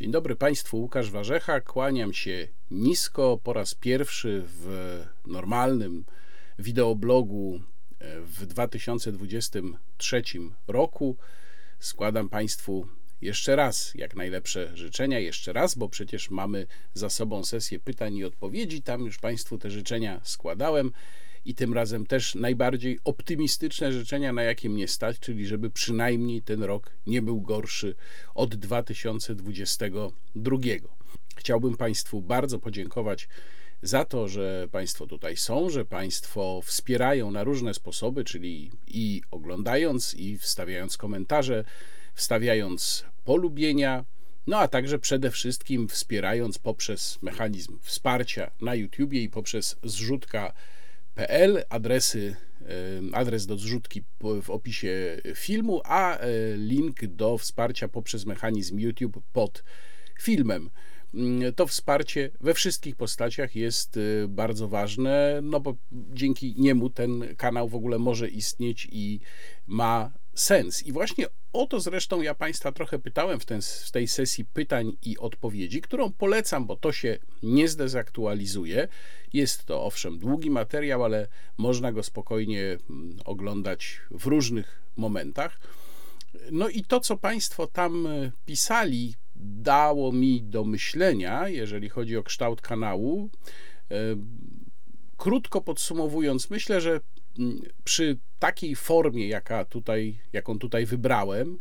[0.00, 1.60] Dzień dobry Państwu, Łukasz Warzecha.
[1.60, 6.04] Kłaniam się nisko po raz pierwszy w normalnym
[6.58, 7.60] wideoblogu
[7.98, 10.22] e, w 2023
[10.68, 11.16] roku.
[11.78, 12.86] Składam Państwu
[13.20, 18.24] jeszcze raz jak najlepsze życzenia, jeszcze raz, bo przecież mamy za sobą sesję pytań i
[18.24, 18.82] odpowiedzi.
[18.82, 20.92] Tam już Państwu te życzenia składałem
[21.44, 26.62] i tym razem też najbardziej optymistyczne życzenia, na jakie mnie stać, czyli żeby przynajmniej ten
[26.62, 27.94] rok nie był gorszy
[28.34, 30.56] od 2022.
[31.36, 33.28] Chciałbym Państwu bardzo podziękować
[33.82, 40.14] za to, że Państwo tutaj są, że Państwo wspierają na różne sposoby, czyli i oglądając,
[40.14, 41.64] i wstawiając komentarze,
[42.14, 44.04] wstawiając polubienia,
[44.46, 50.52] no a także przede wszystkim wspierając poprzez mechanizm wsparcia na YouTubie i poprzez zrzutka
[51.68, 52.36] Adresy,
[53.12, 54.02] adres do zrzutki
[54.42, 59.64] w opisie filmu, a e, link do wsparcia poprzez mechanizm YouTube pod
[60.20, 60.70] filmem.
[61.14, 67.36] Mm, to wsparcie we wszystkich postaciach jest e, bardzo ważne, no bo dzięki niemu ten
[67.36, 69.20] kanał w ogóle może istnieć i
[69.66, 70.82] ma sens.
[70.82, 74.96] I właśnie o to zresztą ja Państwa trochę pytałem w, ten, w, tej sesji pytań
[75.02, 78.88] i odpowiedzi, którą polecam, bo to się nie zdezaktualizuje.
[79.32, 85.60] Jest to owszem długi materiał, ale można go spokojnie mm, oglądać w różnych momentach.
[86.50, 92.22] No i to, co Państwo tam e, pisali, dało mi do myślenia, jeżeli chodzi o
[92.22, 93.30] kształt kanału.
[93.90, 93.96] E,
[95.16, 97.00] krótko podsumowując, myślę, że
[97.84, 101.58] przy takiej formie, jaka tutaj, jaką tutaj wybrałem,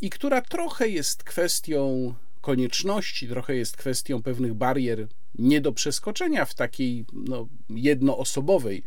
[0.00, 6.54] i która trochę jest kwestią konieczności, trochę jest kwestią pewnych barier nie do przeskoczenia w
[6.54, 8.82] takiej no, jednoosobowej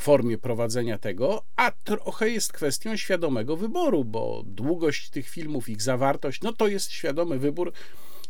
[0.00, 6.42] formie prowadzenia tego, a trochę jest kwestią świadomego wyboru, bo długość tych filmów, ich zawartość,
[6.42, 7.72] no to jest świadomy wybór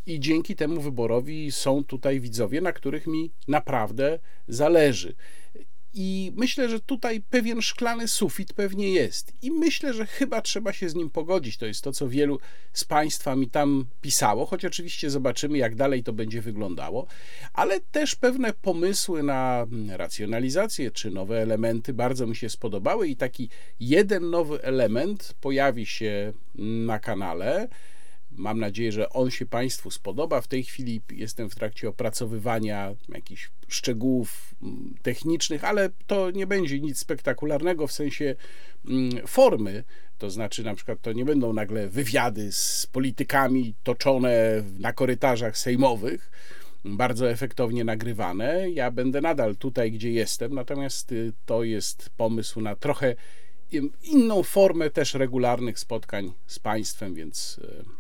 [0.06, 5.14] i dzięki temu wyborowi są tutaj widzowie, na których mi naprawdę zależy.
[6.00, 9.32] I myślę, że tutaj pewien szklany sufit pewnie jest.
[9.42, 11.56] I myślę, że chyba trzeba się z nim pogodzić.
[11.56, 12.38] To jest to, co wielu
[12.72, 17.06] z Państwa mi tam pisało, choć oczywiście zobaczymy, jak dalej to będzie wyglądało.
[17.53, 23.08] Ale też pewne pomysły na racjonalizację czy nowe elementy bardzo mi się spodobały.
[23.08, 23.48] I taki
[23.81, 27.69] jeden nowy element pojawi się na kanale
[28.38, 30.41] Mam nadzieję, że on się Państwu spodoba.
[30.41, 36.81] W tej chwili jestem w trakcie opracowywania jakichś szczegółów mm, technicznych, ale to nie będzie
[36.81, 38.34] nic spektakularnego w sensie
[38.88, 39.84] mm, formy.
[40.19, 46.31] To znaczy, na przykład, to nie będą nagle wywiady z politykami toczone na korytarzach sejmowych,
[46.84, 48.70] bardzo efektownie nagrywane.
[48.70, 53.15] Ja będę nadal tutaj, gdzie jestem, natomiast y, to jest pomysł na trochę
[54.03, 57.97] inną formę też regularnych spotkań z Państwem, więc y,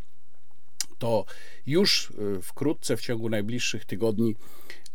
[0.98, 1.24] to
[1.66, 4.36] już y, wkrótce, w ciągu najbliższych tygodni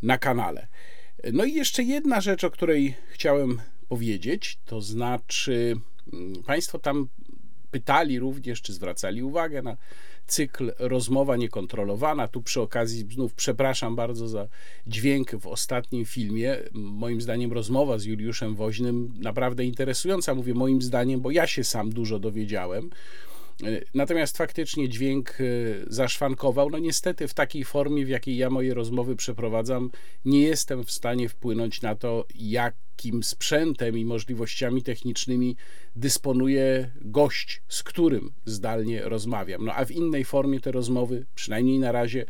[0.02, 0.68] na kanale.
[1.34, 5.75] No i jeszcze jedna rzecz, o której chciałem powiedzieć, to znaczy
[6.13, 7.08] mm, Państwo tam
[7.72, 9.78] pytali również, czy zwracali uwagę na
[10.28, 12.28] cykl rozmowa niekontrolowana.
[12.28, 14.47] Tu przy okazji znów przepraszam bardzo za
[14.88, 16.58] dźwięk w ostatnim filmie.
[16.74, 20.36] Moim zdaniem rozmowa z Juliuszem Woźnym naprawdę interesująca.
[20.36, 22.90] Mówię moim zdaniem, bo ja się sam dużo dowiedziałem.
[23.94, 25.44] Natomiast faktycznie dźwięk e,
[25.88, 26.69] zaszwankował.
[26.69, 29.91] No niestety w takiej formie, w jakiej ja moje rozmowy przeprowadzam,
[30.25, 35.56] nie jestem w stanie wpłynąć na to, jakim sprzętem i możliwościami technicznymi
[35.96, 39.66] dysponuje gość, z którym zdalnie rozmawiam.
[39.66, 42.25] No a w innej formie te rozmowy, przynajmniej na razie,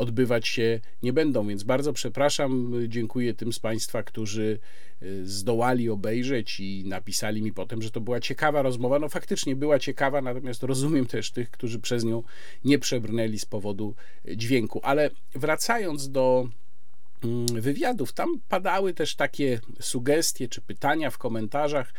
[0.00, 1.46] odbywać się nie będą.
[1.46, 4.58] Więc bardzo przepraszam, dziękuję tym z Państwa, którzy
[5.02, 8.98] y, zdołali obejrzeć i napisali mi potem, że to była ciekawa rozmowa.
[8.98, 12.22] No faktycznie była ciekawa, natomiast rozumiem też tych, którzy przez nią
[12.64, 13.94] nie przebrnęli z powodu
[14.36, 14.80] dźwięku.
[14.82, 16.48] Ale wracając do
[17.24, 21.92] mm, wywiadów, tam padały też takie sugestie czy pytania w komentarzach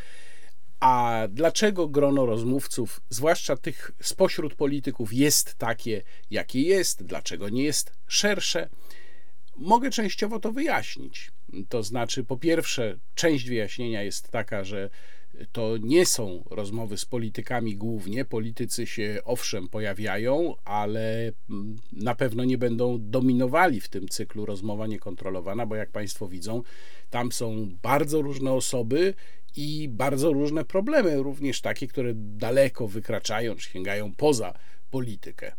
[0.82, 7.92] a dlaczego grono rozmówców, zwłaszcza tych spośród polityków, jest takie, jakie jest, dlaczego nie jest
[8.06, 8.68] szersze?
[9.56, 11.30] Mogę częściowo to wyjaśnić.
[11.68, 14.90] To znaczy, po pierwsze, część wyjaśnienia jest taka, że
[15.52, 18.24] to nie są rozmowy z politykami głównie.
[18.24, 21.32] Politycy się owszem pojawiają, ale
[21.92, 26.62] na pewno nie będą dominowali w tym cyklu rozmowa niekontrolowana, bo jak Państwo widzą,
[27.10, 29.14] tam są bardzo różne osoby
[29.56, 34.54] i bardzo różne problemy, również takie, które daleko wykraczają czy sięgają poza
[34.90, 35.52] politykę.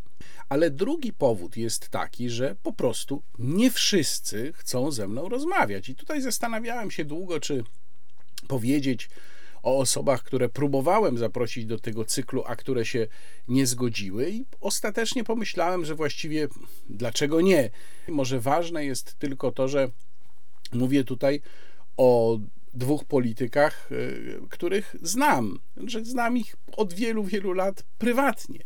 [0.50, 5.90] Ale drugi powód jest taki, że po prostu nie wszyscy chcą ze mną rozmawiać.
[5.90, 7.64] I tutaj zastanawiałem się długo, czy
[8.48, 9.10] powiedzieć
[9.64, 13.08] o osobach, które próbowałem zaprosić do tego cyklu, a które się
[13.48, 16.48] nie zgodziły, i ostatecznie pomyślałem, że właściwie
[16.90, 17.70] dlaczego nie?
[18.08, 19.90] Może ważne jest tylko to, że
[20.74, 21.42] mówię tutaj
[21.98, 22.40] o
[22.74, 28.60] dwóch politykach, y, których znam, że znam ich od wielu, wielu lat prywatnie.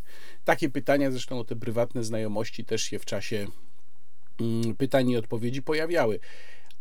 [0.46, 3.48] Takie pytania, zresztą o te prywatne znajomości też się w czasie
[4.40, 6.20] mm, pytań i odpowiedzi pojawiały.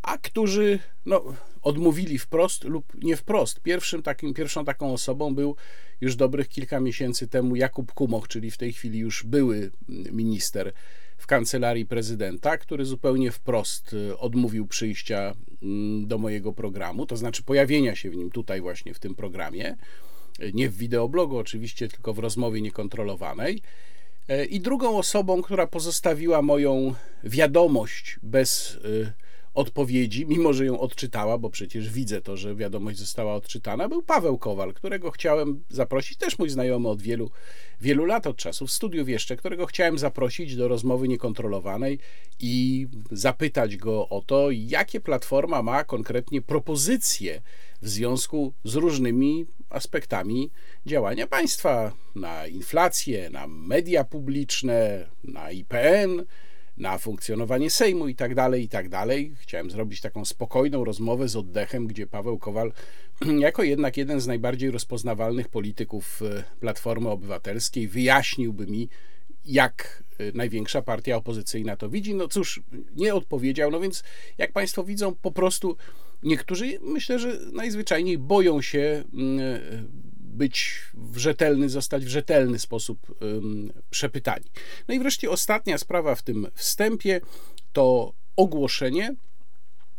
[0.06, 1.24] A którzy no,
[1.62, 3.60] odmówili wprost lub nie wprost.
[3.60, 5.56] Pierwszym takim, pierwszą taką osobą był
[6.00, 9.70] już dobrych kilka miesięcy temu Jakub Kumoch, czyli w tej chwili już były
[10.12, 10.72] minister
[11.16, 17.42] w kancelarii prezydenta, który zupełnie wprost y, odmówił przyjścia mm, do mojego programu, to znaczy
[17.42, 19.76] pojawienia się w nim tutaj właśnie w tym programie,
[20.40, 23.60] y, nie w wideoblogu oczywiście, tylko w rozmowie niekontrolowanej.
[24.30, 26.94] Y, I drugą osobą, która pozostawiła moją
[27.24, 28.78] wiadomość bez
[29.56, 34.38] odpowiedzi, mimo że ją odczytała, bo przecież widzę to, że wiadomość została odczytana, był Paweł
[34.38, 37.30] Kowal, którego chciałem zaprosić, też mój znajomy od wielu,
[37.80, 41.98] wielu lat, od czasów studiów jeszcze, którego chciałem zaprosić do rozmowy niekontrolowanej
[42.40, 47.42] i zapytać go o to, jakie Platforma ma konkretnie propozycje
[47.82, 50.50] w związku z różnymi aspektami
[50.86, 56.24] działania państwa na inflację, na media publiczne, na IPN,
[56.76, 59.34] na funkcjonowanie Sejmu i tak dalej, i tak dalej.
[59.38, 62.72] Chciałem zrobić taką spokojną rozmowę z oddechem, gdzie Paweł Kowal,
[63.38, 68.88] jako jednak jeden z najbardziej rozpoznawalnych polityków e, Platformy Obywatelskiej, wyjaśniłby mi,
[69.44, 72.14] jak e, największa partia opozycyjna to widzi.
[72.14, 72.60] No cóż,
[72.96, 74.04] nie odpowiedział, no więc
[74.38, 75.76] jak Państwo widzą, po prostu
[76.22, 79.60] niektórzy, myślę, że najzwyczajniej boją się mm, e,
[80.36, 83.18] być w rzetelny, zostać w rzetelny sposób
[83.90, 84.44] przepytani.
[84.88, 87.20] No i wreszcie ostatnia sprawa w tym wstępie
[87.72, 89.14] to ogłoszenie,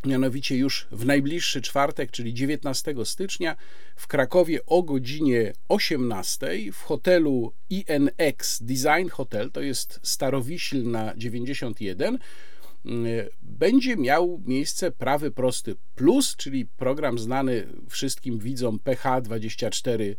[0.06, 3.56] mianowicie już w najbliższy czwartek, czyli 19 stycznia
[3.96, 12.20] w Krakowie o godzinie 18 w hotelu INX Design Hotel, to jest Starowiśl na 91,
[13.42, 20.16] będzie miał miejsce prawy prosty plus, czyli program znany wszystkim widzom PH24 e,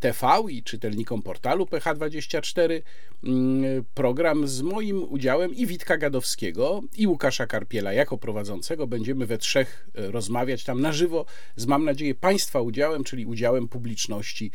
[0.00, 2.82] TV i czytelnikom portalu PH24
[3.24, 8.86] mm, program z moim udziałem i Witka Gadowskiego i Łukasza Karpiela jako prowadzącego.
[8.86, 11.24] Będziemy we trzech e, rozmawiać tam na żywo
[11.56, 14.50] z mam nadzieję Państwa udziałem, czyli udziałem publiczności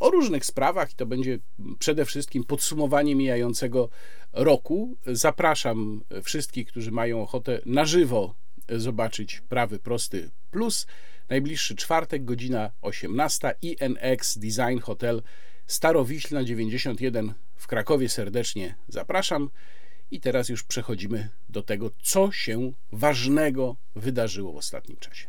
[0.00, 1.38] o różnych sprawach i to będzie
[1.78, 3.88] przede wszystkim podsumowanie mijającego
[4.32, 4.96] roku.
[5.06, 8.34] Zapraszam wszystkich, którzy mają ochotę na żywo
[8.78, 10.86] zobaczyć prawy prosty plus.
[11.30, 15.22] Najbliższy czwartek, godzina 18, INX Design Hotel
[15.66, 18.08] Starowiślna 91 w Krakowie.
[18.08, 19.50] Serdecznie zapraszam.
[20.10, 25.26] I teraz już przechodzimy do tego, co się ważnego wydarzyło w ostatnim czasie.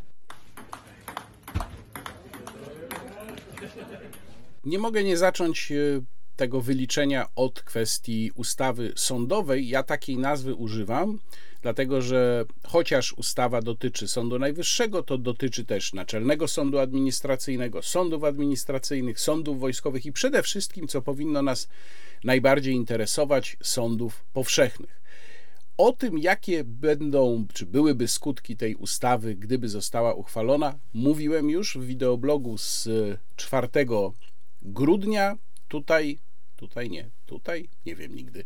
[4.63, 5.75] Nie mogę nie zacząć e,
[6.35, 9.67] tego wyliczenia od kwestii ustawy sądowej.
[9.67, 11.19] Ja takiej nazwy używam,
[11.61, 19.19] dlatego że chociaż ustawa dotyczy Sądu Najwyższego, to dotyczy też Naczelnego Sądu Administracyjnego, sądów administracyjnych,
[19.19, 21.67] sądów wojskowych i przede wszystkim, co powinno nas
[22.23, 25.01] najbardziej interesować, sądów powszechnych.
[25.77, 31.85] O tym, jakie będą, czy byłyby skutki tej ustawy, gdyby została uchwalona, mówiłem już w
[31.85, 32.89] wideoblogu z
[33.35, 33.67] 4
[34.61, 35.37] grudnia.
[35.67, 36.19] Tutaj
[36.61, 38.43] Tutaj nie, tutaj nie wiem nigdy.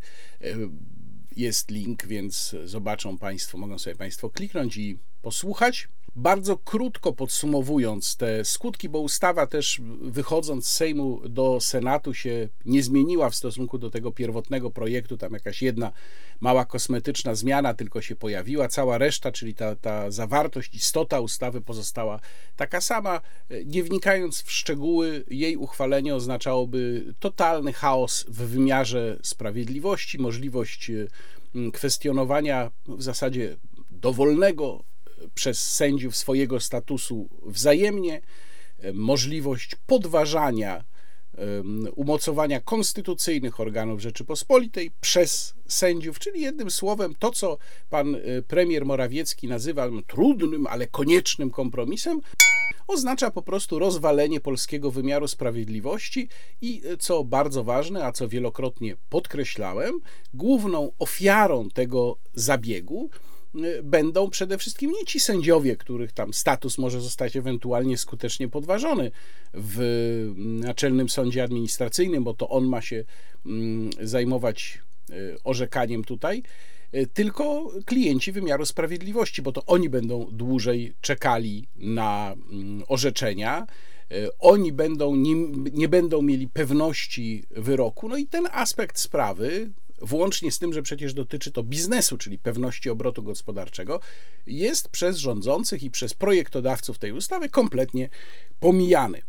[1.35, 5.87] Jest link, więc zobaczą Państwo, mogą sobie Państwo kliknąć i posłuchać.
[6.17, 12.83] Bardzo krótko podsumowując te skutki, bo ustawa też wychodząc z Sejmu do Senatu się nie
[12.83, 15.91] zmieniła w stosunku do tego pierwotnego projektu, tam jakaś jedna
[16.39, 22.19] mała kosmetyczna zmiana tylko się pojawiła, cała reszta, czyli ta, ta zawartość, istota ustawy pozostała
[22.55, 23.21] taka sama.
[23.65, 30.91] Nie wnikając w szczegóły, jej uchwalenie oznaczałoby totalny chaos w wymiarze sprawiedliwości, możliwość
[31.55, 33.57] mm, kwestionowania w zasadzie
[33.91, 34.83] dowolnego
[35.33, 38.21] przez sędziów swojego statusu wzajemnie,
[38.79, 40.83] e, możliwość podważania
[41.95, 47.57] umocowania konstytucyjnych organów Rzeczypospolitej przez sędziów, czyli jednym słowem to, co
[47.89, 52.21] pan e, premier Morawiecki nazywa trudnym, ale koniecznym kompromisem,
[52.87, 56.29] oznacza po prostu rozwalenie polskiego wymiaru sprawiedliwości
[56.61, 59.99] i e, co bardzo ważne, a co wielokrotnie podkreślałem,
[60.33, 63.09] główną ofiarą tego zabiegu
[63.83, 69.11] będą przede wszystkim nie ci sędziowie, których tam status może zostać ewentualnie skutecznie podważony
[69.53, 73.03] w Naczelnym Sądzie Administracyjnym, bo to on ma się
[73.45, 76.43] mm, zajmować e, orzekaniem tutaj,
[76.91, 83.67] e, tylko klienci wymiaru sprawiedliwości, bo to oni będą dłużej czekali na mm, orzeczenia
[84.39, 85.35] oni będą, nie,
[85.73, 88.09] nie będą mieli pewności wyroku.
[88.09, 89.69] No i ten aspekt sprawy,
[90.05, 93.99] włącznie z tym, że przecież dotyczy to biznesu, czyli pewności obrotu gospodarczego,
[94.47, 98.09] jest przez rządzących i przez projektodawców tej ustawy kompletnie
[98.59, 99.21] pomijany.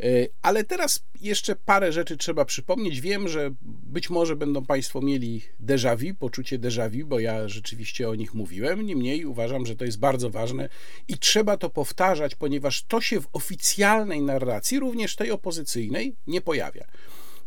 [0.00, 3.00] E, ale teraz jeszcze parę rzeczy trzeba przypomnieć.
[3.00, 8.08] Wiem, że być może będą Państwo mieli déjà vu, poczucie déjà vu, bo ja rzeczywiście
[8.08, 8.86] o nich mówiłem.
[8.86, 10.68] Niemniej uważam, że to jest bardzo ważne
[11.08, 16.84] i trzeba to powtarzać, ponieważ to się w oficjalnej narracji, również tej opozycyjnej, nie pojawia.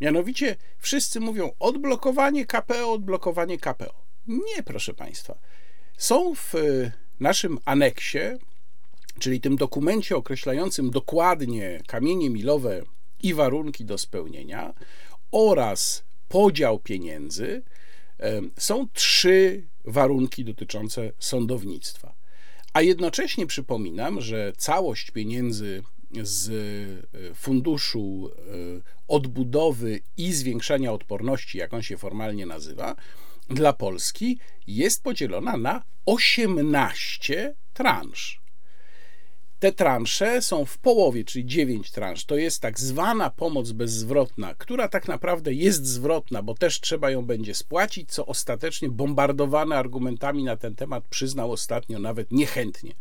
[0.01, 3.93] Mianowicie wszyscy mówią odblokowanie KPO, odblokowanie KPO.
[4.27, 5.37] Nie, proszę Państwa.
[5.97, 8.19] Są w e, naszym aneksie
[9.19, 12.81] czyli tym dokumencie określającym dokładnie kamienie milowe
[13.23, 14.73] i warunki do spełnienia
[15.31, 17.63] oraz podział pieniędzy,
[18.57, 22.13] są trzy warunki dotyczące sądownictwa.
[22.73, 25.83] A jednocześnie przypominam, że całość pieniędzy
[26.21, 28.41] z e, funduszu e,
[29.07, 32.95] odbudowy i zwiększania odporności, jak on się formalnie nazywa,
[33.49, 38.41] dla Polski jest podzielona na 18 transz.
[39.59, 42.25] Te transze są w połowie, czyli 9 transz.
[42.25, 47.25] To jest tak zwana pomoc bezzwrotna, która tak naprawdę jest zwrotna, bo też trzeba ją
[47.25, 52.93] będzie spłacić, co ostatecznie bombardowane argumentami na ten temat przyznał ostatnio nawet niechętnie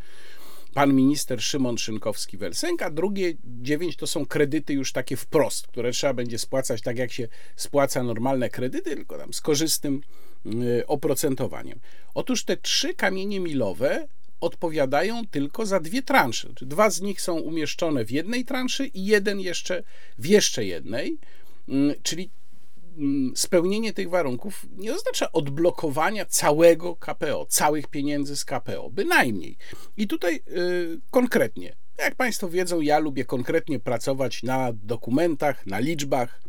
[0.74, 6.14] pan minister Szymon Szynkowski-Welsenk, a drugie 9 to są kredyty już takie wprost, które trzeba
[6.14, 10.00] będzie spłacać tak, jak się spłaca normalne kredyty, tylko tam z korzystnym
[10.46, 11.80] y, oprocentowaniem.
[12.14, 14.08] Otóż te trzy kamienie milowe
[14.40, 16.48] odpowiadają tylko za dwie transze.
[16.60, 19.82] Dwa z nich są umieszczone w jednej transzy i jeden jeszcze
[20.18, 21.18] w jeszcze jednej,
[21.68, 22.30] mm, czyli
[23.34, 29.56] spełnienie tych warunków nie oznacza odblokowania całego KPO, całych pieniędzy z KPO, bynajmniej.
[29.96, 36.42] I tutaj yy, konkretnie, jak Państwo wiedzą, ja lubię konkretnie pracować na dokumentach, na liczbach,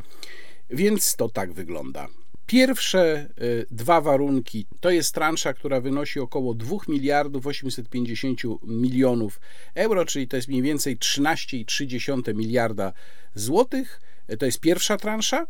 [0.69, 2.07] więc to tak wygląda.
[2.45, 9.39] Pierwsze y, dwa warunki to jest transza, która wynosi około 2 miliardów 850 milionów
[9.75, 12.93] euro, czyli to jest mniej więcej 13,3 miliarda
[13.35, 14.01] złotych.
[14.39, 15.47] To jest pierwsza transza.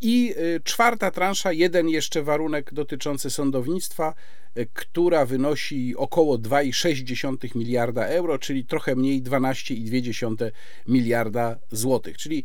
[0.00, 4.14] I y, czwarta transza, jeden jeszcze warunek dotyczący sądownictwa,
[4.58, 10.50] y, która wynosi około 2,6 miliarda euro, czyli trochę mniej 12,2
[10.86, 12.16] miliarda złotych.
[12.18, 12.44] Czyli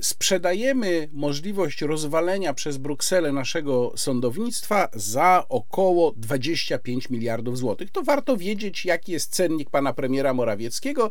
[0.00, 7.90] sprzedajemy możliwość rozwalenia przez Brukselę naszego sądownictwa za około 25 miliardów złotych.
[7.90, 11.10] To warto wiedzieć, jaki jest cennik pana premiera Morawieckiego.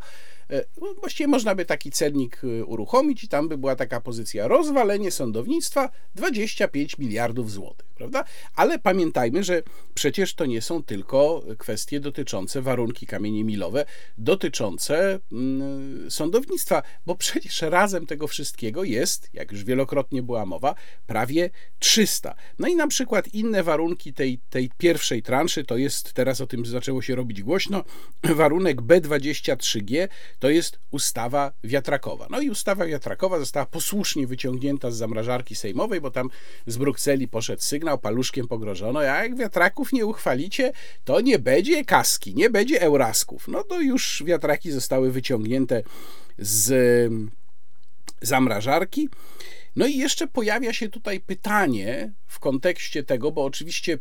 [0.49, 4.47] E, no, właściwie można by taki cennik e, uruchomić i tam by była taka pozycja
[4.47, 8.23] rozwalenie sądownictwa 25 miliardów złotych, prawda?
[8.55, 9.63] Ale pamiętajmy, że
[9.93, 13.85] przecież to nie są tylko kwestie dotyczące warunki kamienie milowe,
[14.17, 20.75] dotyczące mm, sądownictwa, bo przecież razem tego wszystkiego jest, jak już wielokrotnie była mowa,
[21.07, 21.49] prawie
[21.79, 22.35] 300.
[22.59, 26.65] No i na przykład inne warunki tej, tej pierwszej transzy, to jest, teraz o tym
[26.65, 27.83] zaczęło się robić głośno,
[28.23, 30.07] warunek B23G
[30.39, 32.27] to jest ustawa wiatrakowa.
[32.29, 36.29] No i ustawa wiatrakowa została posłusznie wyciągnięta z zamrażarki sejmowej, bo tam
[36.67, 40.71] z Brukseli poszedł sygnał, paluszkiem pogrożono, a jak wiatraków nie uchwalicie,
[41.03, 43.47] to nie będzie kaski, nie będzie eurasków.
[43.47, 45.83] No to już wiatraki zostały wyciągnięte
[46.37, 47.11] z
[48.23, 49.09] zamrażarki.
[49.75, 53.99] No i jeszcze pojawia się tutaj pytanie w kontekście tego, bo oczywiście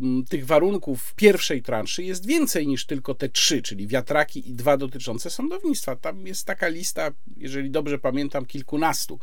[0.00, 4.54] mm, tych warunków w pierwszej transzy jest więcej niż tylko te trzy, czyli wiatraki i
[4.54, 5.96] dwa dotyczące sądownictwa.
[5.96, 9.18] Tam jest taka lista, jeżeli dobrze pamiętam, kilkunastu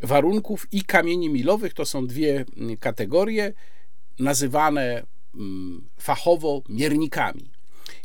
[0.00, 1.74] warunków i kamieni milowych.
[1.74, 3.52] To są dwie mm, kategorie
[4.18, 7.55] nazywane mm, fachowo miernikami.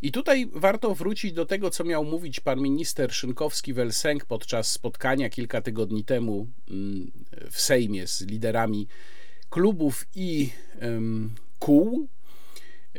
[0.02, 5.62] I tutaj warto wrócić do tego, co miał mówić pan minister Szynkowski-Welsenk podczas spotkania kilka
[5.62, 7.12] tygodni temu mm,
[7.52, 8.88] w Sejmie z liderami
[9.50, 10.50] klubów i
[11.60, 12.08] kół.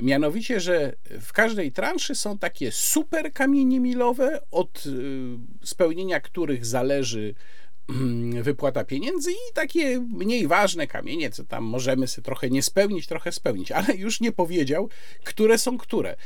[0.01, 7.35] Mianowicie, że w każdej transzy są takie super kamienie milowe, od y, spełnienia których zależy
[7.89, 13.07] mm, wypłata pieniędzy i takie mniej ważne kamienie, co tam możemy sobie trochę nie spełnić,
[13.07, 14.89] trochę spełnić, ale już nie powiedział,
[15.25, 16.17] które są które.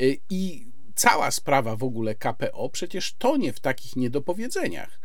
[0.00, 5.00] Y, I cała sprawa w ogóle KPO przecież tonie w takich niedopowiedzeniach.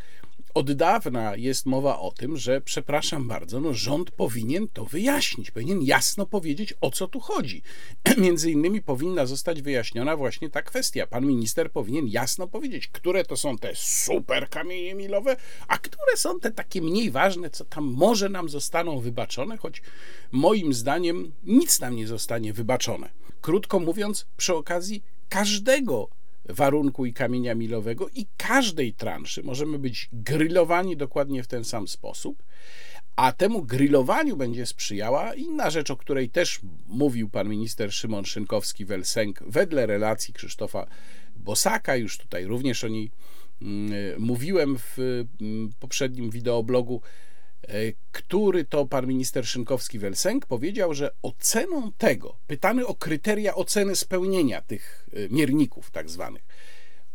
[0.54, 5.82] Od dawna jest mowa o tym, że przepraszam bardzo, no rząd powinien to wyjaśnić, powinien
[5.82, 7.62] jasno powiedzieć o co tu chodzi.
[8.18, 11.08] Między innymi powinna zostać wyjaśniona właśnie ta kwestia.
[11.08, 15.36] Pan minister powinien jasno powiedzieć, które to są te super kamienie milowe,
[15.68, 19.82] a które są te takie mniej ważne, co tam może nam zostaną wybaczone, choć
[20.32, 23.10] moim zdaniem nic nam nie zostanie wybaczone.
[23.42, 26.10] Krótko mówiąc, przy okazji każdego
[26.50, 32.44] warunku i kamienia milowego i każdej transzy możemy być grillowani dokładnie w ten sam sposób.
[33.16, 39.34] A temu grillowaniu będzie sprzyjała inna rzecz, o której też mówił pan minister Szymon Szynkowski-Welsenk
[39.48, 40.88] wedle relacji Krzysztofa
[41.36, 41.96] Bosaka.
[41.96, 43.12] Już tutaj również o niej
[43.62, 44.98] mm, mówiłem w
[45.42, 47.02] mm, poprzednim wideoblogu,
[48.12, 55.08] który to pan minister Szynkowski-Welsenk powiedział, że oceną tego, pytany o kryteria oceny spełnienia tych
[55.14, 56.44] e, mierników tak zwanych,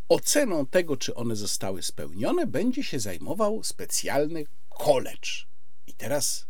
[0.08, 5.30] oceną tego, czy one zostały spełnione, będzie się zajmował specjalny college
[5.86, 6.46] i teraz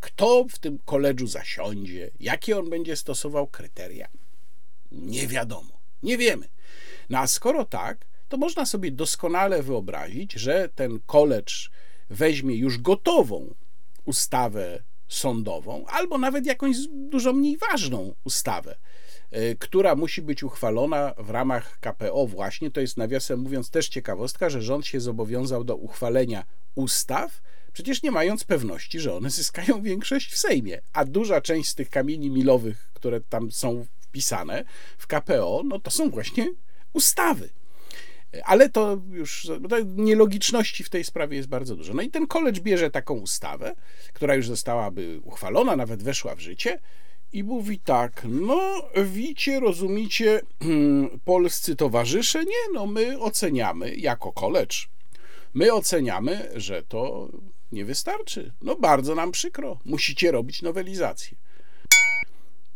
[0.00, 4.08] kto w tym koledżu zasiądzie, jakie on będzie stosował kryteria,
[4.92, 6.48] nie wiadomo, nie wiemy.
[7.10, 11.70] No a skoro tak, to można sobie doskonale wyobrazić, że ten koledż
[12.10, 13.54] weźmie już gotową
[14.04, 18.76] ustawę sądową, albo nawet jakąś dużo mniej ważną ustawę,
[19.30, 22.70] e, która musi być uchwalona w ramach KPO właśnie.
[22.70, 28.10] To jest nawiasem mówiąc też ciekawostka, że rząd się zobowiązał do uchwalenia ustaw, przecież nie
[28.10, 30.80] mając pewności, że one zyskają większość w Sejmie.
[30.92, 34.64] A duża część z tych kamieni milowych, które tam są wpisane
[34.98, 36.54] w KPO, no to są właśnie
[36.92, 37.48] ustawy.
[38.44, 41.94] Ale to już to nielogiczności w tej sprawie jest bardzo dużo.
[41.94, 43.74] No i ten college bierze taką ustawę,
[44.12, 46.80] która już zostałaby uchwalona, nawet weszła w życie,
[47.32, 50.40] i mówi tak: No, wicie, rozumicie,
[51.24, 54.76] polscy towarzysze, nie, no my oceniamy jako college,
[55.54, 57.28] my oceniamy, że to
[57.72, 58.52] nie wystarczy.
[58.62, 59.78] No bardzo nam przykro.
[59.84, 61.38] Musicie robić nowelizację.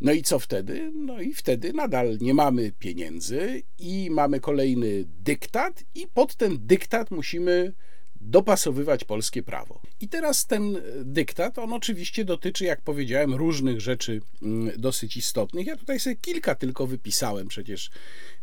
[0.05, 0.93] No i co wtedy?
[0.95, 7.11] No i wtedy nadal nie mamy pieniędzy i mamy kolejny dyktat, i pod ten dyktat
[7.11, 7.73] musimy
[8.21, 9.81] dopasowywać polskie prawo.
[10.01, 15.67] I teraz ten dyktat, on oczywiście dotyczy, jak powiedziałem, różnych rzeczy mm, dosyć istotnych.
[15.67, 17.91] Ja tutaj sobie kilka tylko wypisałem, przecież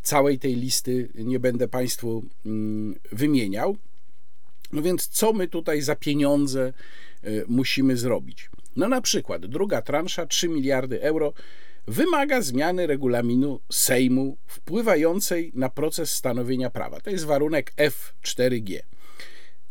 [0.02, 3.78] całej tej listy nie będę Państwu mm, wymieniał.
[4.72, 6.74] No więc co my tutaj za pieniądze
[7.24, 8.50] y, musimy zrobić?
[8.76, 11.34] No na przykład druga transza 3 miliardy euro
[11.88, 17.00] wymaga zmiany regulaminu Sejmu wpływającej na proces stanowienia prawa.
[17.00, 18.80] To jest warunek F4G.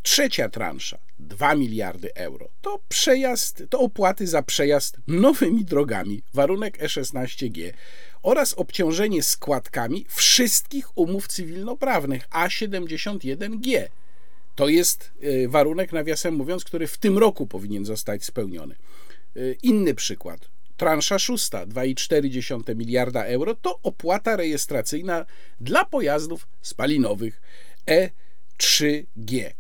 [0.03, 7.73] Trzecia transza 2 miliardy euro to przejazd, to opłaty za przejazd nowymi drogami, warunek E16G
[8.23, 13.89] oraz obciążenie składkami wszystkich umów cywilnoprawnych A71G
[14.55, 18.75] to jest y, warunek, nawiasem mówiąc, który w tym roku powinien zostać spełniony.
[19.37, 20.49] Y, inny przykład.
[20.77, 25.27] Transza szósta, 2,4 miliarda euro, to opłata rejestracyjna
[25.61, 27.41] dla pojazdów spalinowych
[27.87, 29.51] E3G.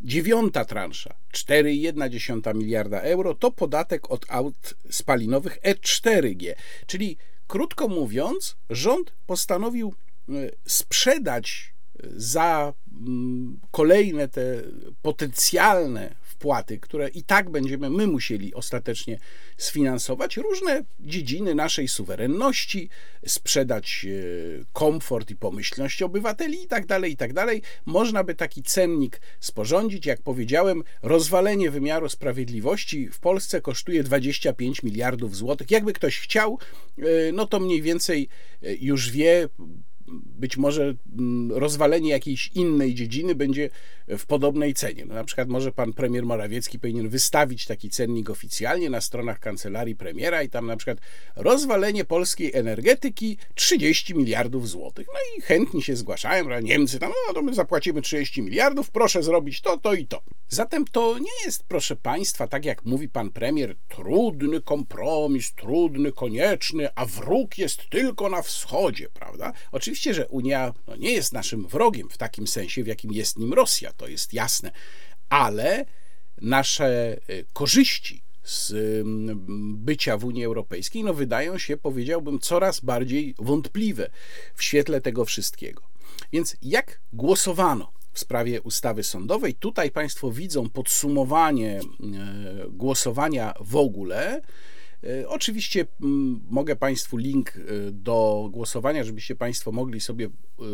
[0.00, 6.54] Dziewiąta transza, 4,1 miliarda euro, to podatek od aut spalinowych E4G.
[6.86, 9.94] Czyli krótko mówiąc, rząd postanowił
[10.28, 11.72] y, sprzedać
[12.16, 14.62] za mm, kolejne te
[15.02, 19.18] potencjalne wpłaty, które i tak będziemy my musieli ostatecznie
[19.56, 22.88] sfinansować, różne dziedziny naszej suwerenności,
[23.26, 27.62] sprzedać e, komfort i pomyślność obywateli i tak dalej, i tak dalej.
[27.86, 30.06] Można by taki cennik sporządzić.
[30.06, 35.70] Jak powiedziałem, rozwalenie wymiaru sprawiedliwości w Polsce kosztuje 25 miliardów złotych.
[35.70, 36.58] Jakby ktoś chciał,
[36.98, 38.28] e, no to mniej więcej
[38.62, 39.48] e, już wie,
[40.24, 43.70] być może mm, rozwalenie jakiejś innej dziedziny będzie
[44.08, 45.04] w podobnej cenie.
[45.06, 49.96] No, na przykład może pan premier Morawiecki powinien wystawić taki cennik oficjalnie na stronach kancelarii
[49.96, 50.98] premiera i tam na przykład
[51.36, 55.06] rozwalenie polskiej energetyki 30 miliardów złotych.
[55.06, 59.22] No i chętni się zgłaszają, że Niemcy tam, no to my zapłacimy 30 miliardów, proszę
[59.22, 60.22] zrobić to, to i to.
[60.48, 66.88] Zatem to nie jest, proszę państwa, tak jak mówi pan premier, trudny kompromis, trudny, konieczny,
[66.94, 69.52] a wróg jest tylko na wschodzie, prawda?
[69.72, 73.52] Oczywiście, że Unia no, nie jest naszym wrogiem w takim sensie, w jakim jest nim
[73.52, 74.70] Rosja to jest jasne,
[75.28, 75.84] ale
[76.40, 78.74] nasze e, korzyści z
[79.74, 84.10] bycia w Unii Europejskiej no wydają się, powiedziałbym, coraz bardziej wątpliwe
[84.54, 85.82] w świetle tego wszystkiego.
[86.32, 89.54] Więc jak głosowano w sprawie ustawy sądowej?
[89.54, 91.82] Tutaj Państwo widzą podsumowanie e,
[92.70, 94.42] głosowania w ogóle.
[95.04, 95.86] E, oczywiście
[96.50, 97.52] mogę Państwu link
[97.92, 100.28] do głosowania, żebyście Państwo mogli sobie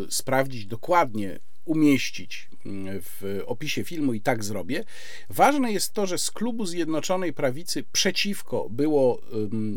[0.09, 2.49] sprawdzić dokładnie, umieścić
[3.03, 4.85] w opisie filmu i tak zrobię.
[5.31, 9.21] Ważne jest to, że z klubu Zjednoczonej Prawicy przeciwko było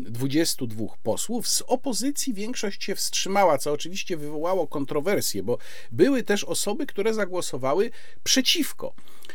[0.02, 5.58] 22 posłów, z opozycji większość się wstrzymała, co oczywiście wywołało kontrowersje, bo
[5.92, 7.90] były też osoby, które zagłosowały
[8.24, 8.94] przeciwko.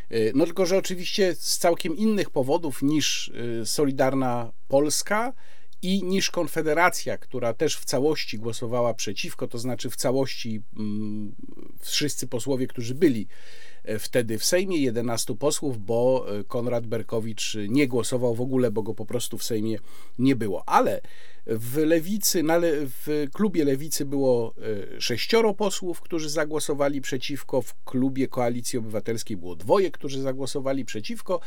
[0.09, 5.33] E, no tylko, że oczywiście z całkiem innych powodów niż e, Solidarna Polska
[5.83, 11.35] i niż Konfederacja, która też w całości głosowała przeciwko, to znaczy w całości mm,
[11.79, 13.27] wszyscy posłowie, którzy byli
[13.83, 18.83] e, wtedy w Sejmie, 11 posłów, bo e, Konrad Berkowicz nie głosował w ogóle, bo
[18.83, 19.77] go po prostu w Sejmie
[20.19, 20.69] nie było.
[20.69, 21.01] Ale
[21.45, 22.43] w lewicy,
[23.05, 24.53] w klubie lewicy było
[24.97, 27.61] e, sześcioro posłów, którzy zagłosowali przeciwko.
[27.61, 31.39] W klubie Koalicji Obywatelskiej było dwoje, którzy zagłosowali przeciwko.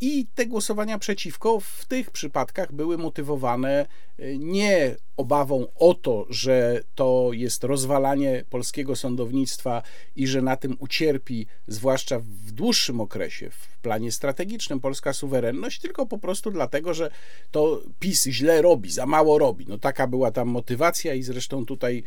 [0.00, 3.86] I te głosowania przeciwko w tych przypadkach były motywowane
[4.18, 9.82] e, nie obawą o to, że to jest rozwalanie polskiego sądownictwa
[10.16, 16.06] i że na tym ucierpi, zwłaszcza w dłuższym okresie, w planie strategicznym, polska suwerenność, tylko
[16.06, 17.10] po prostu dlatego, że
[17.50, 19.66] to PiS źle robi, za mało robi.
[19.68, 22.02] No taka była tam motywacja i zresztą tutaj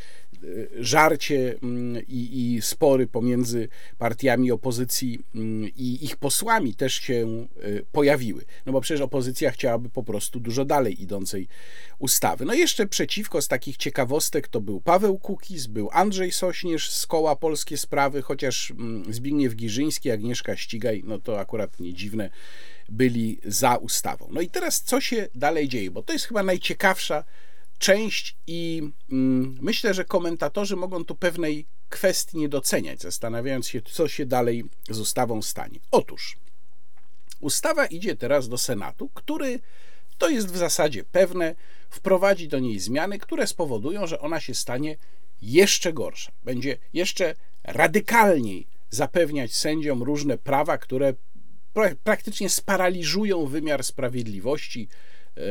[0.80, 7.82] żarcie mm, i, i spory pomiędzy partiami opozycji mm, i ich posłami też się e,
[7.92, 8.46] pojawiły.
[8.66, 11.48] No bo przecież opozycja chciałaby po prostu dużo dalej idącej
[12.00, 12.46] ustawy.
[12.46, 17.36] No jeszcze przeciwko z takich ciekawostek to był Paweł Kukiz, był Andrzej Sośnierz z koła
[17.36, 22.30] Polskie Sprawy, chociaż mm, Zbigniew Giżyński, Agnieszka Ścigaj, no to akurat nie dziwne,
[22.90, 24.28] byli za ustawą.
[24.32, 27.24] No i teraz co się dalej dzieje, bo to jest chyba najciekawsza
[27.80, 34.08] część i mm, myślę, że komentatorzy mogą tu pewnej kwestii nie doceniać, zastanawiając się, co
[34.08, 35.80] się dalej z ustawą stanie.
[35.92, 36.38] Otóż
[37.40, 39.60] ustawa idzie teraz do Senatu, który
[40.18, 41.56] to jest w zasadzie pewne,
[41.90, 44.98] wprowadzi do niej zmiany, które spowodują, że ona się stanie
[45.42, 46.32] jeszcze gorsza.
[46.44, 51.14] Będzie jeszcze radykalniej zapewniać sędziom różne prawa, które
[52.04, 54.88] praktycznie sparaliżują wymiar sprawiedliwości,
[55.38, 55.42] e,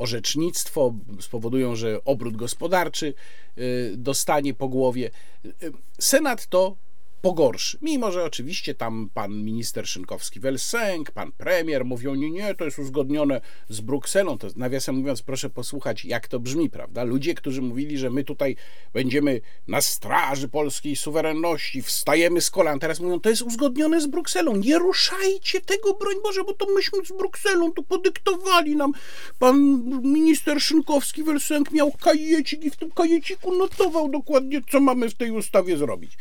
[0.00, 3.14] orzecznictwo, spowodują, że obrót gospodarczy
[3.56, 3.60] e,
[3.96, 5.10] dostanie po głowie.
[5.44, 5.50] E,
[5.98, 6.76] Senat to
[7.22, 7.78] pogorszy.
[7.82, 13.40] Mimo, że oczywiście tam pan minister Szynkowski-Welsenk, pan premier mówią, nie, nie, to jest uzgodnione
[13.68, 14.38] z Brukselą.
[14.38, 17.04] To nawiasem mówiąc, proszę posłuchać, jak to brzmi, prawda?
[17.04, 18.56] Ludzie, którzy mówili, że my tutaj
[18.92, 24.56] będziemy na straży polskiej suwerenności, wstajemy z kolan, teraz mówią, to jest uzgodnione z Brukselą.
[24.56, 28.92] Nie ruszajcie tego, broń Boże, bo to myśmy z Brukselą tu podyktowali nam.
[29.38, 35.30] Pan minister Szynkowski-Welsenk miał kajecik i w tym kajeciku notował dokładnie, co mamy w tej
[35.30, 36.12] ustawie zrobić.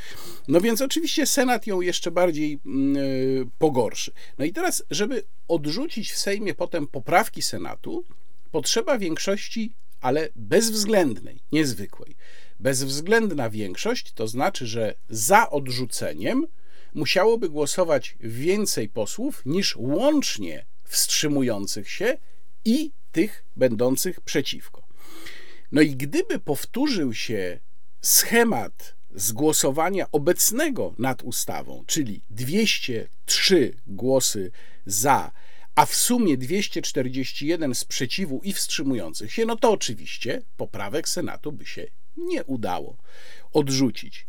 [0.47, 2.99] No więc oczywiście Senat ją jeszcze bardziej mm, e,
[3.57, 4.11] pogorszy.
[4.37, 8.03] No i teraz, żeby odrzucić w Sejmie potem poprawki Senatu,
[8.51, 12.15] potrzeba większości, ale bezwzględnej, niezwykłej.
[12.59, 16.47] Bezwzględna większość to znaczy, że za odrzuceniem
[16.93, 22.17] musiałoby głosować więcej posłów niż łącznie wstrzymujących się
[22.65, 24.83] i tych będących przeciwko.
[25.71, 27.59] No i gdyby powtórzył się
[28.01, 34.51] schemat z głosowania obecnego nad ustawą, czyli 203 głosy
[34.85, 35.31] za,
[35.75, 41.87] a w sumie 241 sprzeciwu i wstrzymujących się, no to oczywiście poprawek Senatu by się
[42.17, 42.97] nie udało
[43.53, 44.27] odrzucić.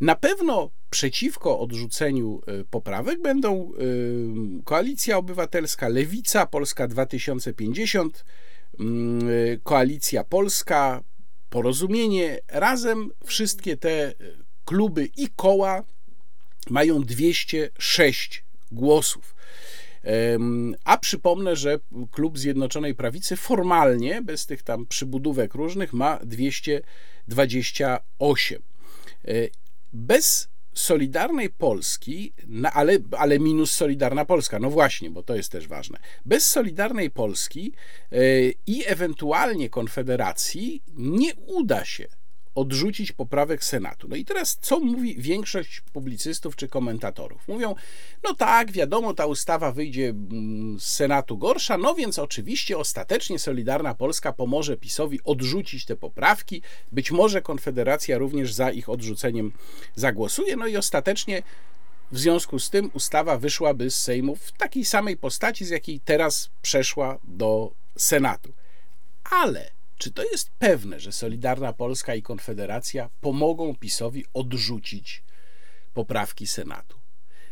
[0.00, 8.24] Na pewno przeciwko odrzuceniu e, poprawek będą e, Koalicja Obywatelska, Lewica, Polska 2050,
[8.80, 11.02] mm, e, Koalicja Polska,
[11.56, 12.38] porozumienie.
[12.48, 14.12] Razem wszystkie te
[14.64, 15.84] kluby i koła
[16.70, 19.34] mają 206 głosów.
[20.84, 21.78] A przypomnę, że
[22.10, 28.62] klub Zjednoczonej Prawicy formalnie, bez tych tam przybudówek różnych, ma 228.
[29.24, 29.32] E,
[29.92, 32.32] bez Solidarnej Polski,
[32.72, 35.98] ale, ale minus Solidarna Polska, no właśnie, bo to jest też ważne.
[36.24, 37.72] Bez Solidarnej Polski
[38.12, 38.18] e,
[38.66, 42.06] i ewentualnie Konfederacji nie uda się
[42.56, 44.08] odrzucić poprawek Senatu.
[44.08, 47.48] No i teraz co mówi większość publicystów czy komentatorów?
[47.48, 47.74] Mówią,
[48.24, 53.94] no tak, wiadomo, ta ustawa wyjdzie mm, z Senatu gorsza, no więc oczywiście ostatecznie Solidarna
[53.94, 56.62] Polska pomoże PiSowi odrzucić te poprawki.
[56.92, 59.52] Być może Konfederacja również za ich odrzuceniem
[59.94, 61.42] zagłosuje, no i ostatecznie
[62.12, 66.50] w związku z tym ustawa wyszłaby z Sejmu w takiej samej postaci, z jakiej teraz
[66.62, 68.52] przeszła do Senatu.
[69.30, 75.22] Ale czy to jest pewne, że Solidarna Polska i Konfederacja pomogą PiSowi odrzucić
[75.94, 76.98] poprawki Senatu?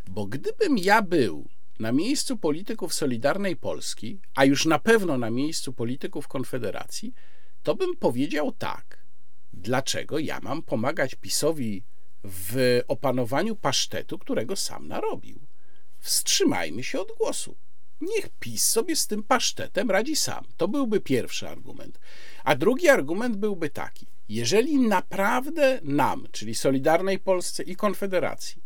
[0.09, 5.72] Bo gdybym ja był na miejscu polityków Solidarnej Polski, a już na pewno na miejscu
[5.72, 7.14] polityków Konfederacji,
[7.62, 8.98] to bym powiedział tak.
[9.52, 11.85] Dlaczego ja mam pomagać PiSowi
[12.24, 15.40] w opanowaniu pasztetu, którego sam narobił?
[15.98, 17.57] Wstrzymajmy się od głosu.
[18.05, 20.45] Niech PiS sobie z tym pasztetem radzi sam.
[20.57, 21.99] To byłby pierwszy argument.
[22.45, 28.62] A drugi argument byłby taki: jeżeli naprawdę nam, czyli Solidarnej Polsce i Konfederacji,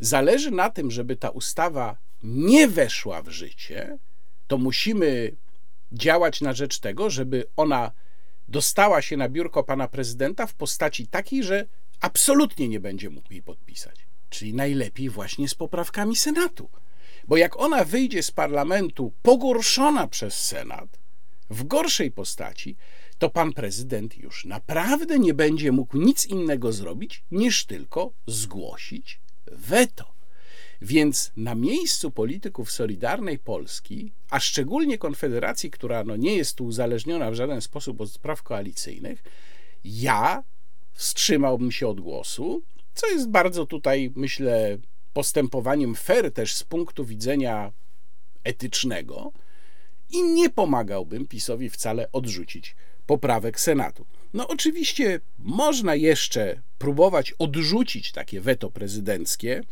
[0.00, 3.98] zależy na tym, żeby ta ustawa nie weszła w życie,
[4.46, 5.32] to musimy
[5.92, 7.92] działać na rzecz tego, żeby ona
[8.48, 11.66] dostała się na biurko pana prezydenta w postaci takiej, że
[12.00, 14.06] absolutnie nie będzie mógł jej podpisać.
[14.30, 16.68] Czyli najlepiej właśnie z poprawkami Senatu.
[17.28, 20.98] Bo jak ona wyjdzie z parlamentu pogorszona przez Senat,
[21.50, 22.76] w gorszej postaci,
[23.18, 30.04] to pan prezydent już naprawdę nie będzie mógł nic innego zrobić, niż tylko zgłosić weto.
[30.82, 37.30] Więc na miejscu polityków Solidarnej Polski, a szczególnie Konfederacji, która no nie jest tu uzależniona
[37.30, 39.22] w żaden sposób od spraw koalicyjnych,
[39.84, 40.42] ja
[40.92, 42.62] wstrzymałbym się od głosu,
[42.94, 44.78] co jest bardzo tutaj, myślę,
[45.12, 47.72] postępowaniem fair też z punktu widzenia
[48.44, 49.32] etycznego
[50.10, 54.06] i nie pomagałbym PiSowi wcale odrzucić poprawek Senatu.
[54.34, 59.62] No oczywiście można jeszcze próbować odrzucić takie weto prezydenckie,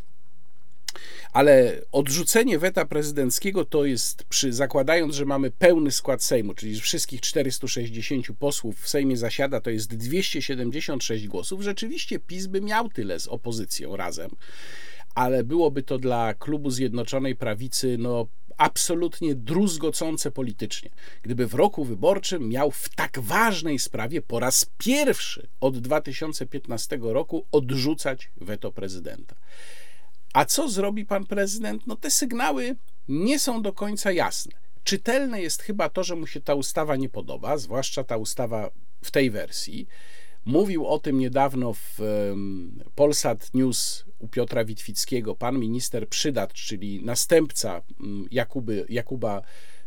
[1.33, 7.21] ale odrzucenie weta prezydenckiego to jest, przy, zakładając, że mamy pełny skład Sejmu, czyli wszystkich
[7.21, 11.61] 460 posłów w Sejmie zasiada, to jest 276 głosów.
[11.61, 14.29] Rzeczywiście PiS by miał tyle z opozycją razem,
[15.17, 18.27] ale byłoby to dla klubu Zjednoczonej Prawicy no,
[18.57, 20.89] absolutnie druzgocące politycznie,
[21.21, 27.45] gdyby w roku wyborczym miał w tak ważnej sprawie po raz pierwszy od 2015 roku
[27.51, 29.35] odrzucać weto prezydenta.
[30.33, 31.87] A co zrobi pan prezydent?
[31.87, 32.75] No te sygnały
[33.07, 34.51] nie są do końca jasne.
[34.83, 38.69] Czytelne jest chyba to, że mu się ta ustawa nie podoba, zwłaszcza ta ustawa
[39.03, 39.87] w tej wersji.
[40.45, 41.99] Mówił o tym niedawno w
[42.95, 49.41] Polsat News u Piotra Witwickiego pan minister Przydat, czyli następca mm, Jakuby, Jakuba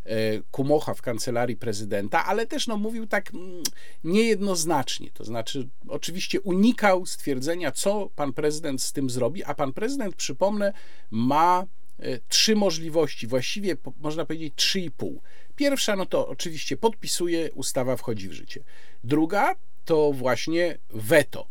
[0.06, 3.62] E, Kumocha w kancelarii prezydenta, ale też no, mówił tak mm,
[4.04, 5.10] niejednoznacznie.
[5.14, 10.72] To znaczy, oczywiście unikał stwierdzenia, co pan prezydent z tym zrobi, a pan prezydent, przypomnę,
[11.10, 11.66] ma
[11.98, 15.22] e, trzy możliwości, właściwie można powiedzieć trzy i pół.
[15.56, 18.64] Pierwsza, no to oczywiście podpisuje, ustawa wchodzi w życie.
[19.04, 21.46] Druga to właśnie weto,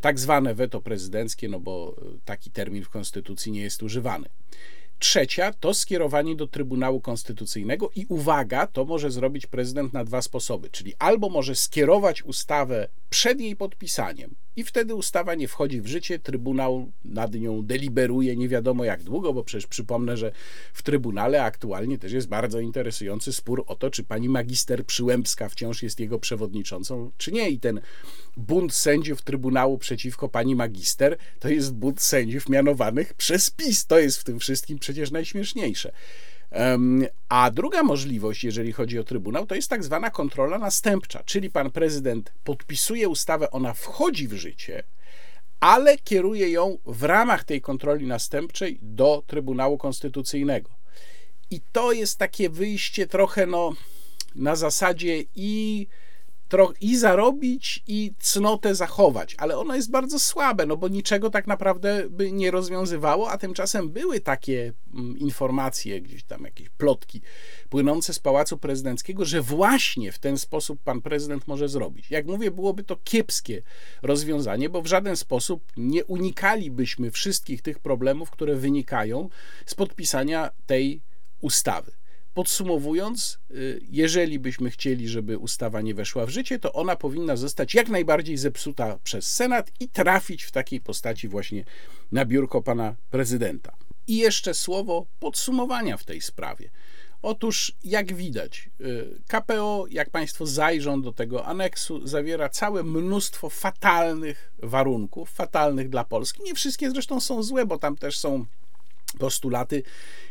[0.00, 4.28] tak zwane weto prezydenckie, no bo taki termin w Konstytucji nie jest używany.
[4.98, 10.70] Trzecia to skierowanie do Trybunału Konstytucyjnego i uwaga, to może zrobić prezydent na dwa sposoby,
[10.70, 16.18] czyli albo może skierować ustawę przed jej podpisaniem i wtedy ustawa nie wchodzi w życie,
[16.18, 20.32] Trybunał nad nią deliberuje nie wiadomo jak długo, bo przecież przypomnę, że
[20.72, 25.82] w Trybunale aktualnie też jest bardzo interesujący spór o to, czy pani magister Przyłębska wciąż
[25.82, 27.50] jest jego przewodniczącą, czy nie.
[27.50, 27.80] I ten
[28.36, 33.86] bunt sędziów Trybunału przeciwko pani magister to jest bunt sędziów mianowanych przez PiS.
[33.86, 35.92] To jest w tym wszystkim przecież najśmieszniejsze.
[37.28, 41.70] A druga możliwość, jeżeli chodzi o Trybunał, to jest tak zwana kontrola następcza, czyli pan
[41.70, 44.82] prezydent podpisuje ustawę, ona wchodzi w życie,
[45.60, 50.70] ale kieruje ją w ramach tej kontroli następczej do Trybunału Konstytucyjnego.
[51.50, 53.72] I to jest takie wyjście trochę no,
[54.34, 55.86] na zasadzie i
[56.80, 62.04] i zarobić, i cnotę zachować, ale ono jest bardzo słabe, no bo niczego tak naprawdę
[62.10, 67.20] by nie rozwiązywało, a tymczasem były takie mm, informacje, gdzieś tam jakieś plotki
[67.68, 72.10] płynące z Pałacu Prezydenckiego, że właśnie w ten sposób pan prezydent może zrobić.
[72.10, 73.62] Jak mówię, byłoby to kiepskie
[74.02, 79.28] rozwiązanie, bo w żaden sposób nie unikalibyśmy wszystkich tych problemów, które wynikają
[79.66, 81.02] z podpisania tej
[81.40, 81.99] ustawy.
[82.34, 87.74] Podsumowując, y, jeżeli byśmy chcieli, żeby ustawa nie weszła w życie, to ona powinna zostać
[87.74, 91.64] jak najbardziej zepsuta przez Senat i trafić w takiej postaci właśnie
[92.12, 93.76] na biurko pana prezydenta.
[94.06, 96.70] I jeszcze słowo podsumowania w tej sprawie.
[97.22, 104.52] Otóż, jak widać, y, KPO, jak Państwo zajrzą do tego aneksu, zawiera całe mnóstwo fatalnych
[104.58, 106.42] warunków, fatalnych dla Polski.
[106.42, 108.46] Nie wszystkie zresztą są złe, bo tam też są
[109.18, 109.82] postulaty,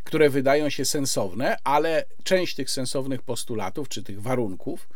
[0.03, 4.89] które wydają się sensowne, ale część tych sensownych postulatów, czy tych warunków,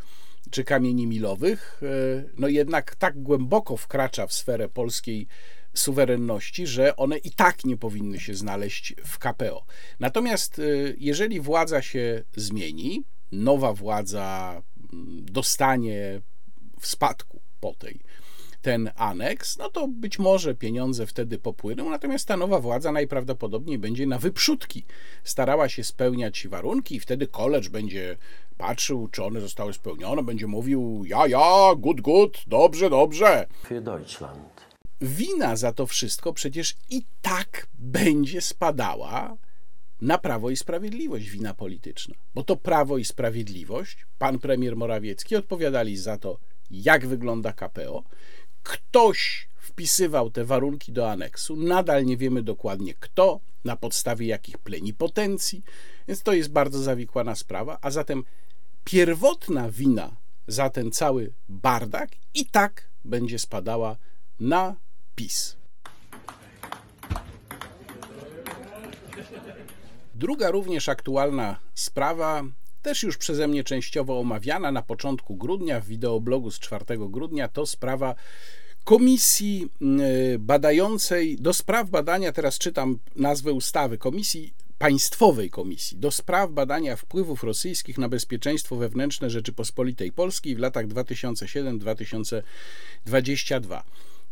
[0.52, 5.28] czy kamieni milowych, e, no jednak tak głęboko wkracza w sferę polskiej
[5.74, 9.66] suwerenności, że one i tak nie powinny się znaleźć w KPO.
[10.00, 10.64] Natomiast e,
[10.98, 14.62] jeżeli władza się zmieni, nowa władza
[14.94, 16.22] mm, dostanie
[16.80, 18.00] w spadku po tej
[18.64, 24.08] ten aneks, no to być może pieniądze wtedy popłyną, natomiast ta nowa władza najprawdopodobniej będzie
[24.08, 24.84] na wyprzódki
[25.24, 28.18] starała się spełniać warunki i wtedy college będzie
[28.58, 33.48] patrzył, czy one zostały spełnione, będzie mówił ja, ja, good, good, dobrze, dobrze.
[33.70, 34.64] Für Deutschland.
[35.02, 39.38] Wina za to wszystko przecież i tak będzie spadała
[40.02, 42.16] na Prawo i Sprawiedliwość wina polityczna.
[42.36, 46.38] Bo to Prawo i Sprawiedliwość, pan premier Morawiecki odpowiadali za to,
[46.72, 48.04] jak wygląda KPO
[48.64, 51.56] ktoś wpisywał te warunki do aneksu.
[51.56, 55.64] Nadal nie wiemy dokładnie kto, na podstawie jakich plenipotencji,
[56.08, 57.78] więc to jest bardzo zawikłana sprawa.
[57.82, 58.24] A zatem
[58.84, 60.16] pierwotna wina
[60.48, 63.98] za ten cały bardak i tak będzie spadała
[64.40, 64.76] na
[65.16, 65.58] PiS.
[70.16, 72.44] Druga również aktualna sprawa,
[72.84, 77.66] też już przeze mnie częściowo omawiana na początku grudnia w wideoblogu z 4 grudnia, to
[77.66, 78.16] sprawa
[78.84, 79.70] komisji
[80.36, 86.96] y, badającej do spraw badania, teraz czytam nazwę ustawy, komisji Państwowej Komisji do spraw badania
[86.96, 93.82] wpływów rosyjskich na bezpieczeństwo wewnętrzne Rzeczypospolitej Polskiej w latach 2007-2022.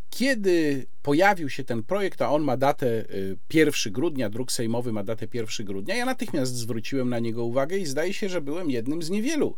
[0.09, 3.05] Kiedy pojawił się ten projekt, a on ma datę
[3.53, 7.77] 1 y, grudnia, druk sejmowy ma datę 1 grudnia, ja natychmiast zwróciłem na niego uwagę
[7.77, 9.55] i zdaje się, że byłem jednym z niewielu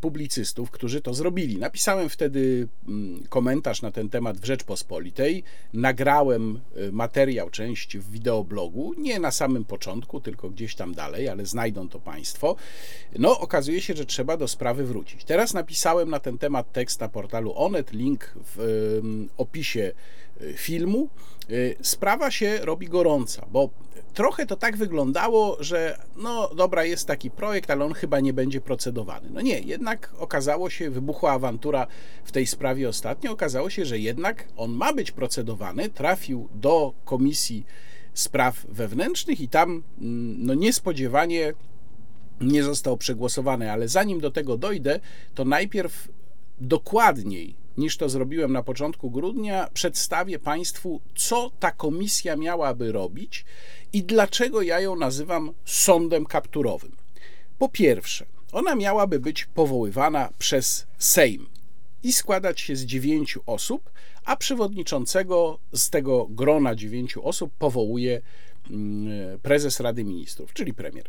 [0.00, 1.58] publicystów, którzy to zrobili.
[1.58, 2.68] Napisałem wtedy
[3.28, 9.64] komentarz na ten temat w Rzeczpospolitej, nagrałem y, materiał, część w wideoblogu, nie na samym
[9.64, 12.56] początku, tylko gdzieś tam dalej, ale znajdą to Państwo.
[13.18, 15.24] No, okazuje się, że trzeba do sprawy wrócić.
[15.24, 19.00] Teraz napisałem na ten temat tekst na portalu Onet, link w
[19.36, 19.92] opisie
[20.56, 21.08] filmu,
[21.50, 23.70] y, sprawa się robi gorąca, bo
[24.14, 28.60] trochę to tak wyglądało, że no dobra, jest taki projekt, ale on chyba nie będzie
[28.60, 29.28] procedowany.
[29.30, 31.86] No nie, jednak okazało się, wybuchła awantura
[32.24, 37.66] w tej sprawie ostatnio, okazało się, że jednak on ma być procedowany, trafił do Komisji
[38.14, 41.52] Spraw Wewnętrznych i tam mm, no niespodziewanie
[42.40, 45.00] nie został przegłosowany, ale zanim do tego dojdę,
[45.34, 46.08] to najpierw
[46.60, 53.44] dokładniej niż to zrobiłem na początku grudnia, przedstawię Państwu, co ta komisja miałaby robić
[53.92, 56.92] i dlaczego ja ją nazywam sądem kapturowym.
[57.58, 61.46] Po pierwsze, ona miałaby być powoływana przez Sejm
[62.02, 63.90] i składać się z dziewięciu osób,
[64.24, 68.22] a przewodniczącego z tego grona dziewięciu osób powołuje
[68.70, 71.08] mm, prezes Rady Ministrów, czyli premier.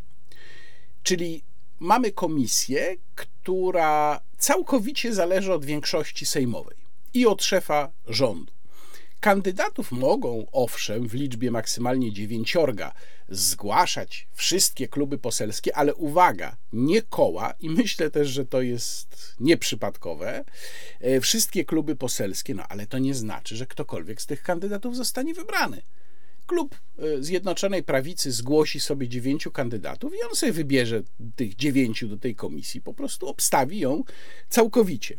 [1.02, 1.42] Czyli
[1.80, 6.76] mamy komisję, która całkowicie zależy od większości sejmowej
[7.14, 8.52] i od szefa rządu.
[9.20, 12.92] Kandydatów mogą, owszem, w liczbie maksymalnie dziewięciorga
[13.28, 20.44] zgłaszać wszystkie kluby poselskie, ale uwaga, nie koła, i myślę też, że to jest nieprzypadkowe,
[21.00, 25.34] e, wszystkie kluby poselskie, no ale to nie znaczy, że ktokolwiek z tych kandydatów zostanie
[25.34, 25.82] wybrany
[26.48, 31.02] klub e, Zjednoczonej Prawicy zgłosi sobie dziewięciu kandydatów i on sobie wybierze
[31.36, 34.04] tych dziewięciu do tej komisji, po prostu obstawi ją
[34.48, 35.18] całkowicie.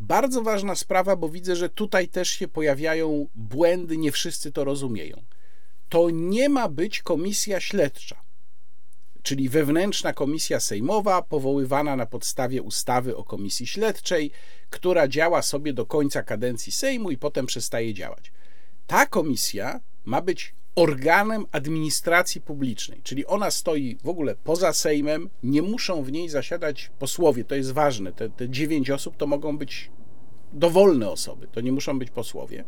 [0.00, 5.22] Bardzo ważna sprawa, bo widzę, że tutaj też się pojawiają błędy, nie wszyscy to rozumieją.
[5.88, 8.16] To nie ma być komisja śledcza,
[9.22, 14.30] czyli wewnętrzna komisja sejmowa, powoływana na podstawie ustawy o komisji śledczej,
[14.70, 18.32] która działa sobie do końca kadencji Sejmu i potem przestaje działać.
[18.86, 25.62] Ta komisja ma być organem administracji publicznej, czyli ona stoi w ogóle poza Sejmem, nie
[25.62, 28.12] muszą w niej zasiadać posłowie, to jest ważne.
[28.12, 29.90] Te, te dziewięć osób to mogą być
[30.52, 32.64] dowolne osoby, to nie muszą być posłowie.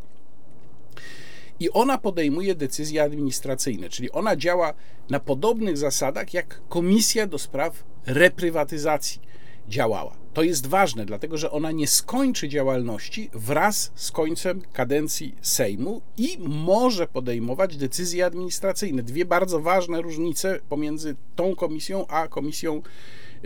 [1.60, 4.74] I ona podejmuje decyzje administracyjne, czyli ona działa
[5.10, 9.20] na podobnych zasadach jak Komisja do Spraw Reprywatyzacji
[9.68, 10.19] działała.
[10.34, 16.38] To jest ważne, dlatego że ona nie skończy działalności wraz z końcem kadencji Sejmu i
[16.38, 19.02] może podejmować decyzje administracyjne.
[19.02, 22.82] Dwie bardzo ważne różnice pomiędzy tą komisją a komisją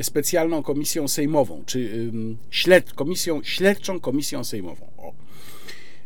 [0.03, 2.11] specjalną komisją sejmową, czy
[2.51, 4.87] śled, komisją, śledczą komisją sejmową.
[4.99, 5.12] O.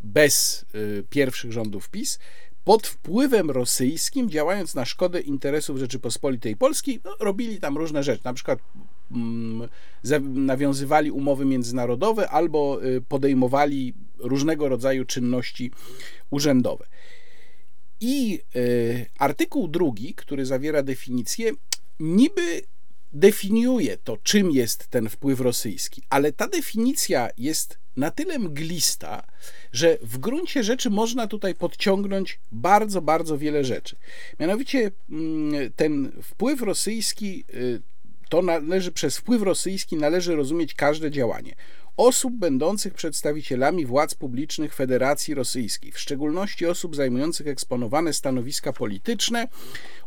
[0.00, 0.64] bez
[1.10, 2.18] pierwszych rządów PiS,
[2.66, 8.32] pod wpływem rosyjskim, działając na szkodę interesów Rzeczypospolitej Polskiej, no, robili tam różne rzeczy, na
[8.32, 8.58] przykład
[9.10, 9.68] mm,
[10.34, 15.70] nawiązywali umowy międzynarodowe albo y, podejmowali różnego rodzaju czynności
[16.30, 16.86] urzędowe.
[18.00, 21.52] I y, artykuł drugi, który zawiera definicję,
[22.00, 22.62] niby
[23.18, 29.26] definiuje to, czym jest ten wpływ rosyjski, ale ta definicja jest na tyle mglista,
[29.72, 33.96] że w gruncie rzeczy można tutaj podciągnąć bardzo, bardzo wiele rzeczy.
[34.40, 37.82] Mianowicie mm, ten wpływ rosyjski, y,
[38.28, 41.54] to należy przez wpływ rosyjski należy rozumieć każde działanie
[41.96, 49.48] osób będących przedstawicielami władz publicznych Federacji Rosyjskiej, w szczególności osób zajmujących eksponowane stanowiska polityczne,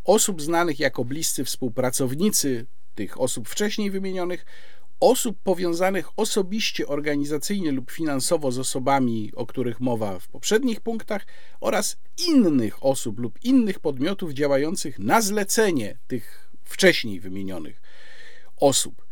[0.04, 2.66] osób znanych jako bliscy współpracownicy
[2.96, 4.46] tych osób wcześniej wymienionych,
[5.00, 11.26] osób powiązanych osobiście, organizacyjnie lub finansowo z osobami, o których mowa w poprzednich punktach,
[11.62, 17.82] oraz innych osób lub innych podmiotów działających na zlecenie tych wcześniej wymienionych
[18.58, 19.09] osób.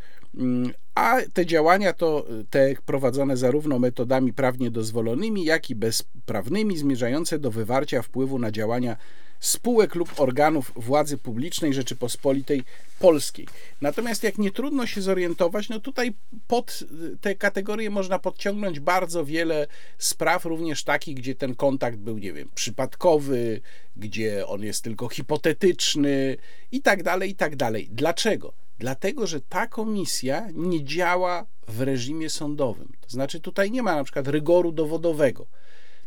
[0.95, 7.51] A te działania to te prowadzone zarówno metodami prawnie dozwolonymi, jak i bezprawnymi, zmierzające do
[7.51, 8.97] wywarcia wpływu na działania
[9.39, 12.63] spółek lub organów władzy publicznej Rzeczypospolitej
[12.99, 13.47] Polskiej.
[13.81, 16.13] Natomiast jak nie trudno się zorientować, no tutaj
[16.47, 16.83] pod
[17.21, 19.67] te kategorie można podciągnąć bardzo wiele
[19.97, 23.61] spraw, również takich, gdzie ten kontakt był, nie wiem, przypadkowy,
[23.95, 26.37] gdzie on jest tylko hipotetyczny
[26.71, 27.89] i tak dalej, i tak dalej.
[27.91, 28.66] Dlaczego?
[28.79, 32.93] Dlatego, że ta komisja nie działa w reżimie sądowym.
[33.01, 35.47] To znaczy, tutaj nie ma na przykład rygoru dowodowego.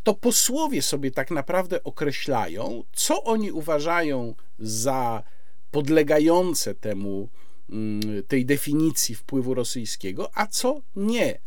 [0.03, 5.23] To posłowie sobie tak naprawdę określają, co oni uważają za
[5.71, 7.29] podlegające temu,
[7.71, 11.41] mm, tej definicji wpływu rosyjskiego, a co nie.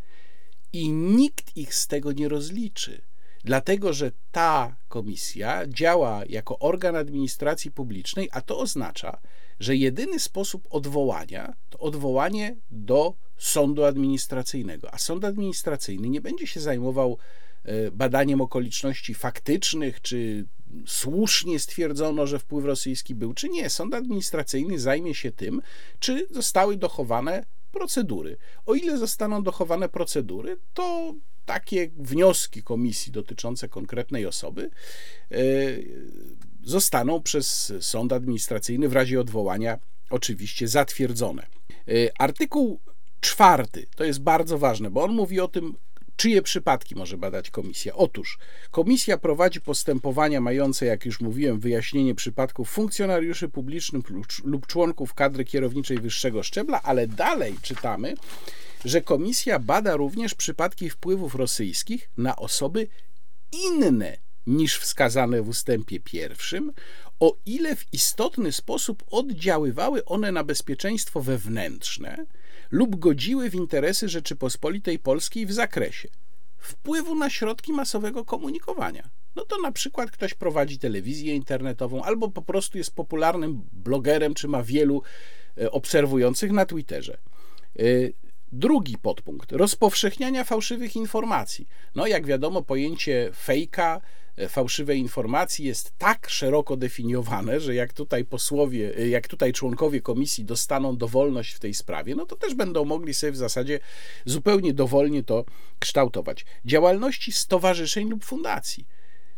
[0.73, 3.01] I nikt ich z tego nie rozliczy
[3.43, 9.17] dlatego że ta komisja działa jako organ administracji publicznej, a to oznacza,
[9.63, 16.59] że jedyny sposób odwołania to odwołanie do sądu administracyjnego, a sąd administracyjny nie będzie się
[16.59, 17.17] zajmował
[17.63, 20.45] e, badaniem okoliczności faktycznych, czy
[20.85, 23.69] słusznie stwierdzono, że wpływ rosyjski był, czy nie.
[23.69, 25.61] Sąd administracyjny zajmie się tym,
[25.99, 28.37] czy zostały dochowane procedury.
[28.65, 31.13] O ile zostaną dochowane procedury, to
[31.45, 34.69] takie wnioski komisji dotyczące konkretnej osoby
[35.31, 35.37] e,
[36.63, 41.45] zostaną przez sąd administracyjny w razie odwołania oczywiście zatwierdzone.
[41.87, 42.79] E, artykuł
[43.21, 45.73] czwarty to jest bardzo ważne, bo on mówi o tym,
[46.15, 47.95] czyje przypadki może badać komisja.
[47.95, 48.37] Otóż
[48.71, 54.05] komisja prowadzi postępowania mające, jak już mówiłem, wyjaśnienie przypadków funkcjonariuszy publicznych
[54.43, 58.13] lub członków kadry kierowniczej wyższego szczebla, ale dalej czytamy,
[58.85, 62.87] że komisja bada również przypadki wpływów rosyjskich na osoby
[63.51, 66.71] inne niż wskazane w ustępie pierwszym,
[67.19, 72.25] o ile w istotny sposób oddziaływały one na bezpieczeństwo wewnętrzne
[72.71, 76.09] lub godziły w interesy Rzeczypospolitej Polskiej w zakresie
[76.57, 79.09] wpływu na środki masowego komunikowania.
[79.35, 84.47] No to na przykład ktoś prowadzi telewizję internetową albo po prostu jest popularnym blogerem, czy
[84.47, 85.01] ma wielu
[85.57, 87.17] e, obserwujących na Twitterze.
[87.79, 87.83] E,
[88.55, 91.67] Drugi podpunkt rozpowszechniania fałszywych informacji.
[91.95, 94.01] No, jak wiadomo, pojęcie fejka,
[94.49, 100.45] fałszywej informacji jest tak szeroko definiowane, że jak tutaj posłowie, e, jak tutaj członkowie komisji
[100.45, 103.79] dostaną dowolność w tej sprawie, no to też będą mogli sobie w zasadzie
[104.25, 105.45] zupełnie dowolnie to
[105.79, 106.45] kształtować.
[106.65, 108.87] Działalności stowarzyszeń lub fundacji,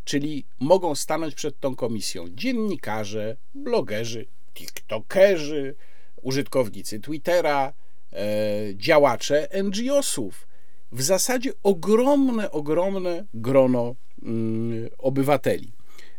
[0.04, 5.76] czyli mogą stanąć przed tą komisją dziennikarze, blogerzy, tiktokerzy,
[6.22, 7.74] użytkownicy Twittera,
[8.16, 10.48] E, działacze NGO-sów.
[10.92, 13.96] W zasadzie ogromne, ogromne grono
[14.98, 15.72] obywateli.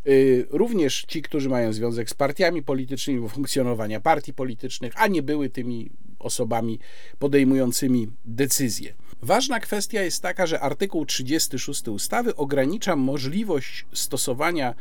[0.07, 0.11] E,
[0.51, 5.91] również ci, którzy mają związek z partiami politycznymi, funkcjonowania partii politycznych, a nie były tymi
[6.19, 6.79] osobami
[7.19, 8.95] podejmującymi decyzje.
[9.23, 14.75] Ważna kwestia jest taka, że artykuł 36 ustawy ogranicza możliwość stosowania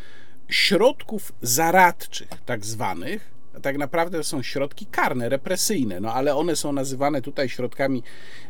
[0.50, 7.22] środków zaradczych, tak zwanych, tak naprawdę są środki karne, represyjne, no ale one są nazywane
[7.22, 8.04] tutaj środkami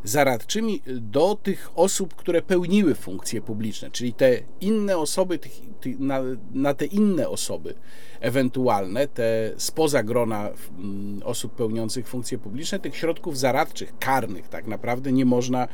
[0.03, 5.61] zaradczymi do tych osób, które pełniły funkcje publiczne, czyli te inne osoby, tych,
[5.99, 6.21] na,
[6.53, 7.75] na te inne osoby
[8.19, 15.11] ewentualne, te spoza grona mm, osób pełniących funkcje publiczne, tych środków zaradczych, karnych tak naprawdę
[15.11, 15.67] nie można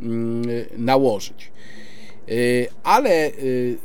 [0.00, 0.44] mm,
[0.76, 1.52] nałożyć.
[2.28, 3.78] Y, ale y,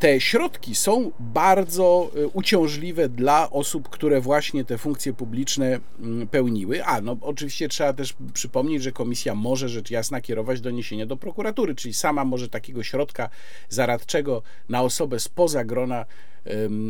[0.00, 6.84] te środki są bardzo e, uciążliwe dla osób, które właśnie te funkcje publiczne mm, pełniły.
[6.84, 11.74] A, no oczywiście trzeba też przypomnieć, że komisja może rzecz jasna kierować doniesienia do prokuratury,
[11.74, 13.30] czyli sama może takiego środka
[13.68, 16.06] zaradczego na osobę spoza grona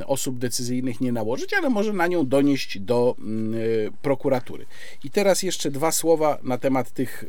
[0.07, 3.57] osób decyzyjnych nie nałożyć, ale może na nią donieść do mm, e,
[4.03, 4.67] prokuratury.
[5.05, 7.25] I teraz jeszcze dwa słowa na temat tych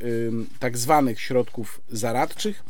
[0.59, 2.63] tak zwanych środków zaradczych,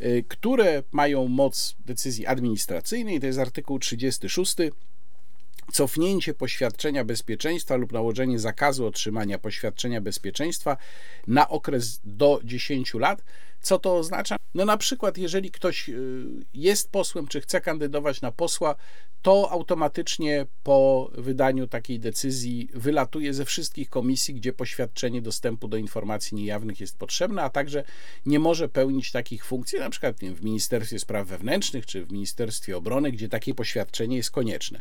[0.00, 3.20] e, które mają moc decyzji administracyjnej.
[3.20, 4.56] To jest artykuł 36
[5.72, 10.76] cofnięcie poświadczenia bezpieczeństwa lub nałożenie zakazu otrzymania poświadczenia bezpieczeństwa
[11.26, 13.22] na okres do 10 lat
[13.68, 14.36] Co to oznacza?
[14.54, 18.74] No na przykład, jeżeli ktoś y, jest posłem, czy chce kandydować na posła,
[19.22, 26.36] to automatycznie po wydaniu takiej decyzji wylatuje ze wszystkich komisji, gdzie poświadczenie dostępu do informacji
[26.36, 27.84] niejawnych jest potrzebne, a także
[28.26, 33.12] nie może pełnić takich funkcji, na przykład w Ministerstwie Spraw Wewnętrznych czy w Ministerstwie Obrony,
[33.12, 34.80] gdzie takie poświadczenie jest konieczne.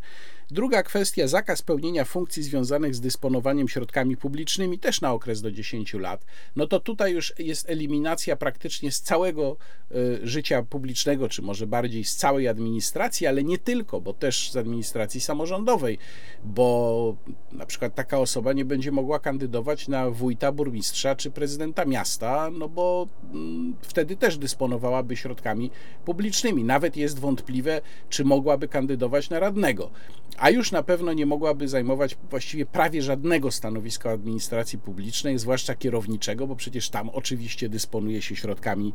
[0.51, 5.93] Druga kwestia, zakaz pełnienia funkcji związanych z dysponowaniem środkami publicznymi też na okres do 10
[5.93, 6.25] lat.
[6.55, 9.57] No to tutaj już jest eliminacja praktycznie z całego
[9.91, 14.55] y, życia publicznego, czy może bardziej z całej administracji, ale nie tylko, bo też z
[14.55, 15.97] administracji samorządowej,
[16.43, 17.15] bo
[17.51, 22.69] na przykład taka osoba nie będzie mogła kandydować na wójta, burmistrza czy prezydenta miasta, no
[22.69, 25.71] bo mm, wtedy też dysponowałaby środkami
[26.05, 26.63] publicznymi.
[26.63, 29.91] Nawet jest wątpliwe, czy mogłaby kandydować na radnego
[30.37, 36.47] a już na pewno nie mogłaby zajmować właściwie prawie żadnego stanowiska administracji publicznej, zwłaszcza kierowniczego,
[36.47, 38.93] bo przecież tam oczywiście dysponuje się środkami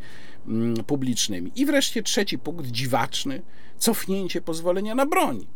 [0.49, 1.53] mm, publicznymi.
[1.57, 3.43] I wreszcie trzeci punkt, dziwaczny,
[3.83, 5.47] cofnięcie pozwolenia na broń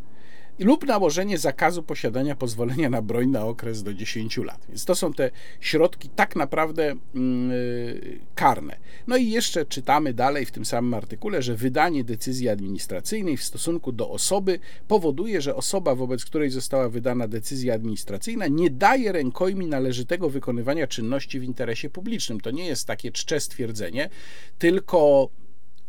[0.59, 4.67] lub nałożenie zakazu posiadania pozwolenia na broń na okres do 10 lat.
[4.69, 8.77] Więc to są te środki tak naprawdę yy, karne.
[9.07, 13.93] No i jeszcze czytamy dalej w tym samym artykule, że wydanie decyzji administracyjnej w stosunku
[13.93, 14.59] do osoby
[14.89, 21.41] powoduje, że osoba, wobec której została wydana decyzja administracyjna, nie daje rękojmi należytego wykonywania czynności
[21.41, 22.41] w interesie publicznym.
[22.41, 24.11] To nie jest takie czcze stwierdzenie,
[24.59, 25.29] tylko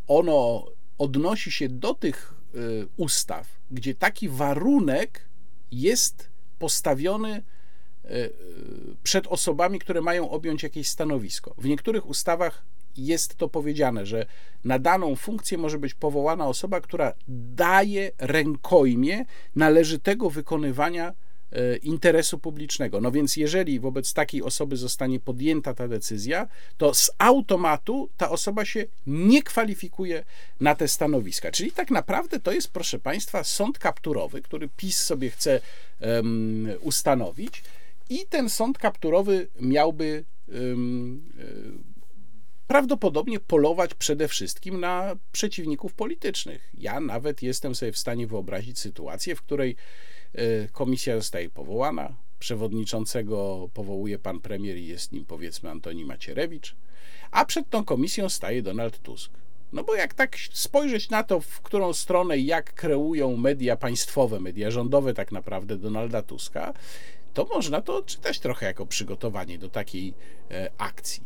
[0.07, 0.65] ono
[0.97, 5.29] odnosi się do tych Y, ustaw, gdzie taki warunek
[5.71, 6.29] jest
[6.59, 7.43] postawiony
[8.05, 8.31] y, y,
[9.03, 11.53] przed osobami, które mają objąć jakieś stanowisko.
[11.57, 12.65] W niektórych ustawach
[12.97, 14.25] jest to powiedziane, że
[14.63, 17.13] na daną funkcję może być powołana osoba, która
[17.55, 19.25] daje rękojmie
[19.55, 21.13] należytego wykonywania
[21.83, 23.01] interesu publicznego.
[23.01, 28.65] No więc jeżeli wobec takiej osoby zostanie podjęta ta decyzja, to z automatu ta osoba
[28.65, 30.23] się nie kwalifikuje
[30.59, 31.51] na te stanowiska.
[31.51, 35.61] Czyli tak naprawdę to jest, proszę Państwa, sąd kapturowy, który PiS sobie chce
[36.01, 37.63] um, ustanowić
[38.09, 41.21] i ten sąd kapturowy miałby um,
[42.67, 46.69] prawdopodobnie polować przede wszystkim na przeciwników politycznych.
[46.73, 49.75] Ja nawet jestem sobie w stanie wyobrazić sytuację, w której
[50.71, 56.75] komisja zostaje powołana, przewodniczącego powołuje pan premier i jest nim powiedzmy Antoni Macierewicz,
[57.31, 59.31] a przed tą komisją staje Donald Tusk.
[59.73, 64.71] No bo jak tak spojrzeć na to, w którą stronę jak kreują media państwowe, media
[64.71, 66.73] rządowe tak naprawdę Donalda Tuska,
[67.33, 70.13] to można to czytać trochę jako przygotowanie do takiej
[70.51, 71.23] e, akcji.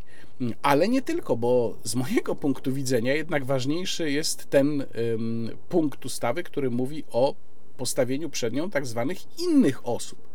[0.62, 4.86] Ale nie tylko, bo z mojego punktu widzenia jednak ważniejszy jest ten
[5.70, 7.36] punkt ustawy, który mówi o
[7.72, 10.32] postawieniu przed nią tak zwanych innych osób.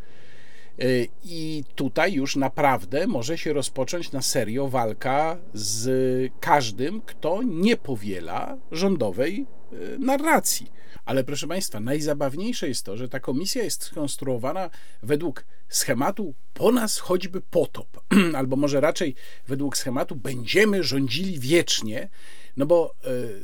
[0.78, 0.84] E,
[1.24, 8.56] I tutaj już naprawdę może się rozpocząć na serio walka z każdym, kto nie powiela
[8.72, 10.76] rządowej e, narracji.
[11.04, 14.70] Ale proszę Państwa, najzabawniejsze jest to, że ta komisja jest skonstruowana
[15.02, 18.00] według schematu po nas choćby potop,
[18.38, 19.14] albo może raczej
[19.48, 22.08] według schematu będziemy rządzili wiecznie,
[22.56, 22.94] no bo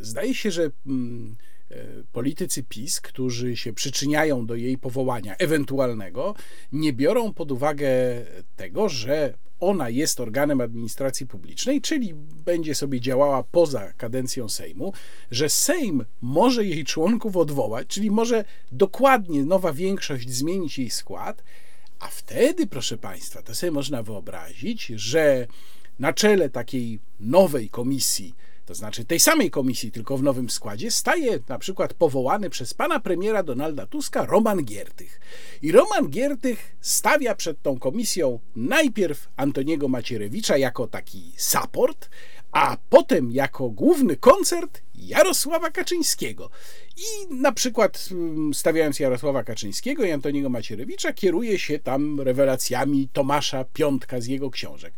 [0.00, 0.62] y, zdaje się, że.
[0.62, 0.70] Y,
[2.12, 6.34] politycy PiS, którzy się przyczyniają do jej powołania ewentualnego,
[6.72, 7.90] nie biorą pod uwagę
[8.56, 12.14] tego, że ona jest organem administracji publicznej, czyli
[12.44, 14.92] będzie sobie działała poza kadencją Sejmu,
[15.30, 21.42] że Sejm może jej członków odwołać, czyli może dokładnie nowa większość zmienić jej skład,
[22.00, 25.46] a wtedy, proszę Państwa, to sobie można wyobrazić, że
[25.98, 28.34] na czele takiej nowej komisji
[28.66, 33.00] to znaczy tej samej komisji, tylko w nowym składzie, staje na przykład powołany przez pana
[33.00, 35.20] premiera Donalda Tuska Roman Giertych.
[35.62, 42.08] I Roman Giertych stawia przed tą komisją najpierw Antoniego Macierewicza jako taki support,
[42.52, 46.50] a potem jako główny koncert Jarosława Kaczyńskiego.
[46.96, 53.64] I na przykład mm, stawiając Jarosława Kaczyńskiego i Antoniego Macierewicza, kieruje się tam rewelacjami Tomasza
[53.64, 54.94] Piątka z jego książek.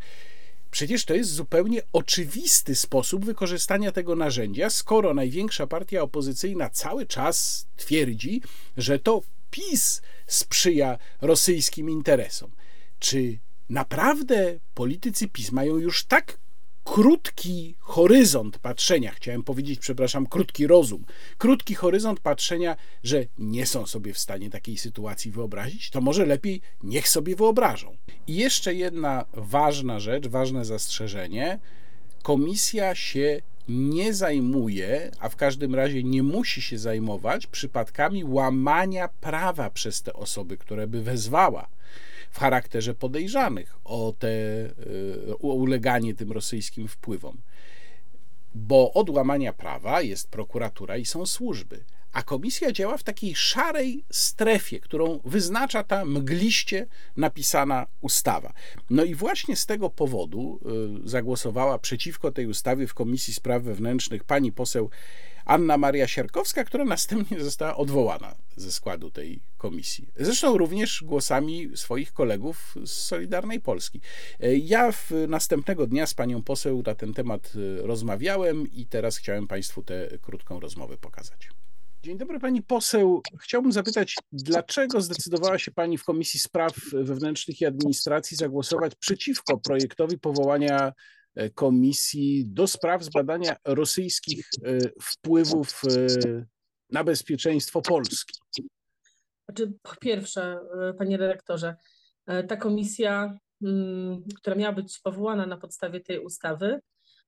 [0.75, 7.67] Przecież to jest zupełnie oczywisty sposób wykorzystania tego narzędzia, skoro największa partia opozycyjna cały czas
[7.77, 8.43] twierdzi,
[8.77, 12.51] że to PiS sprzyja rosyjskim interesom.
[12.99, 16.39] Czy naprawdę politycy PiS mają już tak
[16.85, 21.05] krótki horyzont patrzenia, chciałem powiedzieć, przepraszam, krótki rozum,
[21.39, 26.61] krótki horyzont patrzenia, że nie są sobie w stanie takiej sytuacji wyobrazić, to może lepiej
[26.83, 27.97] niech sobie wyobrażą.
[28.27, 31.59] I jeszcze jedna ważna rzecz, ważne zastrzeżenie.
[32.23, 39.71] Komisja się nie zajmuje, a w każdym razie nie musi się zajmować przypadkami łamania prawa
[39.71, 41.69] przez te osoby, które by wezwała
[42.35, 44.29] w charakterze podejrzanych o te
[45.43, 47.37] o uleganie tym rosyjskim wpływom.
[48.55, 54.05] bo od łamania prawa jest prokuratura i są służby a komisja działa w takiej szarej
[54.11, 58.53] strefie, którą wyznacza ta mgliście napisana ustawa.
[58.91, 60.61] No i właśnie z tego powodu
[61.05, 64.91] y, zagłosowała przeciwko tej ustawie w Komisji Spraw Wewnętrznych pani poseł
[65.45, 70.09] Anna Maria Siarkowska, która następnie została odwołana ze składu tej komisji.
[70.17, 74.01] Zresztą również głosami swoich kolegów z Solidarnej Polski.
[74.45, 74.93] Y, ja
[75.29, 80.09] następnego dnia z panią poseł na ten temat y, rozmawiałem i teraz chciałem państwu tę
[80.23, 81.49] krótką rozmowę pokazać.
[82.05, 83.23] Dzień dobry pani poseł.
[83.41, 90.19] Chciałbym zapytać, dlaczego zdecydowała się pani w Komisji Spraw Wewnętrznych i Administracji zagłosować przeciwko projektowi
[90.19, 90.93] powołania e,
[91.55, 96.07] komisji do spraw zbadania rosyjskich e, wpływów e,
[96.91, 98.39] na bezpieczeństwo Polski?
[99.49, 100.61] Znaczy, po pierwsze,
[100.99, 101.77] panie dyrektorze,
[102.49, 106.81] ta komisja, mm, która miała być powołana na podstawie tej ustawy,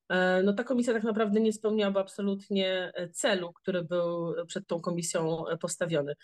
[0.09, 4.80] E, no ta komisja tak naprawdę nie spełniała absolutnie e, celu, który był przed tą
[4.80, 6.14] komisją e, postawiony.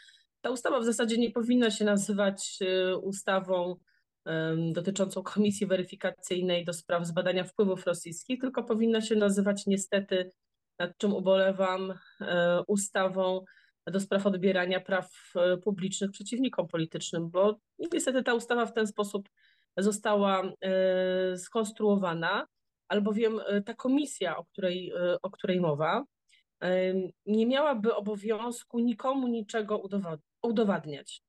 [0.41, 2.59] Ta ustawa w zasadzie nie powinna się nazywać
[3.03, 3.77] ustawą
[4.73, 10.31] dotyczącą Komisji Weryfikacyjnej do spraw zbadania wpływów rosyjskich, tylko powinna się nazywać niestety,
[10.79, 11.95] nad czym ubolewam,
[12.67, 13.45] ustawą
[13.87, 15.33] do spraw odbierania praw
[15.65, 17.59] publicznych przeciwnikom politycznym, bo
[17.93, 19.29] niestety ta ustawa w ten sposób
[19.77, 20.43] została
[21.37, 22.47] skonstruowana
[22.93, 26.05] albowiem e, ta komisja, o której, e, o której mowa,
[26.63, 26.95] e,
[27.27, 29.83] nie miałaby obowiązku nikomu niczego
[30.43, 31.23] udowadniać,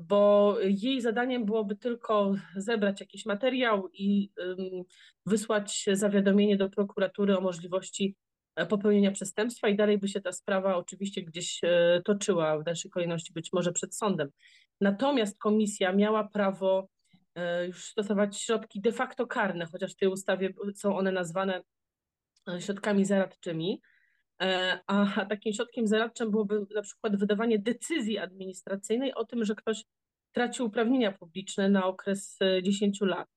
[0.00, 4.30] bo jej zadaniem byłoby tylko zebrać jakiś materiał i
[5.26, 8.16] wysłać zawiadomienie do prokuratury o możliwości
[8.68, 11.60] popełnienia przestępstwa i dalej by się ta sprawa oczywiście gdzieś
[12.04, 14.28] toczyła w dalszej kolejności, być może przed sądem.
[14.80, 16.88] Natomiast komisja miała prawo
[17.36, 21.62] E, już stosować środki de facto karne, chociaż w tej ustawie są one nazwane
[22.48, 23.80] e, środkami zaradczymi.
[24.42, 29.84] E, a takim środkiem zaradczym byłoby na przykład wydawanie decyzji administracyjnej o tym, że ktoś
[30.32, 33.28] traci uprawnienia publiczne na okres 10 lat.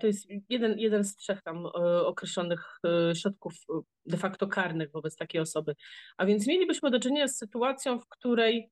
[0.00, 1.66] To jest jeden, jeden z trzech tam
[2.04, 2.80] określonych
[3.14, 3.52] środków
[4.06, 5.74] de facto karnych wobec takiej osoby.
[6.16, 8.70] A więc mielibyśmy do czynienia z sytuacją, w której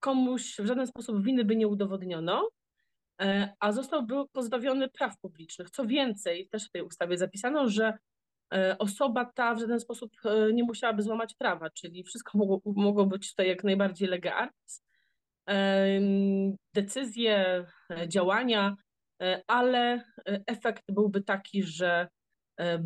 [0.00, 2.48] komuś w żaden sposób winy by nie udowodniono,
[3.22, 5.70] E, a został był pozbawiony praw publicznych.
[5.70, 7.98] Co więcej, też w tej ustawie zapisano, że e,
[8.78, 13.30] osoba ta w żaden sposób e, nie musiałaby złamać prawa, czyli wszystko mogło, mogło być
[13.30, 14.82] tutaj jak najbardziej lega artis.
[16.74, 17.64] Decyzje,
[18.08, 18.76] działania,
[19.46, 20.04] ale
[20.46, 22.08] efekt byłby taki, że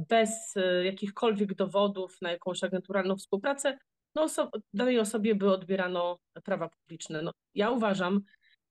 [0.09, 0.55] bez
[0.85, 3.79] jakichkolwiek dowodów na jakąś agenturalną współpracę,
[4.17, 7.23] no oso danej osobie by odbierano prawa publiczne.
[7.23, 8.21] No, ja uważam,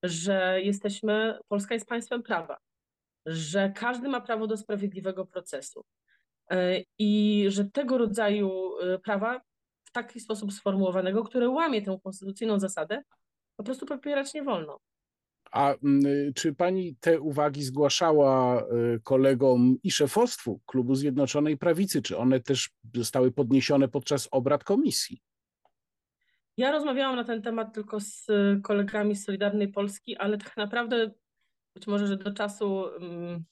[0.02, 2.56] że jesteśmy, Polska jest państwem prawa,
[3.26, 6.05] że każdy ma prawo do sprawiedliwego procesu e,
[6.98, 9.40] i że tego rodzaju e, prawa
[9.84, 13.02] w taki sposób sformułowanego, które łamie tę konstytucyjną zasadę,
[13.56, 14.80] po prostu popierać nie wolno.
[15.52, 15.74] A
[16.34, 18.64] czy pani te uwagi zgłaszała e,
[19.02, 22.02] kolegom i szefostwu Klubu Zjednoczonej Prawicy?
[22.02, 25.20] Czy one też zostały podniesione podczas obrad komisji?
[26.56, 28.26] Ja rozmawiałam na ten temat tylko z
[28.62, 31.10] kolegami z Solidarnej Polski, ale tak naprawdę
[31.74, 33.44] być może, że do czasu um,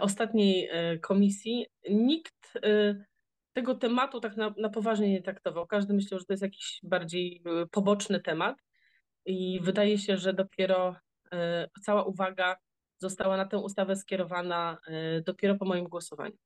[0.00, 3.04] ostatniej e, komisji nikt y,
[3.52, 5.66] tego tematu tak na, na poważnie nie traktował.
[5.66, 8.56] Każdy myślał, że to jest jakiś bardziej poboczny temat
[9.24, 10.96] i wydaje się, że dopiero
[11.82, 12.56] cała uwaga
[12.98, 14.78] została na tę ustawę skierowana
[15.24, 16.36] dopiero po moim głosowaniu.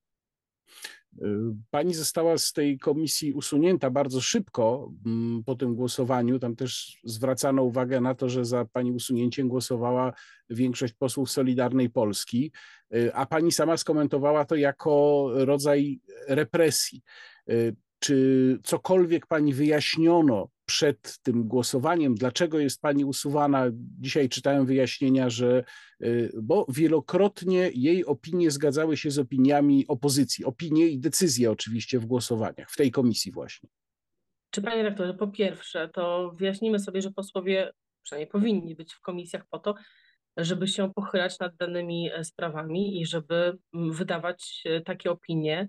[1.71, 6.39] Pani została z tej komisji usunięta bardzo szybko mm, po tym głosowaniu.
[6.39, 10.13] Tam też zwracano uwagę na to, że za pani usunięciem głosowała
[10.51, 12.53] większość posłów Solidarnej Polski,
[13.13, 17.03] a pani sama skomentowała to jako rodzaj represji.
[17.99, 23.67] Czy cokolwiek pani wyjaśniono przed tym głosowaniem, dlaczego jest pani usuwana?
[24.01, 25.65] Dzisiaj czytałem wyjaśnienia, że
[26.03, 32.07] y, bo wielokrotnie jej opinie zgadzały się z opiniami opozycji, opinie i decyzje oczywiście w
[32.07, 33.69] głosowaniach, w tej komisji właśnie.
[34.51, 39.47] Czy panie rektorze, po pierwsze, to wyjaśnijmy sobie, że posłowie przynajmniej powinni być w komisjach
[39.51, 39.75] po to,
[40.37, 45.69] żeby się pochylać nad danymi e, sprawami i żeby wydawać e, takie opinie,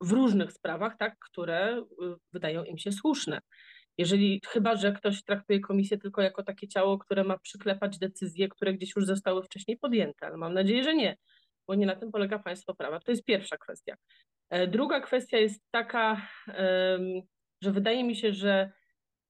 [0.00, 1.84] w różnych sprawach, tak, które y,
[2.32, 3.40] wydają im się słuszne.
[3.98, 8.74] Jeżeli, chyba, że ktoś traktuje komisję tylko jako takie ciało, które ma przyklepać decyzje, które
[8.74, 11.16] gdzieś już zostały wcześniej podjęte, ale mam nadzieję, że nie,
[11.66, 13.00] bo nie na tym polega państwo prawa.
[13.00, 13.96] To jest pierwsza kwestia.
[14.50, 16.28] E, druga kwestia jest taka,
[17.62, 18.72] że wydaje mi się, że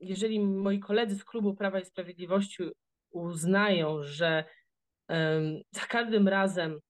[0.00, 2.62] jeżeli moi koledzy z klubu Prawa i Sprawiedliwości
[3.10, 4.44] uznają, że
[5.70, 6.80] za każdym razem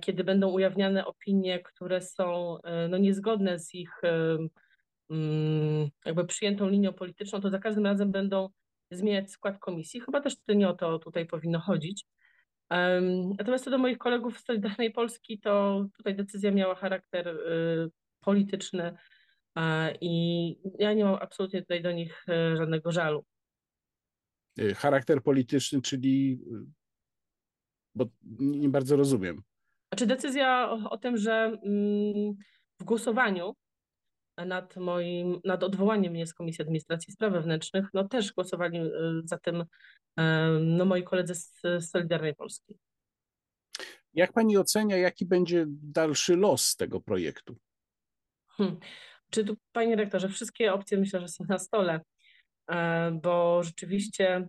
[0.00, 4.38] kiedy będą ujawniane opinie, które są e, no, niezgodne z ich e,
[5.10, 8.48] mm, jakby przyjętą linią polityczną, to za każdym razem będą
[8.90, 10.00] zmieniać skład komisji.
[10.00, 12.06] Chyba też nie o to tutaj powinno chodzić.
[13.38, 17.38] Natomiast co do moich kolegów z Solidarnej Polski, to tutaj decyzja miała charakter
[18.20, 18.96] polityczny
[20.00, 22.24] i ja nie mam absolutnie tutaj do nich
[22.54, 23.24] żadnego żalu.
[24.76, 26.40] Charakter polityczny, czyli
[27.94, 28.06] bo
[28.38, 29.42] nie bardzo rozumiem.
[29.92, 32.34] Znaczy decyzja o, o tym, że mm,
[32.80, 33.54] w głosowaniu
[34.46, 38.92] nad moim, nad odwołaniem mnie z Komisji Administracji i Spraw Wewnętrznych, no też głosowali y,
[39.24, 39.64] za tym
[40.60, 42.78] no, moi koledzy z, z Solidarnej Polski.
[44.14, 47.56] Jak pani ocenia, jaki będzie dalszy los tego projektu?
[48.48, 48.78] Hmm.
[49.30, 52.00] Czy tu, panie rektorze, wszystkie opcje myślę, że są na stole,
[52.70, 54.48] e, bo rzeczywiście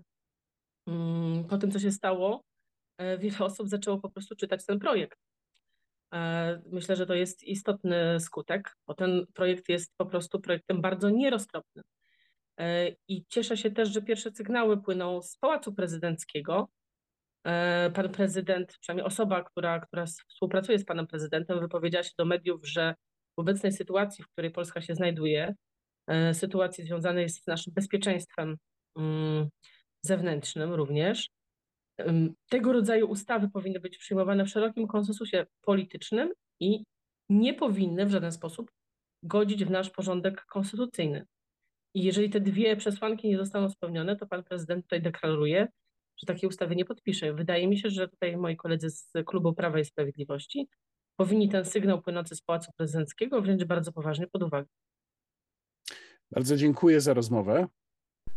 [0.87, 2.43] mm, po tym, co się stało,
[2.97, 5.19] E, wiele osób zaczęło po prostu czytać ten projekt.
[6.13, 11.09] E, myślę, że to jest istotny skutek, bo ten projekt jest po prostu projektem bardzo
[11.09, 11.83] nieroztropnym.
[12.59, 16.69] E, I cieszę się też, że pierwsze sygnały płyną z Pałacu Prezydenckiego.
[17.93, 22.95] Pan prezydent, przynajmniej osoba, która, która współpracuje z panem prezydentem, wypowiedziała się do mediów, że
[23.37, 25.55] w obecnej sytuacji, w której Polska się znajduje,
[26.33, 28.57] sytuacji związanej z naszym bezpieczeństwem
[28.97, 29.49] mm,
[30.01, 31.29] zewnętrznym również,
[32.49, 36.83] tego rodzaju ustawy powinny być przyjmowane w szerokim konsensusie politycznym i
[37.29, 38.71] nie powinny w żaden sposób
[39.23, 41.25] godzić w nasz porządek konstytucyjny.
[41.93, 45.67] I jeżeli te dwie przesłanki nie zostaną spełnione, to pan prezydent tutaj deklaruje,
[46.17, 47.33] że takiej ustawy nie podpisze.
[47.33, 50.69] Wydaje mi się, że tutaj moi koledzy z klubu Prawa i Sprawiedliwości
[51.15, 54.67] powinni ten sygnał płynący z Pałacu Prezydenckiego wziąć bardzo poważnie pod uwagę.
[56.31, 57.67] Bardzo dziękuję za rozmowę.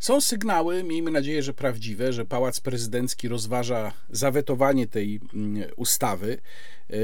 [0.01, 6.39] Są sygnały, miejmy nadzieję, że prawdziwe, że Pałac Prezydencki rozważa zawetowanie tej mm, ustawy,
[6.91, 6.95] e,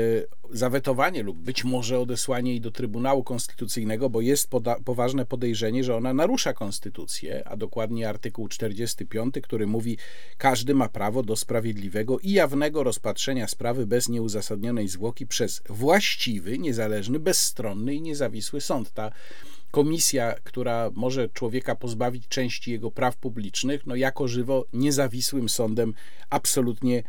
[0.50, 5.96] zawetowanie lub być może odesłanie jej do Trybunału Konstytucyjnego, bo jest poda- poważne podejrzenie, że
[5.96, 9.98] ona narusza konstytucję, a dokładnie artykuł 45, który mówi:
[10.38, 17.18] Każdy ma prawo do sprawiedliwego i jawnego rozpatrzenia sprawy bez nieuzasadnionej zwłoki przez właściwy, niezależny,
[17.18, 18.92] bezstronny i niezawisły sąd.
[18.92, 19.12] Ta
[19.70, 25.94] komisja, która może człowieka pozbawić części jego praw publicznych, no jako żywo niezawisłym sądem
[26.30, 27.02] absolutnie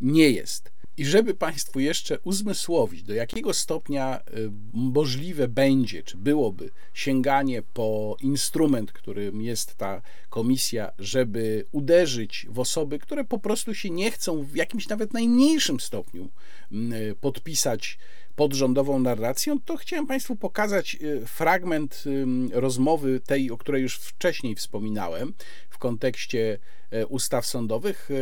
[0.00, 0.74] nie jest.
[0.96, 8.16] I żeby Państwu jeszcze uzmysłowić, do jakiego stopnia y, możliwe będzie, czy byłoby sięganie po
[8.20, 14.42] instrument, którym jest ta komisja, żeby uderzyć w osoby, które po prostu się nie chcą
[14.42, 16.28] w jakimś nawet najmniejszym stopniu
[16.72, 17.98] y, podpisać
[18.36, 22.04] pod rządową narracją, to chciałem Państwu pokazać y, fragment
[22.52, 25.34] rozmowy tej, o której już wcześniej wspominałem
[25.70, 26.58] w kontekście
[26.90, 28.10] e, ustaw sądowych.
[28.10, 28.14] E,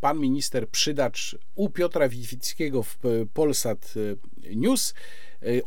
[0.00, 2.98] pan minister Przydacz u Piotra Witwickiego w
[3.34, 3.94] Polsat
[4.56, 4.94] News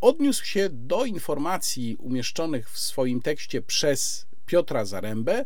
[0.02, 5.46] odniósł się do informacji umieszczonych w swoim tekście przez Piotra Zarębę,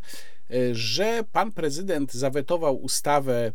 [0.72, 3.52] że pan prezydent zawetował ustawę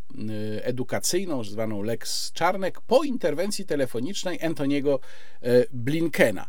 [0.57, 5.01] y, edukacyjną, zwaną Lex Czarnek, po interwencji telefonicznej Antoniego
[5.43, 6.49] y, Blinkena.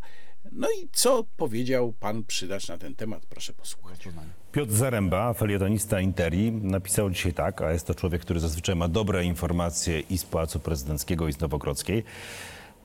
[0.51, 3.25] No i co powiedział pan Przydacz na ten temat?
[3.25, 4.07] Proszę posłuchać.
[4.51, 9.25] Piotr Zaręba, felietonista Interi, napisał dzisiaj tak, a jest to człowiek, który zazwyczaj ma dobre
[9.25, 12.03] informacje i z Pałacu Prezydenckiego, i z Nowogrodzkiej.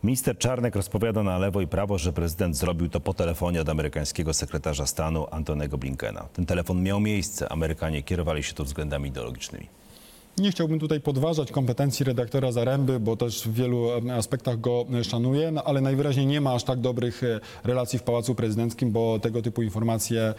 [0.03, 4.35] Minister Czarnek rozpowiada na lewo i prawo, że prezydent zrobił to po telefonie od amerykańskiego
[4.35, 6.29] sekretarza stanu Antonego Blinkena.
[6.33, 7.53] Ten telefon miał miejsce.
[7.53, 9.69] Amerykanie kierowali się tu względami ideologicznymi.
[10.41, 15.63] Nie chciałbym tutaj podważać kompetencji redaktora Zaręby, bo też w wielu aspektach go szanuję, no,
[15.65, 19.63] ale najwyraźniej nie ma aż tak dobrych e, relacji w Pałacu Prezydenckim, bo tego typu
[19.63, 20.35] informacje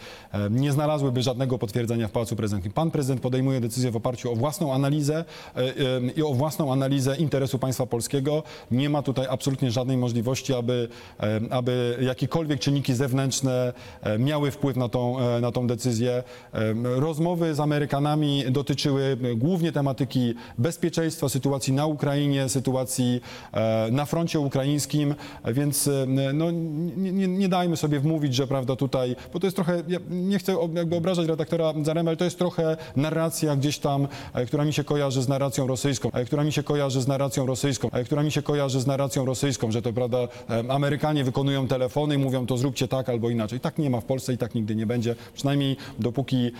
[0.50, 2.72] nie znalazłyby żadnego potwierdzenia w Pałacu Prezydenckim.
[2.72, 5.24] Pan prezydent podejmuje decyzję w oparciu o własną analizę
[5.56, 5.62] e,
[6.16, 8.42] i o własną analizę interesu państwa polskiego.
[8.70, 10.88] Nie ma tutaj absolutnie żadnej możliwości, aby,
[11.50, 13.72] aby jakiekolwiek czynniki zewnętrzne
[14.02, 16.22] e, miały wpływ na tą, na tą decyzję.
[16.82, 23.20] Rozmowy z Amerykanami dotyczyły głównie tematu tematyki bezpieczeństwa, sytuacji na Ukrainie, sytuacji
[23.52, 25.14] e, na froncie ukraińskim,
[25.44, 29.56] więc e, no, nie, nie, nie dajmy sobie wmówić, że prawda tutaj, bo to jest
[29.56, 34.08] trochę, ja nie chcę jakby obrażać redaktora Zarema, ale to jest trochę narracja gdzieś tam,
[34.34, 37.90] e, która mi się kojarzy z narracją rosyjską, która mi się kojarzy z narracją rosyjską,
[38.04, 40.18] która mi się kojarzy z narracją rosyjską, że to prawda,
[40.68, 43.60] Amerykanie wykonują telefony i mówią to zróbcie tak albo inaczej.
[43.60, 46.52] Tak nie ma w Polsce i tak nigdy nie będzie, przynajmniej dopóki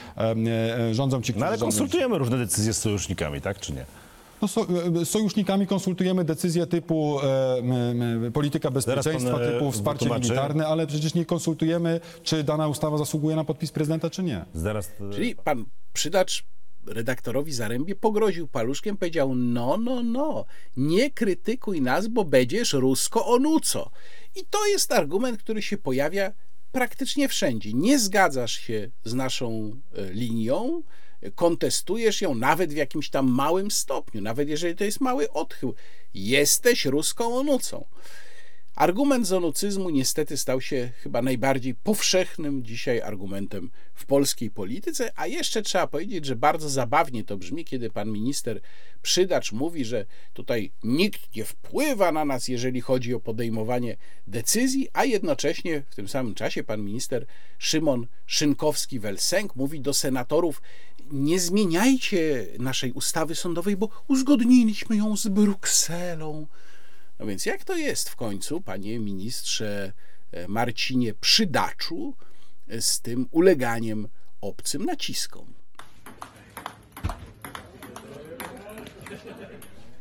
[0.93, 3.86] rządzą ci, którzy No ale konsultujemy różne decyzje z sojusznikami sojusznikami, tak czy nie?
[4.42, 4.66] No, so,
[5.04, 7.20] z sojusznikami konsultujemy decyzje typu
[8.26, 10.28] e, polityka bezpieczeństwa, pan, e, typu wsparcie wytłumaczy.
[10.28, 14.44] militarne, ale przecież nie konsultujemy, czy dana ustawa zasługuje na podpis prezydenta, czy nie.
[14.54, 14.92] Zaraz...
[15.12, 16.44] Czyli pan Przydacz
[16.86, 20.44] redaktorowi Zarębie pogroził paluszkiem, powiedział: No, no, no,
[20.76, 23.90] nie krytykuj nas, bo będziesz rusko onuco.
[24.36, 26.32] I to jest argument, który się pojawia
[26.72, 27.72] praktycznie wszędzie.
[27.72, 30.82] Nie zgadzasz się z naszą e, linią,
[31.34, 35.74] kontestujesz ją nawet w jakimś tam małym stopniu, nawet jeżeli to jest mały odchył.
[36.14, 37.84] Jesteś ruską onucą.
[38.74, 45.62] Argument zonucyzmu niestety stał się chyba najbardziej powszechnym dzisiaj argumentem w polskiej polityce, a jeszcze
[45.62, 48.60] trzeba powiedzieć, że bardzo zabawnie to brzmi, kiedy pan minister
[49.02, 53.96] Przydacz mówi, że tutaj nikt nie wpływa na nas, jeżeli chodzi o podejmowanie
[54.26, 57.26] decyzji, a jednocześnie w tym samym czasie pan minister
[57.58, 60.62] Szymon Szynkowski-Welsenk mówi do senatorów:
[61.11, 66.46] Nie zmieniajcie naszej ustawy sądowej, bo uzgodniliśmy ją z Brukselą.
[67.18, 69.92] No więc jak to jest w końcu, panie ministrze
[70.32, 72.14] e, Marcinie Przydaczu,
[72.68, 74.08] e, z tym uleganiem
[74.40, 75.54] obcym naciskom?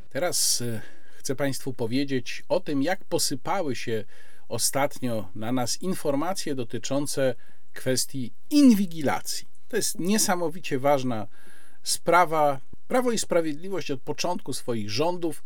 [0.09, 0.81] Teraz e,
[1.17, 4.05] chcę Państwu powiedzieć o tym, jak posypały się
[4.47, 7.35] ostatnio na nas informacje dotyczące
[7.73, 9.58] kwestii inwigilacji.
[9.69, 11.27] To jest niesamowicie ważna
[11.83, 12.59] sprawa.
[12.87, 15.43] Prawo i Sprawiedliwość od początku swoich rządów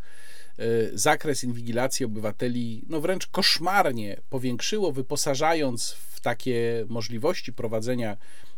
[0.60, 8.18] E, zakres inwigilacji obywateli no wręcz koszmarnie powiększyło, wyposażając w takie możliwości prowadzenia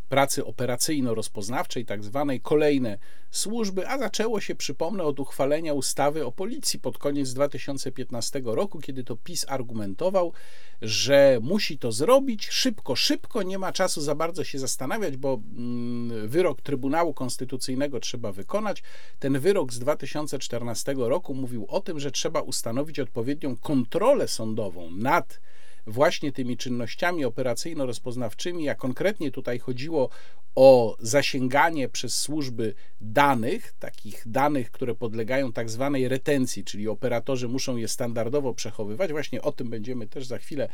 [0.09, 2.97] pracy operacyjno-rozpoznawczej, tak zwanej, kolejne
[3.31, 9.03] służby, a zaczęło się, przypomnę, od uchwalenia ustawy o policji pod koniec 2015 roku, kiedy
[9.03, 10.33] to PiS argumentował,
[10.81, 16.27] że musi to zrobić szybko, szybko, nie ma czasu za bardzo się zastanawiać, bo mm,
[16.27, 18.83] wyrok Trybunału Konstytucyjnego trzeba wykonać.
[19.19, 25.39] Ten wyrok z 2014 roku mówił o tym, że trzeba ustanowić odpowiednią kontrolę sądową nad
[25.87, 30.09] właśnie tymi czynnościami operacyjno-rozpoznawczymi, a konkretnie tutaj chodziło
[30.55, 37.77] o zasięganie przez służby danych, takich danych, które podlegają tak zwanej retencji, czyli operatorzy muszą
[37.77, 39.11] je standardowo przechowywać.
[39.11, 40.69] Właśnie o tym będziemy też za chwilę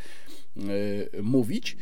[0.55, 1.77] yy, mówić.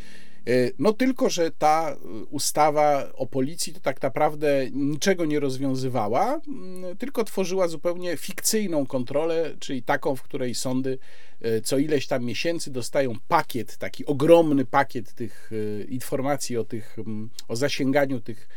[0.49, 1.97] E, no tylko, że ta
[2.29, 9.55] ustawa o policji to tak naprawdę niczego nie rozwiązywała, mm, tylko tworzyła zupełnie fikcyjną kontrolę,
[9.59, 10.97] czyli taką, w której sądy
[11.41, 15.51] e, co ileś tam miesięcy dostają pakiet, taki ogromny pakiet tych
[15.89, 18.47] informacji o tych, mm, o zasięganiu tych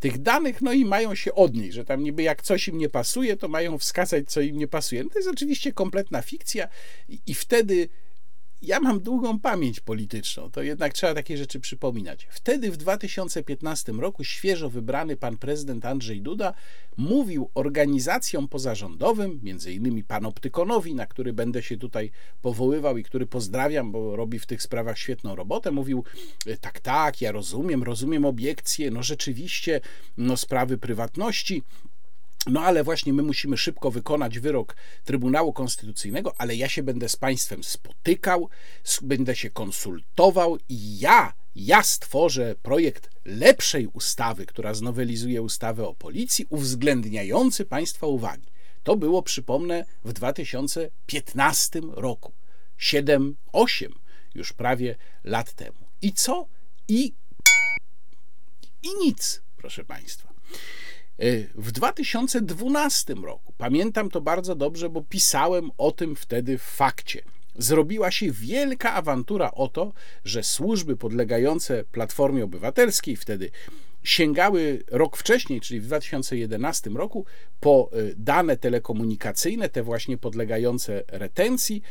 [0.00, 3.36] tych danych, no i mają się odnieść, że tam niby jak coś im nie pasuje,
[3.36, 5.04] to mają wskazać, co im nie pasuje.
[5.04, 6.68] No to jest oczywiście kompletna fikcja
[7.08, 7.88] i, i wtedy
[8.62, 12.26] ja mam długą pamięć polityczną, to jednak trzeba takie rzeczy przypominać.
[12.30, 16.54] Wtedy w 2015 roku świeżo wybrany pan prezydent Andrzej Duda
[16.96, 22.10] mówił organizacjom pozarządowym, między innymi panoptykonowi, na który będę się tutaj
[22.42, 26.04] powoływał i który pozdrawiam, bo robi w tych sprawach świetną robotę, mówił
[26.60, 29.80] tak, tak, ja rozumiem, rozumiem obiekcje, no rzeczywiście,
[30.16, 31.62] no sprawy prywatności,
[32.46, 37.16] no ale właśnie my musimy szybko wykonać wyrok Trybunału Konstytucyjnego, ale ja się będę z
[37.16, 38.48] państwem spotykał,
[39.02, 46.46] będę się konsultował i ja, ja stworzę projekt lepszej ustawy, która znowelizuje ustawę o policji,
[46.50, 48.52] uwzględniający państwa uwagi.
[48.82, 52.32] To było, przypomnę, w 2015 roku.
[52.78, 53.92] 7, 8
[54.34, 55.78] już prawie lat temu.
[56.02, 56.46] I co?
[56.88, 57.14] I,
[58.82, 60.32] i nic, proszę państwa.
[61.22, 67.22] E, w 2012 roku, pamiętam to bardzo dobrze, bo pisałem o tym wtedy w fakcie.
[67.56, 69.92] Zrobiła się wielka awantura o to,
[70.24, 73.50] że służby podlegające Platformie Obywatelskiej wtedy
[74.02, 77.24] sięgały rok wcześniej, czyli w 2011 roku,
[77.60, 81.82] po e, dane telekomunikacyjne, te właśnie podlegające retencji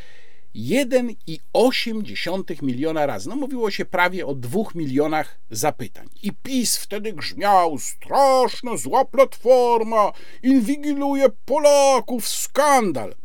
[0.56, 3.30] 1,8 miliona razy.
[3.30, 6.08] No mówiło się prawie o 2 milionach zapytań.
[6.24, 10.12] I PiS wtedy grzmiał, straszna zła platforma,
[10.44, 13.16] inwigiluje Polaków, skandal.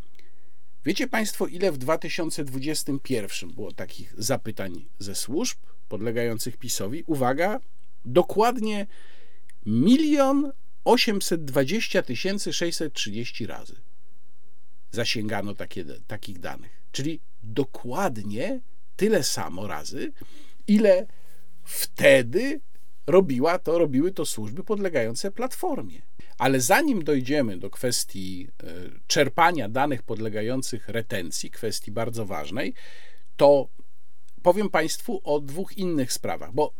[0.84, 5.58] Wiecie Państwo, ile w 2021 było takich zapytań ze służb
[5.88, 7.04] podlegających PiSowi?
[7.06, 7.60] Uwaga,
[8.04, 8.86] dokładnie
[9.66, 10.52] milion
[10.84, 12.02] 820
[12.52, 13.76] 630 razy
[14.90, 16.75] zasięgano takie, takich danych.
[16.96, 18.60] Czyli dokładnie
[18.96, 20.12] tyle samo razy,
[20.66, 21.06] ile
[21.64, 22.60] wtedy
[23.06, 26.02] robiła to, robiły to służby podlegające platformie.
[26.38, 28.66] Ale zanim dojdziemy do kwestii e,
[29.06, 32.74] czerpania danych podlegających retencji, kwestii bardzo ważnej,
[33.36, 33.68] to
[34.42, 36.74] powiem Państwu o dwóch innych sprawach, bo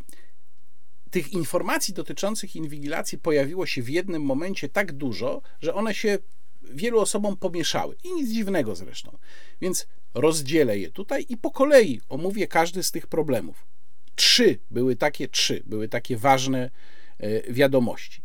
[1.10, 6.18] tych informacji dotyczących inwigilacji pojawiło się w jednym momencie tak dużo, że one się
[6.62, 7.96] wielu osobom pomieszały.
[8.04, 9.18] I nic dziwnego zresztą.
[9.60, 9.86] Więc
[10.16, 13.66] rozdzielę je tutaj i po kolei omówię każdy z tych problemów.
[14.14, 16.70] Trzy były takie, trzy były takie ważne
[17.18, 18.22] e, wiadomości.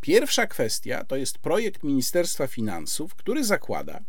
[0.00, 4.00] Pierwsza kwestia to jest projekt Ministerstwa Finansów, który zakłada,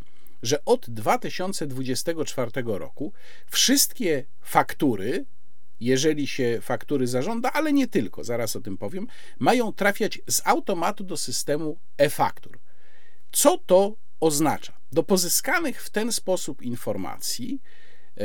[0.44, 3.14] że od 2024 roku
[3.48, 5.26] wszystkie faktury,
[5.80, 9.08] jeżeli się faktury zażąda, ale nie tylko, zaraz o tym powiem,
[9.40, 12.60] mają trafiać z automatu do systemu e-faktur.
[13.32, 14.75] Co to oznacza?
[14.92, 17.62] Do pozyskanych w ten sposób informacji
[18.18, 18.22] e,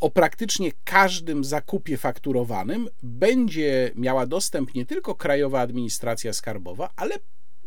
[0.00, 7.14] o praktycznie każdym zakupie fakturowanym będzie miała dostęp nie tylko Krajowa Administracja Skarbowa, ale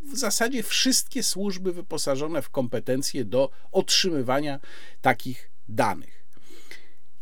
[0.03, 4.59] w zasadzie wszystkie służby wyposażone w kompetencje do otrzymywania
[5.01, 6.23] takich danych.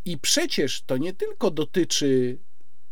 [0.05, 2.37] I przecież to nie tylko dotyczy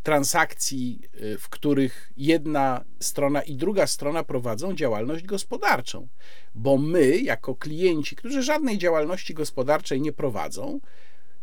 [0.04, 6.08] transakcji, y, w których jedna strona i druga strona prowadzą działalność gospodarczą,
[6.56, 10.80] bo my, jako klienci, którzy żadnej działalności gospodarczej nie prowadzą,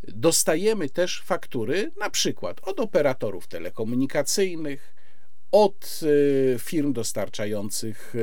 [0.09, 4.95] dostajemy też faktury, na przykład od operatorów telekomunikacyjnych,
[5.53, 8.15] od y, firm dostarczających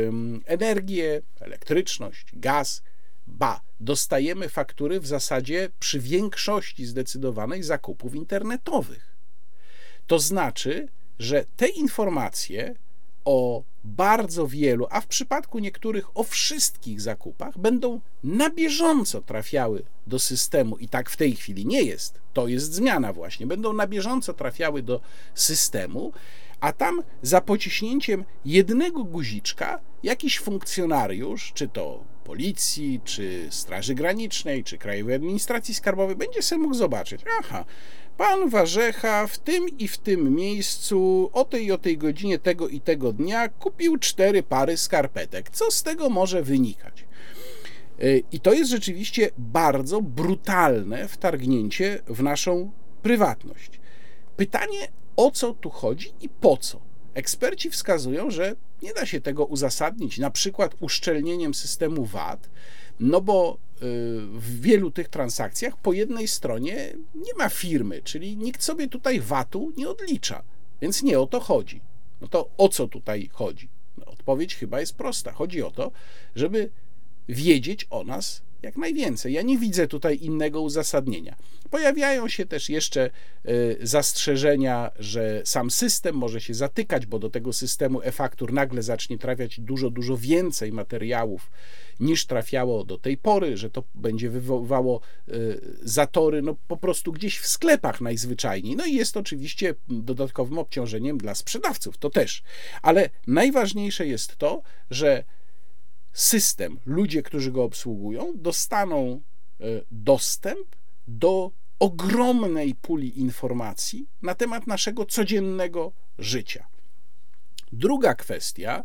[0.45, 2.83] energię, elektryczność, gaz.
[3.27, 9.12] Ba, dostajemy faktury w zasadzie przy większości zdecydowanej zakupów internetowych.
[10.07, 10.87] To znaczy,
[11.19, 12.75] że te informacje
[13.25, 20.19] o bardzo wielu, a w przypadku niektórych o wszystkich zakupach będą na bieżąco trafiały do
[20.19, 22.19] systemu i tak w tej chwili nie jest.
[22.33, 23.47] To jest zmiana właśnie.
[23.47, 25.01] Będą na bieżąco trafiały do
[25.35, 26.11] systemu
[26.63, 34.77] a tam za pociśnięciem jednego guziczka jakiś funkcjonariusz, czy to policji, czy Straży Granicznej, czy
[34.77, 37.65] Krajowej Administracji Skarbowej, będzie sobie mógł zobaczyć, aha,
[38.17, 42.67] pan Warzecha w tym i w tym miejscu o tej i o tej godzinie tego
[42.67, 45.49] i tego dnia kupił cztery pary skarpetek.
[45.49, 47.05] Co z tego może wynikać?
[48.03, 53.79] Y, I to jest rzeczywiście bardzo brutalne wtargnięcie w naszą prywatność.
[54.37, 56.79] Pytanie, o co tu chodzi i po co.
[57.13, 62.49] Eksperci wskazują, że nie da się tego uzasadnić na przykład uszczelnieniem systemu VAT,
[62.99, 63.57] no bo
[64.31, 69.71] w wielu tych transakcjach po jednej stronie nie ma firmy, czyli nikt sobie tutaj VAT-u
[69.77, 70.43] nie odlicza,
[70.81, 71.81] więc nie o to chodzi.
[72.21, 73.69] No to o co tutaj chodzi?
[73.97, 75.31] No, odpowiedź chyba jest prosta.
[75.31, 75.91] Chodzi o to,
[76.35, 76.69] żeby
[77.29, 79.33] wiedzieć o nas jak najwięcej.
[79.33, 81.35] Ja nie widzę tutaj innego uzasadnienia.
[81.69, 83.09] Pojawiają się też jeszcze
[83.47, 89.17] y, zastrzeżenia, że sam system może się zatykać, bo do tego systemu e-faktur nagle zacznie
[89.17, 91.51] trafiać dużo, dużo więcej materiałów
[91.99, 97.39] niż trafiało do tej pory, że to będzie wywoływało y, zatory no po prostu gdzieś
[97.39, 98.75] w sklepach najzwyczajniej.
[98.75, 102.43] No i jest oczywiście dodatkowym obciążeniem dla sprzedawców, to też.
[102.81, 105.23] Ale najważniejsze jest to, że
[106.13, 109.21] system, ludzie, którzy go obsługują, dostaną
[109.59, 110.75] e, dostęp
[111.07, 116.67] do ogromnej puli informacji na temat naszego codziennego życia.
[117.71, 118.83] Druga kwestia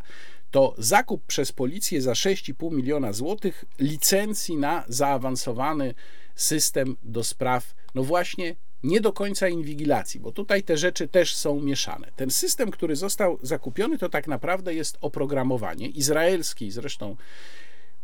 [0.50, 5.94] to zakup przez policję za 6,5 miliona złotych licencji na zaawansowany
[6.34, 11.60] system do spraw, no właśnie nie do końca inwigilacji, bo tutaj te rzeczy też są
[11.60, 12.10] mieszane.
[12.16, 17.16] Ten system, który został zakupiony, to tak naprawdę jest oprogramowanie izraelskiej zresztą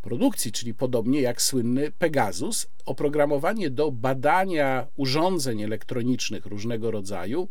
[0.03, 7.49] produkcji, czyli podobnie jak słynny Pegasus, oprogramowanie do badania urządzeń elektronicznych różnego rodzaju,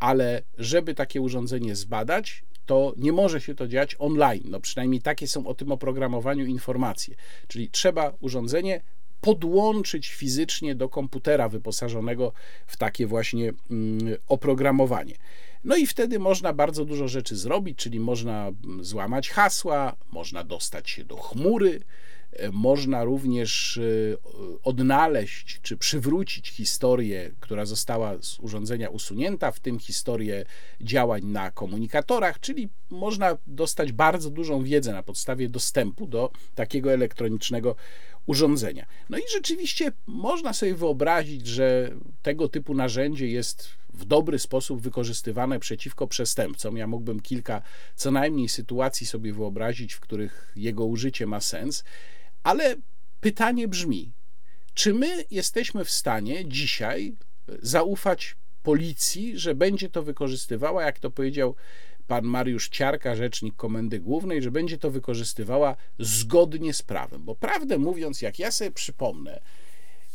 [0.00, 4.42] ale żeby takie urządzenie zbadać, to nie może się to dziać online.
[4.44, 7.14] No przynajmniej takie są o tym oprogramowaniu informacje.
[7.48, 8.80] Czyli trzeba urządzenie
[9.20, 12.32] podłączyć fizycznie do komputera wyposażonego
[12.66, 15.14] w takie właśnie mm, oprogramowanie.
[15.64, 20.90] No i wtedy można bardzo dużo rzeczy zrobić, czyli można mm, złamać hasła, można dostać
[20.90, 21.80] się do chmury,
[22.52, 23.82] można również e,
[24.62, 30.44] odnaleźć czy przywrócić historię, która została z urządzenia usunięta, w tym historię
[30.80, 37.76] działań na komunikatorach, czyli można dostać bardzo dużą wiedzę na podstawie dostępu do takiego elektronicznego
[38.26, 38.86] urządzenia.
[39.10, 41.90] No i rzeczywiście można sobie wyobrazić, że
[42.22, 46.76] tego typu narzędzie jest w dobry sposób wykorzystywane przeciwko przestępcom.
[46.76, 47.62] Ja mógłbym kilka
[47.96, 51.84] co najmniej sytuacji sobie wyobrazić, w których jego użycie ma sens,
[52.46, 52.76] ale
[53.20, 54.12] pytanie brzmi:
[54.74, 57.16] czy my jesteśmy w stanie dzisiaj
[57.62, 61.54] zaufać policji, że będzie to wykorzystywała, jak to powiedział
[62.06, 67.24] pan Mariusz Ciarka, rzecznik Komendy Głównej, że będzie to wykorzystywała zgodnie z prawem.
[67.24, 69.40] Bo prawdę mówiąc, jak ja sobie przypomnę,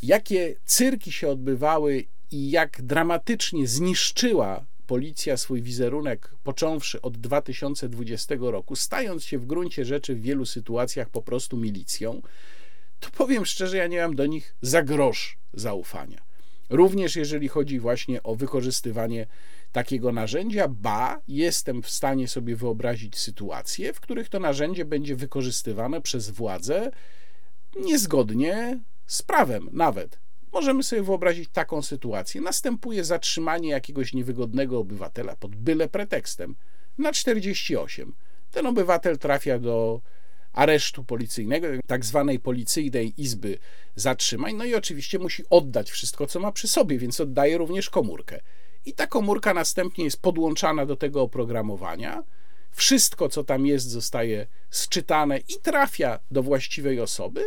[0.03, 8.75] jakie cyrki się odbywały i jak dramatycznie zniszczyła policja swój wizerunek, począwszy od 2020 roku,
[8.75, 12.21] stając się w gruncie rzeczy w wielu sytuacjach po prostu milicją,
[12.99, 16.21] to powiem szczerze, ja nie mam do nich za grosz zaufania.
[16.69, 19.27] Również jeżeli chodzi właśnie o wykorzystywanie
[19.71, 26.01] takiego narzędzia, ba, jestem w stanie sobie wyobrazić sytuacje, w których to narzędzie będzie wykorzystywane
[26.01, 26.91] przez władze
[27.75, 30.19] niezgodnie z prawem nawet.
[30.53, 32.41] Możemy sobie wyobrazić taką sytuację.
[32.41, 36.55] Następuje zatrzymanie jakiegoś niewygodnego obywatela pod byle pretekstem
[36.97, 38.13] na 48.
[38.51, 40.01] Ten obywatel trafia do
[40.53, 43.57] aresztu policyjnego, tak zwanej policyjnej izby
[43.95, 48.39] zatrzymań, no i oczywiście musi oddać wszystko, co ma przy sobie, więc oddaje również komórkę.
[48.85, 52.23] I ta komórka następnie jest podłączana do tego oprogramowania.
[52.71, 57.45] Wszystko, co tam jest, zostaje sczytane i trafia do właściwej osoby,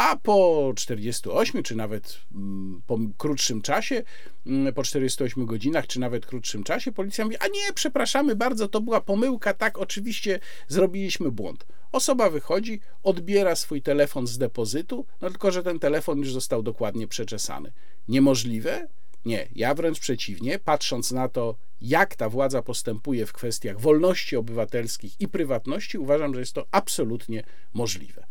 [0.00, 4.02] a po 48 czy nawet mm, po krótszym czasie,
[4.46, 8.80] mm, po 48 godzinach czy nawet krótszym czasie, policja mówi: A nie, przepraszamy bardzo, to
[8.80, 11.66] była pomyłka, tak, oczywiście zrobiliśmy błąd.
[11.92, 17.08] Osoba wychodzi, odbiera swój telefon z depozytu, no tylko że ten telefon już został dokładnie
[17.08, 17.72] przeczesany.
[18.08, 18.88] Niemożliwe?
[19.24, 25.20] Nie, ja wręcz przeciwnie, patrząc na to, jak ta władza postępuje w kwestiach wolności obywatelskich
[25.20, 27.42] i prywatności, uważam, że jest to absolutnie
[27.74, 28.29] możliwe.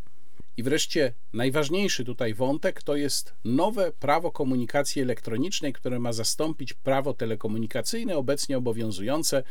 [0.60, 7.14] I wreszcie najważniejszy tutaj wątek to jest nowe prawo komunikacji elektronicznej, które ma zastąpić prawo
[7.14, 9.44] telekomunikacyjne obecnie obowiązujące,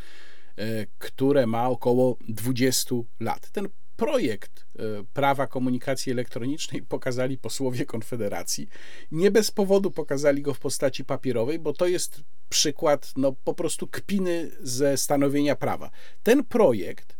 [0.56, 3.50] e, które ma około 20 lat.
[3.50, 4.82] Ten projekt e,
[5.12, 8.68] prawa komunikacji elektronicznej pokazali posłowie Konfederacji.
[9.12, 13.86] Nie bez powodu pokazali go w postaci papierowej, bo to jest przykład no, po prostu
[13.86, 15.90] kpiny ze stanowienia prawa.
[16.22, 17.16] Ten projekt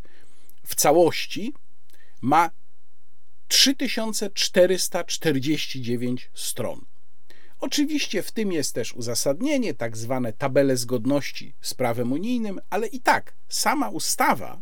[0.63, 1.55] w całości
[2.23, 2.51] ma
[3.49, 6.85] 3449 stron.
[7.61, 13.01] Oczywiście w tym jest też uzasadnienie, tak zwane tabele zgodności z prawem unijnym, ale i
[13.01, 14.61] tak sama ustawa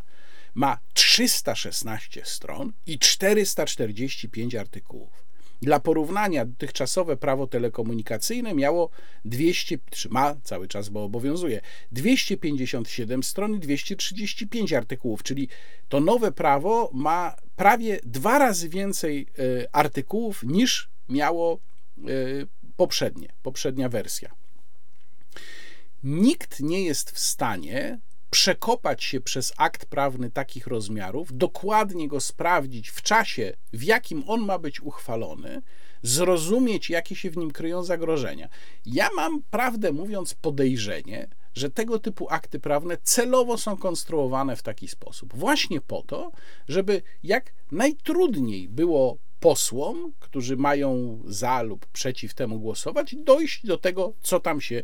[0.55, 5.27] ma 316 stron i 445 artykułów.
[5.63, 8.91] Dla porównania, dotychczasowe prawo telekomunikacyjne miało
[9.25, 9.79] 200,
[10.11, 11.61] ma cały czas, bo obowiązuje,
[11.93, 15.49] 257 stron i 235 artykułów, czyli
[15.89, 21.59] to nowe prawo ma prawie dwa razy więcej e, artykułów niż miało
[21.99, 22.03] e,
[22.77, 24.31] poprzednie, poprzednia wersja.
[26.05, 27.99] Nikt nie jest w stanie
[28.31, 34.41] przekopać się przez akt prawny takich rozmiarów, dokładnie go sprawdzić w czasie, w jakim on
[34.41, 35.63] ma być uchwalony,
[36.03, 38.49] zrozumieć, jakie się w nim kryją zagrożenia.
[38.87, 44.89] Ja mam, prawdę mówiąc, podejrzenie, że tego typu akty prawne celowo są konstruowane w taki
[44.89, 46.33] sposób, właśnie po to,
[46.69, 54.13] żeby jak najtrudniej było posłom, którzy mają za lub przeciw temu głosować, dojść do tego,
[54.21, 54.83] co tam się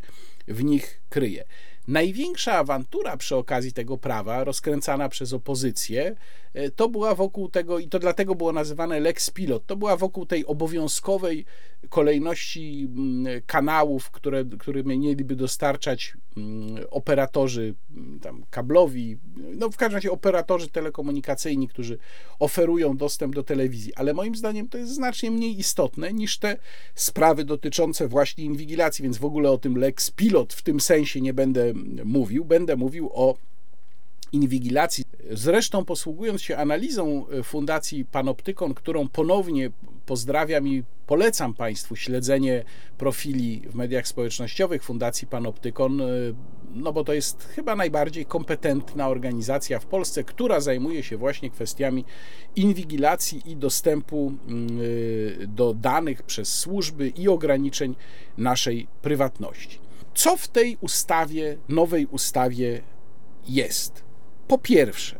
[0.48, 1.44] w nich kryje.
[1.88, 6.16] Największa awantura przy okazji tego prawa, rozkręcana przez opozycję,
[6.54, 10.26] e, to była wokół tego, i to dlatego było nazywane Lex Pilot, to była wokół
[10.26, 11.44] tej obowiązkowej
[11.88, 19.94] kolejności mm, kanałów, które, które mieliby dostarczać mm, operatorzy mm, tam kablowi, no w każdym
[19.94, 21.98] razie operatorzy telekomunikacyjni, którzy
[22.38, 23.94] oferują dostęp do telewizji.
[23.94, 26.56] Ale moim zdaniem to jest znacznie mniej istotne niż te
[26.94, 31.34] sprawy dotyczące właśnie inwigilacji, więc w ogóle o tym Lex Pilot w tym sensie nie
[31.34, 31.72] będę
[32.04, 32.44] mówił.
[32.44, 33.36] Będę mówił o
[34.32, 35.04] inwigilacji.
[35.30, 39.70] Zresztą posługując się analizą e, Fundacji Panoptykon, którą ponownie
[40.06, 42.64] pozdrawiam i polecam Państwu śledzenie
[42.98, 46.04] profili w mediach społecznościowych Fundacji Panoptykon, e,
[46.74, 52.04] no bo to jest chyba najbardziej kompetentna organizacja w Polsce, która zajmuje się właśnie kwestiami
[52.56, 54.68] inwigilacji i dostępu mm,
[55.42, 57.94] e, do danych przez służby i ograniczeń
[58.38, 59.78] naszej prywatności.
[60.14, 62.82] Co w tej ustawie, nowej ustawie
[63.48, 64.11] jest?
[64.48, 65.18] Po pierwsze,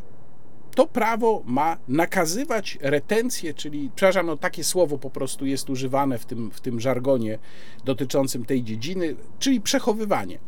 [0.75, 6.25] to prawo ma nakazywać retencję, czyli, przepraszam, no takie słowo po prostu jest używane w
[6.25, 7.39] tym, w tym żargonie
[7.85, 10.37] dotyczącym tej dziedziny, czyli przechowywanie.
[10.37, 10.41] E,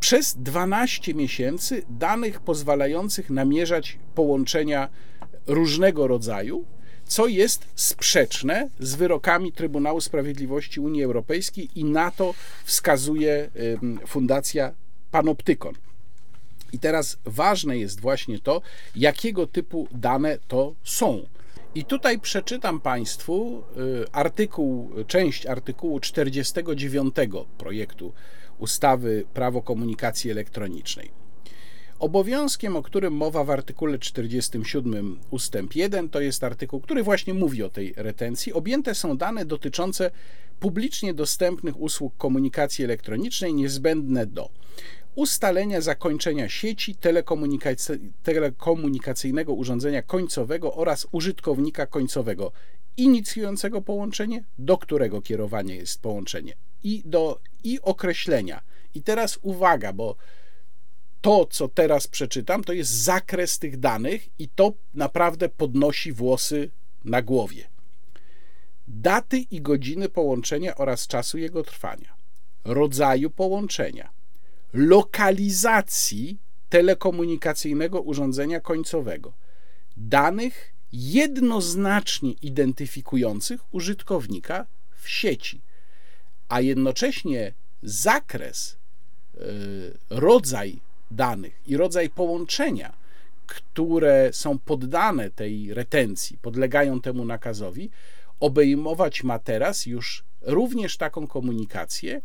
[0.00, 4.88] przez 12 miesięcy danych pozwalających namierzać połączenia
[5.46, 6.64] różnego rodzaju,
[7.04, 12.34] co jest sprzeczne z wyrokami Trybunału Sprawiedliwości Unii Europejskiej i na to
[12.64, 13.50] wskazuje
[14.06, 14.72] Fundacja
[15.10, 15.89] Panoptykon.
[16.72, 18.62] I teraz ważne jest właśnie to,
[18.96, 21.26] jakiego typu dane to są.
[21.74, 23.62] I tutaj przeczytam Państwu
[24.02, 27.14] y, artykuł, część artykułu 49
[27.58, 28.12] projektu
[28.58, 31.10] ustawy Prawo komunikacji elektronicznej.
[31.98, 37.62] Obowiązkiem, o którym mowa w artykule 47 ustęp 1, to jest artykuł, który właśnie mówi
[37.62, 40.10] o tej retencji, objęte są dane dotyczące
[40.60, 44.50] publicznie dostępnych usług komunikacji elektronicznej niezbędne do
[45.20, 46.96] ustalenia zakończenia sieci
[48.22, 52.52] telekomunikacyjnego urządzenia końcowego oraz użytkownika końcowego
[52.96, 56.52] inicjującego połączenie, do którego kierowanie jest połączenie
[56.84, 58.60] i do i określenia.
[58.94, 60.16] I teraz uwaga, bo
[61.20, 66.70] to, co teraz przeczytam, to jest zakres tych danych i to naprawdę podnosi włosy
[67.04, 67.68] na głowie.
[68.88, 72.14] Daty i godziny połączenia oraz czasu jego trwania,
[72.64, 74.19] rodzaju połączenia,
[74.72, 76.38] lokalizacji
[76.68, 79.32] telekomunikacyjnego urządzenia końcowego,
[79.96, 84.66] danych jednoznacznie identyfikujących użytkownika
[84.96, 85.60] w sieci,
[86.48, 87.52] a jednocześnie
[87.82, 88.76] zakres,
[89.34, 89.38] y,
[90.10, 90.80] rodzaj
[91.10, 92.92] danych i rodzaj połączenia,
[93.46, 97.90] które są poddane tej retencji, podlegają temu nakazowi,
[98.40, 102.20] obejmować ma teraz już również taką komunikację,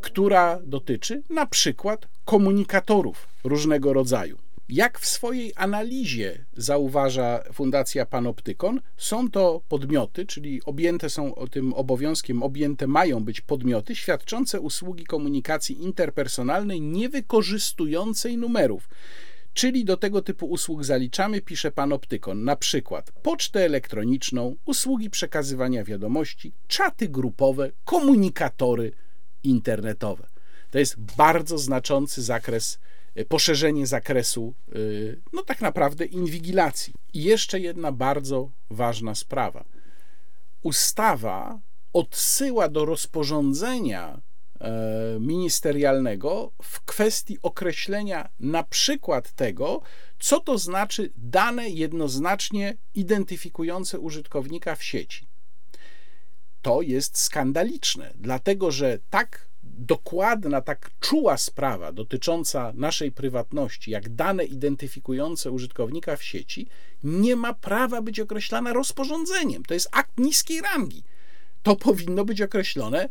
[0.00, 4.38] która dotyczy na przykład komunikatorów różnego rodzaju.
[4.68, 12.42] Jak w swojej analizie zauważa Fundacja Panoptykon, są to podmioty, czyli objęte są tym obowiązkiem,
[12.42, 18.88] objęte mają być podmioty świadczące usługi komunikacji interpersonalnej niewykorzystującej numerów.
[19.54, 26.52] Czyli do tego typu usług zaliczamy, pisze Panoptykon, na przykład pocztę elektroniczną, usługi przekazywania wiadomości,
[26.68, 28.92] czaty grupowe, komunikatory
[29.44, 30.26] internetowe.
[30.70, 32.78] To jest bardzo znaczący zakres
[33.16, 36.94] Y, poszerzenie zakresu, y, no tak naprawdę, inwigilacji.
[37.14, 39.64] I jeszcze jedna bardzo ważna sprawa.
[40.62, 41.58] Ustawa
[41.92, 44.20] odsyła do rozporządzenia
[44.60, 49.80] e, ministerialnego w kwestii określenia na przykład tego,
[50.18, 55.26] co to znaczy dane jednoznacznie identyfikujące użytkownika w sieci.
[56.62, 64.44] To jest skandaliczne, dlatego że tak dokładna, tak czuła sprawa dotycząca naszej prywatności, jak dane
[64.44, 66.66] identyfikujące użytkownika w sieci,
[67.04, 69.62] nie ma prawa być określana rozporządzeniem.
[69.62, 71.02] To jest akt niskiej rangi.
[71.62, 73.08] To powinno być określone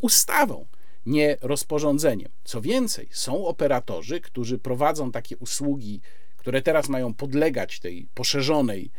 [0.00, 0.66] ustawą,
[1.06, 2.32] nie rozporządzeniem.
[2.44, 6.00] Co więcej, są operatorzy, którzy prowadzą takie usługi,
[6.36, 8.90] które teraz mają podlegać tej poszerzonej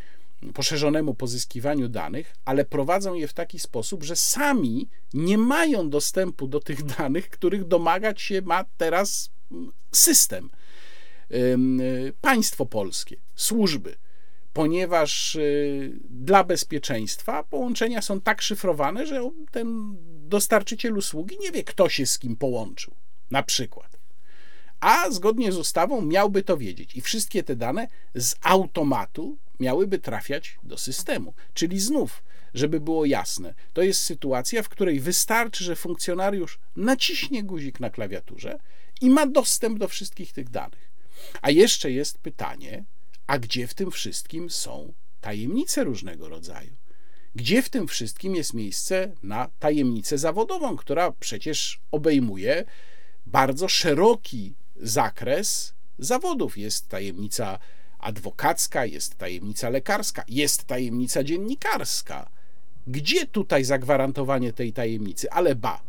[0.54, 6.60] poszerzonemu pozyskiwaniu danych, ale prowadzą je w taki sposób, że sami nie mają dostępu do
[6.60, 10.50] tych danych, których domagać się ma teraz mm, system,
[12.22, 13.96] państwo polskie, służby,
[14.54, 19.98] ponieważ y, dla bezpieczeństwa połączenia są tak szyfrowane, że ten
[20.30, 22.94] dostarczyciel usługi nie wie, kto się z kim połączył,
[23.32, 24.00] na przykład.
[24.80, 30.58] A zgodnie z ustawą miałby to wiedzieć i wszystkie te dane z automatu miałyby trafiać
[30.64, 31.34] do systemu.
[31.54, 32.24] Czyli znów,
[32.54, 38.60] żeby było jasne, to jest sytuacja, w której wystarczy, że funkcjonariusz naciśnie guzik na klawiaturze
[39.02, 40.90] i ma dostęp do wszystkich tych danych.
[41.42, 42.84] A jeszcze jest pytanie,
[43.28, 46.72] a gdzie w tym wszystkim są tajemnice różnego rodzaju?
[47.36, 52.66] Gdzie w tym wszystkim jest miejsce na tajemnicę zawodową, która przecież obejmuje
[53.26, 56.58] bardzo szeroki zakres zawodów?
[56.58, 57.60] Jest tajemnica
[58.00, 62.30] adwokacka, jest tajemnica lekarska, jest tajemnica dziennikarska.
[62.88, 65.32] Gdzie tutaj zagwarantowanie tej tajemnicy?
[65.32, 65.82] Ale ba,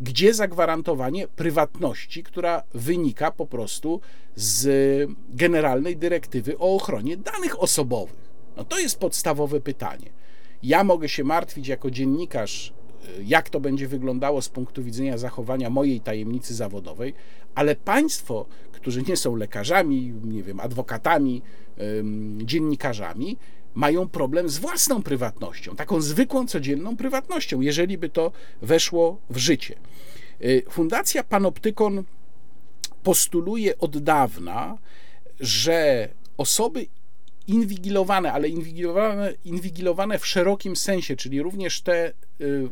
[0.00, 4.00] gdzie zagwarantowanie prywatności, która wynika po prostu
[4.34, 8.26] z generalnej dyrektywy o ochronie danych osobowych?
[8.56, 10.10] No to jest podstawowe pytanie.
[10.62, 12.72] Ja mogę się martwić jako dziennikarz,
[13.24, 17.14] jak to będzie wyglądało z punktu widzenia zachowania mojej tajemnicy zawodowej,
[17.54, 21.42] ale państwo, którzy nie są lekarzami, nie wiem, adwokatami,
[22.44, 23.36] dziennikarzami,
[23.74, 29.74] mają problem z własną prywatnością, taką zwykłą, codzienną prywatnością, jeżeli by to weszło w życie.
[30.42, 32.04] Y, Fundacja Panoptykon
[33.02, 34.78] postuluje od dawna,
[35.40, 36.86] że osoby
[37.46, 42.08] inwigilowane, ale inwigilowane, inwigilowane w szerokim sensie, czyli również te,
[42.40, 42.68] y,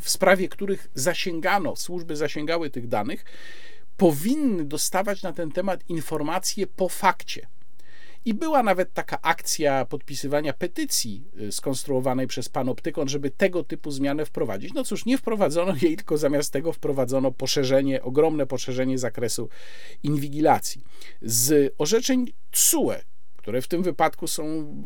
[0.00, 3.24] w sprawie których zasięgano, służby zasięgały tych danych,
[3.96, 7.46] powinny dostawać na ten temat informacje po fakcie.
[8.24, 14.26] I była nawet taka akcja podpisywania petycji y, skonstruowanej przez Panoptykon, żeby tego typu zmianę
[14.26, 14.72] wprowadzić.
[14.74, 19.48] No cóż, nie wprowadzono jej, tylko zamiast tego wprowadzono poszerzenie, ogromne poszerzenie zakresu
[20.02, 20.84] inwigilacji.
[21.22, 22.94] Z orzeczeń TSUE,
[23.40, 24.44] które w tym wypadku są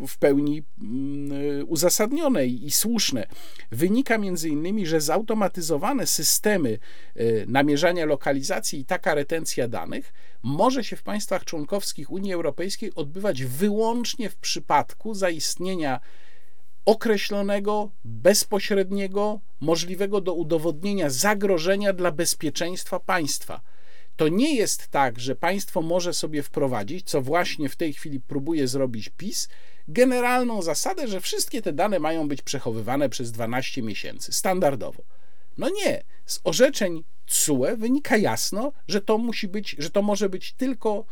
[0.09, 3.27] w pełni mm, uzasadnione i słuszne.
[3.71, 6.79] Wynika między innymi, że zautomatyzowane systemy
[7.17, 10.13] y, namierzania lokalizacji i taka retencja danych
[10.43, 16.01] może się w państwach członkowskich Unii Europejskiej odbywać wyłącznie w przypadku zaistnienia
[16.85, 23.74] określonego, bezpośredniego, możliwego do udowodnienia zagrożenia dla bezpieczeństwa państwa
[24.17, 28.69] to nie jest tak, że państwo może sobie wprowadzić, co właśnie w tej chwili próbuje
[28.69, 29.49] zrobić PiS,
[29.89, 35.03] generalną zasadę, że wszystkie te dane mają być przechowywane przez 12 miesięcy, standardowo.
[35.59, 36.05] No nie.
[36.27, 41.05] Z orzeczeń TSUE wynika jasno, że to musi być, że to może być tylko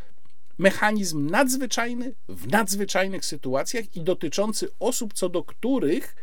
[0.58, 6.16] mechanizm nadzwyczajny w nadzwyczajnych sytuacjach i dotyczący osób, co do których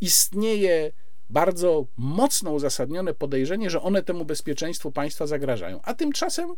[0.00, 0.92] istnieje
[1.30, 5.80] bardzo mocno uzasadnione podejrzenie, że one temu bezpieczeństwu państwa zagrażają.
[5.82, 6.54] A tymczasem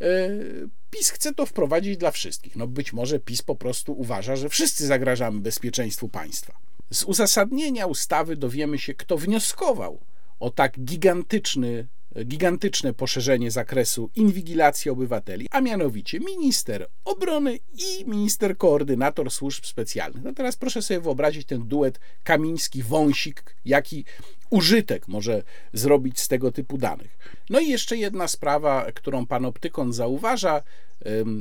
[0.00, 2.56] yy, PiS chce to wprowadzić dla wszystkich.
[2.56, 6.58] No być może PiS po prostu uważa, że wszyscy zagrażamy bezpieczeństwu państwa.
[6.92, 10.00] Z uzasadnienia ustawy dowiemy się, kto wnioskował
[10.40, 11.86] o tak gigantyczny
[12.24, 20.22] gigantyczne poszerzenie zakresu inwigilacji obywateli, a mianowicie minister obrony i minister koordynator służb specjalnych.
[20.22, 24.04] No teraz proszę sobie wyobrazić ten duet Kamiński-Wąsik, jaki
[24.52, 25.42] użytek może
[25.72, 27.18] zrobić z tego typu danych.
[27.50, 30.62] No i jeszcze jedna sprawa, którą panoptykon zauważa.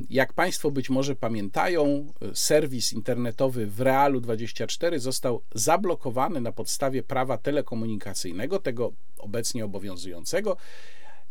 [0.09, 7.37] Jak Państwo być może pamiętają, serwis internetowy w Realu 24 został zablokowany na podstawie prawa
[7.37, 10.57] telekomunikacyjnego, tego obecnie obowiązującego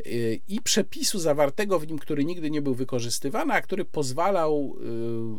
[0.07, 4.77] y, i przepisu zawartego w nim, który nigdy nie był wykorzystywany, a który pozwalał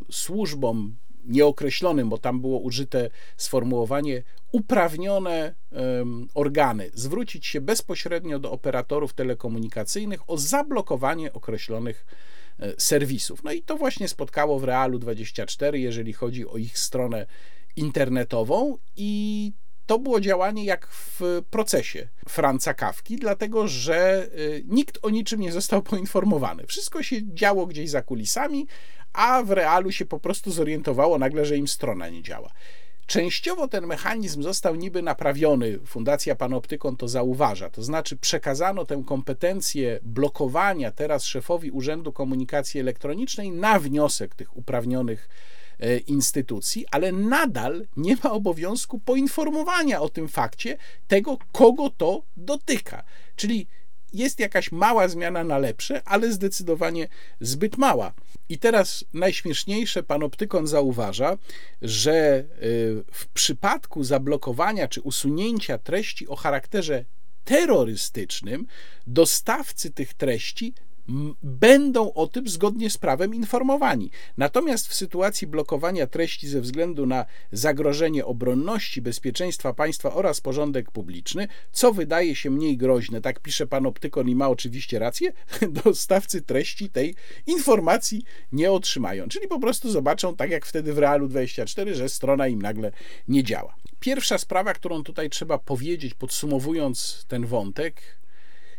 [0.09, 0.95] y, służbom
[1.25, 5.53] nieokreślonym, bo tam było użyte sformułowanie uprawnione
[6.33, 12.05] organy zwrócić się bezpośrednio do operatorów telekomunikacyjnych o zablokowanie określonych
[12.59, 13.43] e, serwisów.
[13.43, 17.25] No i to właśnie spotkało w Realu 24, jeżeli chodzi o ich stronę
[17.75, 19.51] internetową i
[19.85, 24.27] to było działanie jak w procesie Franca Kawki, dlatego że e,
[24.67, 26.67] nikt o niczym nie został poinformowany.
[26.67, 28.67] Wszystko się działo gdzieś za kulisami,
[29.13, 32.51] a w realu się po prostu zorientowało nagle, że im strona nie działa.
[33.11, 39.99] Częściowo ten mechanizm został niby naprawiony, Fundacja Panoptykon to zauważa, to znaczy przekazano tę kompetencję
[40.03, 45.29] blokowania teraz szefowi Urzędu Komunikacji Elektronicznej na wniosek tych uprawnionych
[45.79, 50.77] e, instytucji, ale nadal nie ma obowiązku poinformowania o tym fakcie
[51.07, 53.03] tego, kogo to dotyka.
[53.35, 53.67] Czyli
[54.13, 57.07] jest jakaś mała zmiana na lepsze, ale zdecydowanie
[57.41, 58.13] zbyt mała.
[58.49, 61.37] I teraz najśmieszniejsze, panoptykon zauważa,
[61.81, 67.05] że y, w przypadku zablokowania czy usunięcia treści o charakterze
[67.45, 68.67] terrorystycznym,
[69.07, 70.73] dostawcy tych treści
[71.43, 74.11] będą o tym zgodnie z prawem informowani.
[74.37, 81.47] Natomiast w sytuacji blokowania treści ze względu na zagrożenie obronności, bezpieczeństwa państwa oraz porządek publiczny,
[81.71, 85.33] co wydaje się mniej groźne, tak pisze pan Optykon i ma oczywiście rację,
[85.83, 87.15] dostawcy treści tej
[87.47, 89.27] informacji nie otrzymają.
[89.27, 92.91] Czyli po prostu zobaczą, tak jak wtedy w Realu 24, że strona im nagle
[93.27, 93.75] nie działa.
[93.99, 98.01] Pierwsza sprawa, którą tutaj trzeba powiedzieć, podsumowując ten wątek,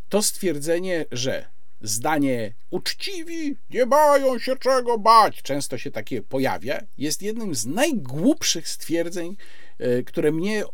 [0.09, 1.47] to stwierdzenie, że
[1.83, 8.69] zdanie uczciwi nie mają się czego bać, często się takie pojawia, jest jednym z najgłupszych
[8.69, 9.37] stwierdzeń,
[9.79, 10.65] e, które mnie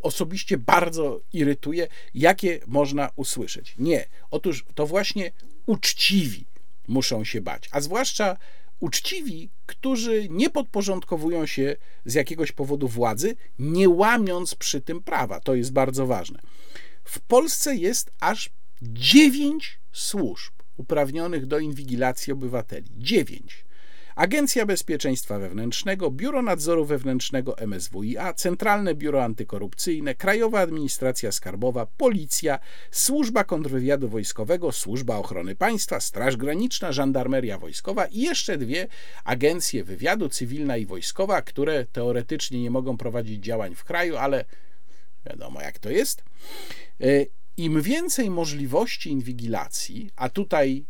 [0.00, 3.74] osobiście bardzo irytuje, jakie można usłyszeć.
[3.78, 5.30] Nie, otóż to właśnie
[5.66, 6.46] uczciwi
[6.88, 8.36] muszą się bać, a zwłaszcza
[8.80, 15.40] uczciwi, którzy nie podporządkowują się z jakiegoś powodu władzy, nie łamiąc przy tym prawa.
[15.40, 16.40] To jest bardzo ważne.
[17.04, 18.50] W Polsce jest aż
[18.82, 22.90] dziewięć służb uprawnionych do inwigilacji obywateli.
[22.96, 23.64] Dziewięć.
[24.16, 32.58] Agencja Bezpieczeństwa Wewnętrznego, Biuro Nadzoru Wewnętrznego MSWiA, Centralne Biuro Antykorupcyjne, Krajowa Administracja Skarbowa, Policja,
[32.90, 38.86] Służba Kontrwywiadu Wojskowego, Służba Ochrony Państwa, Straż Graniczna, Żandarmeria Wojskowa i jeszcze dwie
[39.24, 44.44] agencje wywiadu, cywilna i wojskowa, które teoretycznie nie mogą prowadzić działań w kraju, ale
[45.26, 46.24] wiadomo jak to jest.
[47.58, 50.84] Im więcej możliwości inwigilacji, a tutaj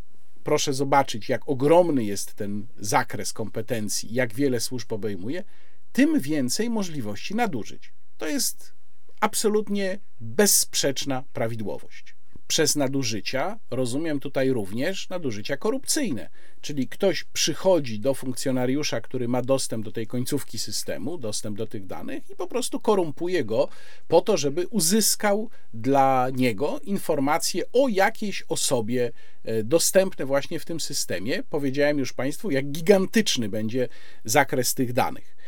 [0.45, 5.45] proszę zobaczyć, jak ogromny jest ten zakres kompetencji, jak wiele służb obejmuje,
[5.93, 7.93] tym więcej możliwości nadużyć.
[8.19, 8.73] To jest
[9.21, 12.18] absolutnie bezsprzeczna prawidłowość
[12.49, 16.31] przez nadużycia rozumiem tutaj również nadużycia korupcyjne,
[16.61, 21.87] czyli ktoś przychodzi do funkcjonariusza, który ma dostęp do tej końcówki systemu, dostęp do tych
[21.87, 23.69] danych i po prostu korumpuje go
[24.09, 29.13] po to, żeby uzyskał dla niego informacje o jakiejś osobie
[29.45, 31.43] e, dostępne właśnie w tym systemie.
[31.51, 33.89] Powiedziałem już Państwu, jak gigantyczny będzie
[34.25, 35.39] zakres tych danych.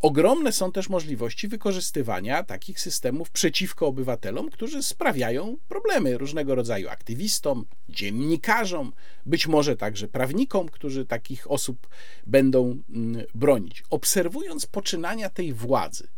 [0.00, 7.66] Ogromne są też możliwości wykorzystywania takich systemów przeciwko obywatelom, którzy sprawiają problemy różnego rodzaju aktywistom,
[7.88, 8.92] dziennikarzom,
[9.26, 11.88] być może także prawnikom, którzy takich osób
[12.26, 13.82] będą mm, bronić.
[13.90, 16.08] Obserwując poczynania tej władzy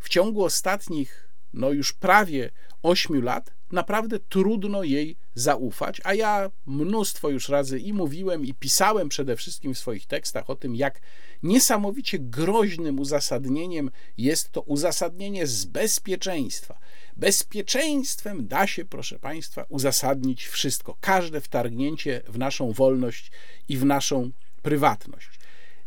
[0.00, 2.50] w ciągu ostatnich no już prawie
[2.82, 9.08] 8 lat, naprawdę trudno jej zaufać, a ja mnóstwo już razy i mówiłem, i pisałem
[9.08, 11.00] przede wszystkim w swoich tekstach o tym, jak
[11.42, 16.78] niesamowicie groźnym uzasadnieniem jest to uzasadnienie z bezpieczeństwa.
[17.16, 23.30] Bezpieczeństwem da się, proszę Państwa, uzasadnić wszystko, każde wtargnięcie w naszą wolność
[23.68, 24.30] i w naszą
[24.62, 25.28] prywatność.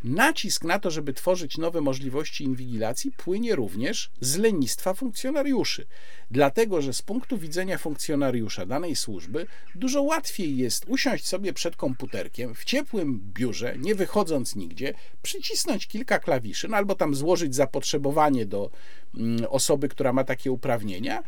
[0.03, 5.85] Nacisk na to, żeby tworzyć nowe możliwości inwigilacji, płynie również z lenistwa funkcjonariuszy.
[6.31, 12.55] Dlatego, że z punktu widzenia funkcjonariusza danej służby dużo łatwiej jest usiąść sobie przed komputerkiem
[12.55, 18.71] w ciepłym biurze, nie wychodząc nigdzie, przycisnąć kilka klawiszy, no albo tam złożyć zapotrzebowanie do
[19.15, 21.23] mm, osoby, która ma takie uprawnienia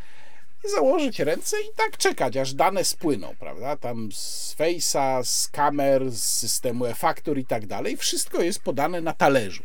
[0.69, 3.77] założyć ręce i tak czekać, aż dane spłyną, prawda?
[3.77, 7.97] Tam z Face'a, z kamer, z systemu e-faktur i tak dalej.
[7.97, 9.63] Wszystko jest podane na talerzu.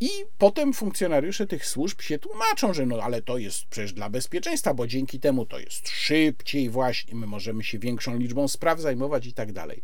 [0.00, 4.74] I potem funkcjonariusze tych służb się tłumaczą, że no ale to jest przecież dla bezpieczeństwa,
[4.74, 9.34] bo dzięki temu to jest szybciej właśnie, my możemy się większą liczbą spraw zajmować i
[9.34, 9.82] tak dalej.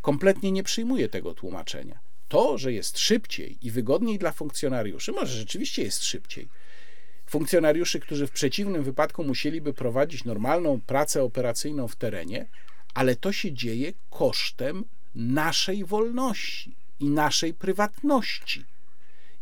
[0.00, 1.98] Kompletnie nie przyjmuję tego tłumaczenia.
[2.28, 6.48] To, że jest szybciej i wygodniej dla funkcjonariuszy, może rzeczywiście jest szybciej,
[7.30, 12.46] funkcjonariuszy, którzy w przeciwnym wypadku musieliby prowadzić normalną pracę operacyjną w terenie,
[12.94, 14.84] ale to się dzieje kosztem
[15.14, 18.64] naszej wolności i naszej prywatności.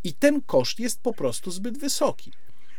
[0.05, 2.33] I ten koszt jest po prostu zbyt wysoki.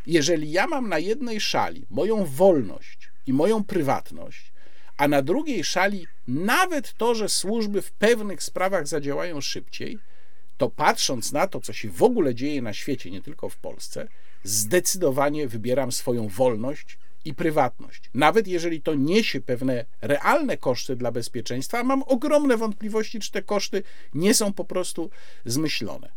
[0.06, 4.52] Jeżeli ja mam na jednej szali moją wolność i moją prywatność,
[4.98, 10.00] a na drugiej szali nawet to, że służby w pewnych sprawach zadziałają szybciej,
[10.58, 14.08] to patrząc na to, co się w ogóle dzieje na świecie, nie tylko w Polsce,
[14.48, 18.10] zdecydowanie wybieram swoją wolność i prywatność.
[18.14, 23.84] Nawet jeżeli to niesie pewne realne koszty dla bezpieczeństwa, mam ogromne wątpliwości, czy te koszty
[24.14, 25.10] nie są po prostu
[25.46, 26.12] zmyślone.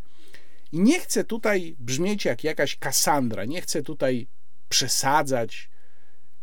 [0.72, 4.26] I nie chcę tutaj brzmieć jak jakaś Kasandra, nie chcę tutaj
[4.68, 5.70] przesadzać,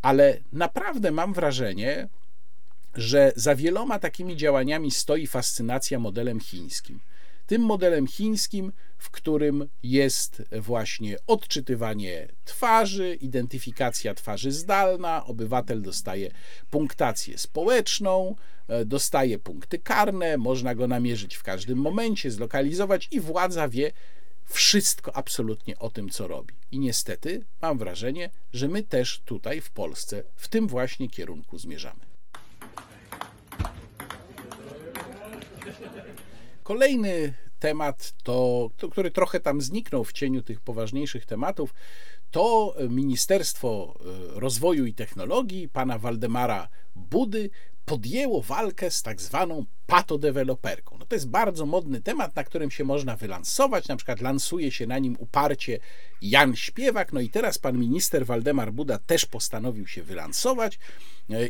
[0.02, 2.08] ale naprawdę mam wrażenie,
[2.94, 7.00] że za wieloma takimi działaniami stoi fascynacja modelem chińskim
[7.48, 16.32] tym modelem chińskim, w którym jest właśnie odczytywanie twarzy, identyfikacja twarzy zdalna, obywatel dostaje
[16.70, 18.36] punktację społeczną,
[18.68, 23.92] e, dostaje punkty karne, można go namierzyć w każdym momencie, zlokalizować i władza wie
[24.46, 26.56] wszystko absolutnie o tym, co robi.
[26.72, 32.08] I niestety mam wrażenie, że my też tutaj w Polsce w tym właśnie kierunku zmierzamy.
[36.68, 41.74] Kolejny temat, to, który trochę tam zniknął w cieniu tych poważniejszych tematów,
[42.32, 44.00] to Ministerstwo
[44.36, 47.50] e, Rozwoju i Technologii pana Waldemara Budy
[47.86, 50.98] podjęło walkę z tak zwaną patodeweloperką.
[51.00, 54.88] No to jest bardzo modny temat, na którym się można wylansować, na przykład lansuje się
[54.88, 55.80] na nim uparcie
[56.22, 60.80] Jan Śpiewak, no i teraz pan minister Waldemar Buda też postanowił się wylansować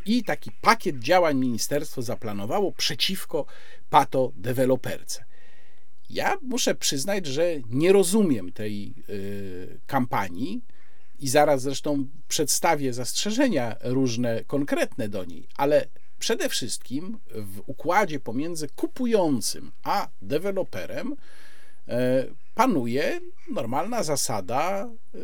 [0.06, 3.46] i taki pakiet działań ministerstwo zaplanowało przeciwko
[3.90, 5.26] patodeweloperce.
[6.10, 10.62] Ja muszę przyznać, że nie rozumiem tej y, kampanii
[11.20, 15.88] i zaraz zresztą przedstawię zastrzeżenia różne, konkretne do niej, ale
[16.20, 21.16] przede wszystkim w układzie pomiędzy kupującym a deweloperem
[21.88, 22.26] e,
[22.56, 23.20] panuje
[23.52, 25.20] normalna zasada e,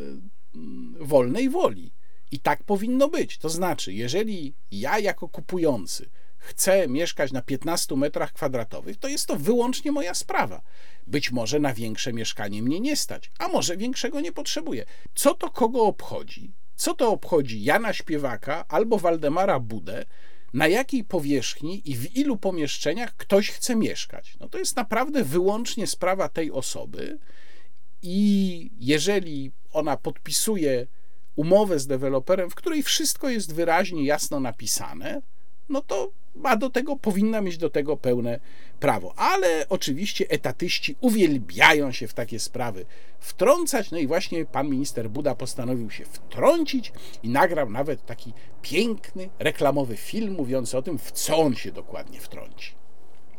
[1.00, 1.92] wolnej woli.
[2.34, 3.38] I tak powinno być.
[3.38, 9.36] To znaczy, jeżeli ja jako kupujący chcę mieszkać na 15 metrach kwadratowych, to jest to
[9.36, 10.62] wyłącznie moja sprawa.
[11.08, 14.86] Być może na większe mieszkanie mnie nie stać, a może większego nie potrzebuję.
[15.16, 16.54] Co to kogo obchodzi?
[16.76, 20.06] Co to obchodzi Jana Śpiewaka albo Waldemara Budę,
[20.54, 24.38] na jakiej powierzchni i w ilu pomieszczeniach ktoś chce mieszkać.
[24.40, 27.20] No to jest naprawdę wyłącznie sprawa tej osoby
[28.02, 30.88] i jeżeli ona podpisuje
[31.36, 35.22] umowę z deweloperem, w której wszystko jest wyraźnie, jasno napisane,
[35.70, 38.40] no to ma do tego, powinna mieć do tego pełne
[38.80, 39.14] prawo.
[39.18, 42.86] Ale oczywiście etatyści uwielbiają się w takie sprawy
[43.20, 43.92] wtrącać.
[43.92, 46.92] No i właśnie pan minister Buda postanowił się wtrącić
[47.24, 52.20] i nagrał nawet taki piękny, reklamowy film mówiący o tym, w co on się dokładnie
[52.20, 52.83] wtrąci.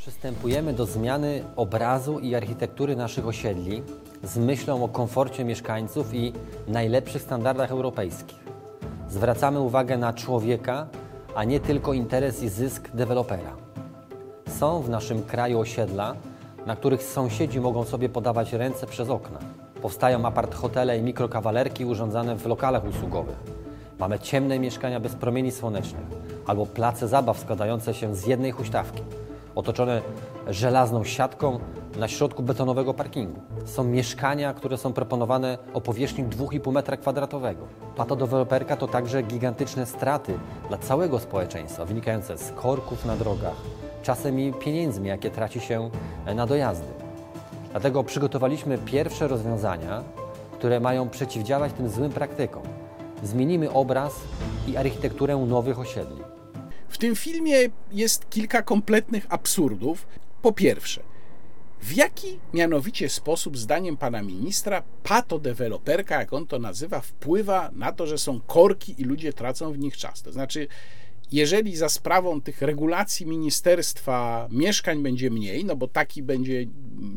[0.05, 3.83] Przystępujemy do zmiany obrazu i architektury naszych osiedli
[4.23, 6.33] z myślą o komforcie mieszkańców i
[6.69, 8.39] najlepszych standardach europejskich.
[9.09, 10.87] Zwracamy uwagę na człowieka,
[11.35, 13.57] a nie tylko interes i zysk dewelopera.
[14.49, 16.15] Są w naszym kraju osiedla,
[16.67, 19.39] na których sąsiedzi mogą sobie podawać ręce przez okna.
[19.83, 23.39] Powstają apart-hotele i mikrokawalerki urządzane w lokalach usługowych.
[23.99, 26.07] Mamy ciemne mieszkania bez promieni słonecznych
[26.47, 29.03] albo place zabaw składające się z jednej huśtawki,
[29.55, 30.03] otoczone
[30.49, 31.59] żelazną siatką
[31.97, 33.41] na środku betonowego parkingu.
[33.65, 37.67] Są mieszkania, które są proponowane o powierzchni 2,5 metra kwadratowego.
[37.97, 43.57] Patodeweloperka to także gigantyczne straty dla całego społeczeństwa, wynikające z korków na drogach,
[44.03, 45.91] czasem i pieniędzmi, jakie traci się
[46.35, 46.87] na dojazdy.
[47.71, 50.03] Dlatego przygotowaliśmy pierwsze rozwiązania,
[50.53, 52.63] które mają przeciwdziałać tym złym praktykom.
[53.23, 54.15] Zmienimy obraz
[54.69, 56.34] i architekturę nowych osiedli.
[56.95, 57.57] W tym filmie
[57.93, 60.07] jest kilka kompletnych absurdów.
[60.43, 61.03] Po pierwsze,
[61.81, 68.07] w jaki mianowicie sposób, zdaniem pana ministra, patodeweloperka, jak on to nazywa, wpływa na to,
[68.07, 70.23] że są korki i ludzie tracą w nich czas?
[70.23, 70.69] To znaczy,
[71.33, 76.67] jeżeli za sprawą tych regulacji ministerstwa mieszkań będzie mniej, no bo taki będzie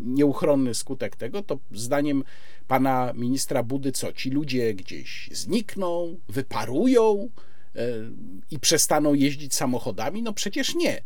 [0.06, 2.24] nieuchronny skutek tego, to zdaniem
[2.68, 4.14] pana ministra Budy co?
[4.14, 7.30] Ci ludzie gdzieś znikną, wyparują
[8.52, 10.24] i przestaną jeździć samochodami?
[10.24, 11.02] No przecież nie.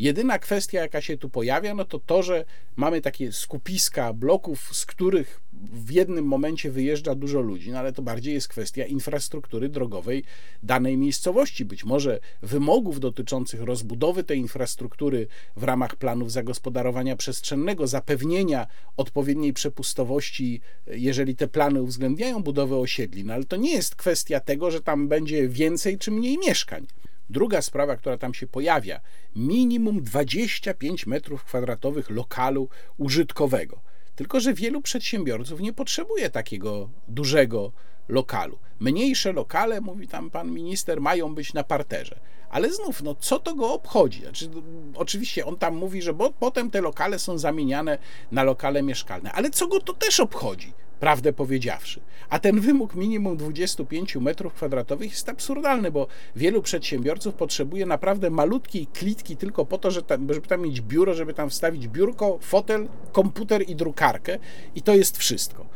[0.00, 2.44] Jedyna kwestia, jaka się tu pojawia, no to to, że
[2.76, 5.40] mamy takie skupiska bloków, z których
[5.72, 10.24] w jednym momencie wyjeżdża dużo ludzi, no ale to bardziej jest kwestia infrastruktury drogowej
[10.62, 11.64] danej miejscowości.
[11.64, 18.66] Być może wymogów dotyczących rozbudowy tej infrastruktury w ramach planów zagospodarowania przestrzennego, zapewnienia
[18.96, 24.70] odpowiedniej przepustowości, jeżeli te plany uwzględniają budowę osiedli, no ale to nie jest kwestia tego,
[24.70, 26.86] że tam będzie więcej czy mniej mieszkań.
[27.30, 29.00] Druga sprawa, która tam się pojawia,
[29.36, 33.80] minimum 25 metrów kwadratowych lokalu użytkowego.
[34.16, 37.72] Tylko, że wielu przedsiębiorców nie potrzebuje takiego dużego
[38.08, 38.58] lokalu.
[38.80, 42.20] Mniejsze lokale, mówi tam pan minister, mają być na parterze.
[42.50, 44.20] Ale znów, no co to go obchodzi?
[44.20, 44.50] Znaczy,
[44.94, 47.98] oczywiście on tam mówi, że bo, potem te lokale są zamieniane
[48.32, 49.32] na lokale mieszkalne.
[49.32, 50.72] Ale co go to też obchodzi?
[51.00, 52.00] Prawdę powiedziawszy.
[52.28, 56.06] A ten wymóg minimum 25 metrów kwadratowych jest absurdalny, bo
[56.36, 61.14] wielu przedsiębiorców potrzebuje naprawdę malutkiej klitki tylko po to, żeby tam, żeby tam mieć biuro,
[61.14, 64.38] żeby tam wstawić biurko, fotel, komputer i drukarkę
[64.74, 65.66] i to jest wszystko.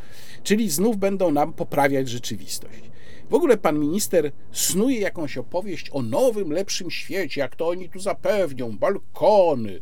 [0.43, 2.95] Czyli znów będą nam poprawiać rzeczywistość.
[3.31, 7.99] W ogóle pan minister snuje jakąś opowieść o nowym, lepszym świecie, jak to oni tu
[7.99, 9.81] zapewnią, balkony,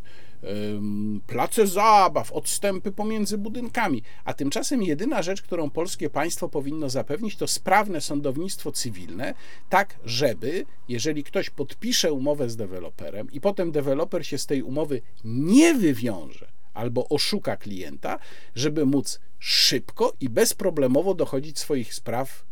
[1.26, 4.02] place zabaw, odstępy pomiędzy budynkami.
[4.24, 9.34] A tymczasem jedyna rzecz, którą polskie państwo powinno zapewnić, to sprawne sądownictwo cywilne,
[9.68, 15.02] tak żeby, jeżeli ktoś podpisze umowę z deweloperem i potem deweloper się z tej umowy
[15.24, 18.18] nie wywiąże, albo oszuka klienta,
[18.54, 22.44] żeby móc szybko i bezproblemowo dochodzić swoich spraw,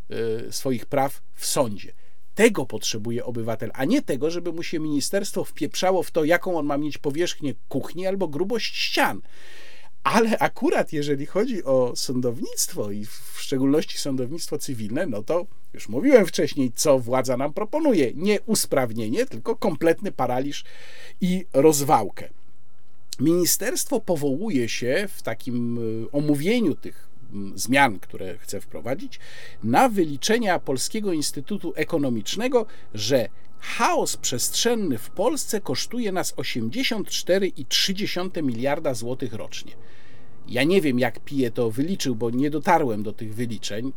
[0.47, 1.93] e, swoich praw w sądzie.
[2.35, 6.65] Tego potrzebuje obywatel, a nie tego, żeby mu się ministerstwo wpieprzało w to, jaką on
[6.65, 9.21] ma mieć powierzchnię kuchni albo grubość ścian.
[10.03, 16.25] Ale akurat jeżeli chodzi o sądownictwo i w szczególności sądownictwo cywilne, no to już mówiłem
[16.25, 18.11] wcześniej, co władza nam proponuje.
[18.15, 20.63] Nie usprawnienie, tylko kompletny paraliż
[21.21, 22.29] i rozwałkę.
[23.19, 27.10] Ministerstwo powołuje się w takim y, omówieniu tych
[27.55, 29.19] zmian, które chce wprowadzić,
[29.63, 33.29] na wyliczenia Polskiego Instytutu Ekonomicznego, że
[33.59, 39.71] chaos przestrzenny w Polsce kosztuje nas 84,3 miliarda złotych rocznie.
[40.47, 43.93] Ja nie wiem, jak Pije to wyliczył, bo nie dotarłem do tych wyliczeń.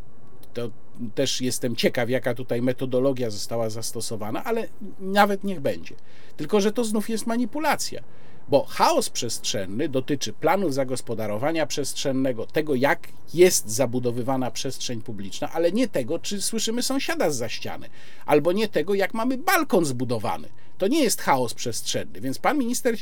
[0.55, 0.70] To
[1.15, 4.69] też jestem ciekaw, jaka tutaj metodologia została zastosowana, ale
[5.01, 5.94] nawet niech będzie.
[6.36, 8.02] Tylko, że to znów jest manipulacja
[8.48, 15.88] bo chaos przestrzenny dotyczy planów zagospodarowania przestrzennego, tego jak jest zabudowywana przestrzeń publiczna, ale nie
[15.88, 17.88] tego, czy słyszymy sąsiada z za ściany,
[18.26, 20.48] albo nie tego, jak mamy balkon zbudowany.
[20.78, 22.94] To nie jest chaos przestrzenny, więc pan minister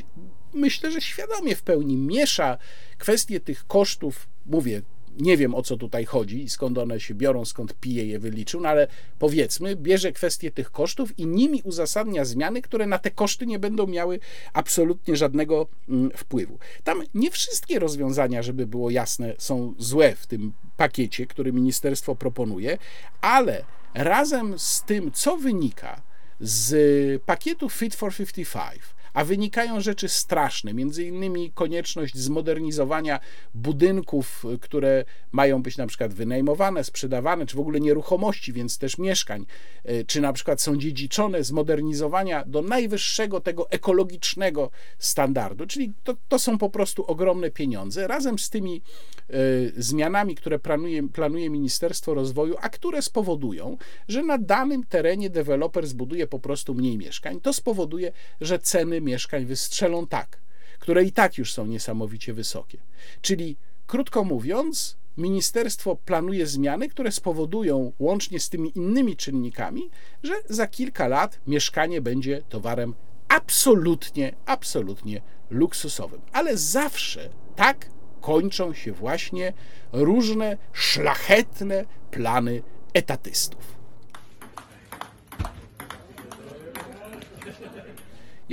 [0.55, 2.59] myślę, że świadomie w pełni miesza
[2.99, 4.83] kwestie tych kosztów, mówię,
[5.21, 8.61] nie wiem o co tutaj chodzi i skąd one się biorą, skąd pije je wyliczył,
[8.61, 8.87] no ale
[9.19, 13.87] powiedzmy, bierze kwestię tych kosztów i nimi uzasadnia zmiany, które na te koszty nie będą
[13.87, 14.21] miały
[14.53, 16.59] absolutnie żadnego mm, wpływu.
[16.85, 22.79] Tam nie wszystkie rozwiązania, żeby było jasne, są złe w tym pakiecie, który ministerstwo proponuje,
[23.21, 23.65] ale
[23.95, 26.03] razem z tym, co wynika
[26.41, 28.83] z pakietu Fit for 55,
[29.15, 33.21] a wynikają rzeczy straszne, między innymi konieczność zmodernizowania
[33.55, 39.47] budynków, które mają być na przykład wynajmowane, sprzedawane, czy w ogóle nieruchomości, więc też mieszkań,
[39.85, 46.39] e, czy na przykład są dziedziczone, zmodernizowania do najwyższego tego ekologicznego standardu, czyli to, to
[46.39, 48.07] są po prostu ogromne pieniądze.
[48.07, 48.83] Razem z tymi
[49.31, 53.77] y, zmianami, które planuje, planuje Ministerstwo Rozwoju, a które spowodują,
[54.09, 59.47] że na danym terenie deweloper zbuduje po prostu mniej mieszkań, to spowoduje, że ceny mieszkań
[59.47, 60.39] wystrzelą tak,
[60.79, 62.79] które i tak już są niesamowicie wysokie.
[63.21, 63.57] Czyli,
[63.87, 69.91] krótko mówiąc, ministerstwo planuje zmiany, które spowodują, łącznie z tymi innymi czynnikami,
[70.23, 72.95] że za kilka lat mieszkanie będzie towarem
[73.29, 76.21] absolutnie, absolutnie luksusowym.
[76.33, 79.53] Ale zawsze tak kończą się właśnie
[79.93, 82.63] różne szlachetne plany
[82.95, 83.82] etatystów.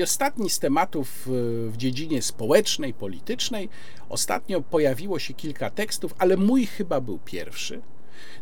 [0.03, 1.31] Ostatni z tematów e,
[1.69, 3.69] w dziedzinie społecznej, politycznej,
[4.09, 7.81] ostatnio pojawiło się kilka tekstów, ale mój chyba był pierwszy,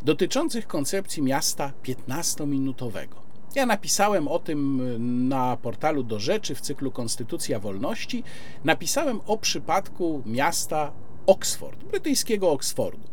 [0.02, 3.28] dotyczących koncepcji miasta 15-minutowego.
[3.56, 4.82] Ja napisałem o tym
[5.30, 8.24] na portalu Do Rzeczy w cyklu Konstytucja Wolności.
[8.64, 10.92] Napisałem o przypadku miasta
[11.26, 13.08] Oxford, brytyjskiego Oxfordu,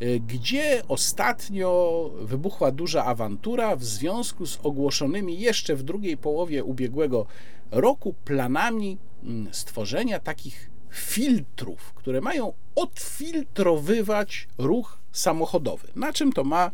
[0.00, 7.26] e, gdzie ostatnio wybuchła duża awantura w związku z ogłoszonymi jeszcze w drugiej połowie ubiegłego
[7.70, 15.88] roku planami mm, stworzenia takich filtrów, które mają odfiltrowywać ruch samochodowy.
[15.96, 16.70] Na czym to ma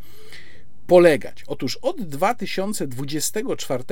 [0.87, 1.45] polegać?
[1.47, 3.85] Otóż od 2024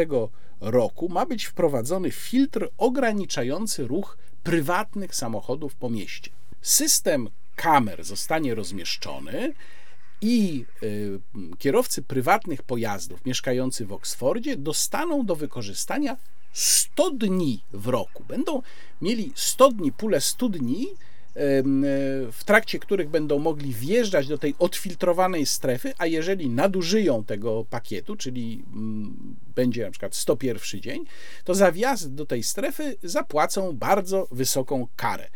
[0.61, 6.31] roku ma być wprowadzony filtr ograniczający ruch prywatnych samochodów po mieście.
[6.63, 9.55] System kamer zostanie rozmieszczony
[10.21, 11.21] i y,
[11.59, 16.17] kierowcy prywatnych pojazdów mieszkający w Oksfordzie dostaną do wykorzystania
[16.59, 18.25] 100 dni w roku.
[18.29, 18.63] Będą
[19.03, 20.87] mieli 100 dni, pulę 100 dni,
[22.33, 28.17] w trakcie których będą mogli wjeżdżać do tej odfiltrowanej strefy, a jeżeli nadużyją tego pakietu,
[28.17, 31.05] czyli mm, będzie na przykład 101 dzień,
[31.45, 35.29] to za wjazd do tej strefy zapłacą bardzo wysoką karę.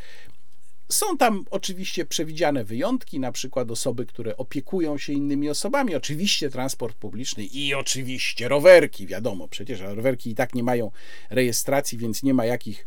[0.92, 6.96] Są tam oczywiście przewidziane wyjątki, na przykład osoby, które opiekują się innymi osobami, oczywiście transport
[6.96, 10.90] publiczny i oczywiście rowerki, wiadomo, przecież rowerki i tak nie mają
[11.30, 12.86] rejestracji, więc nie ma jakich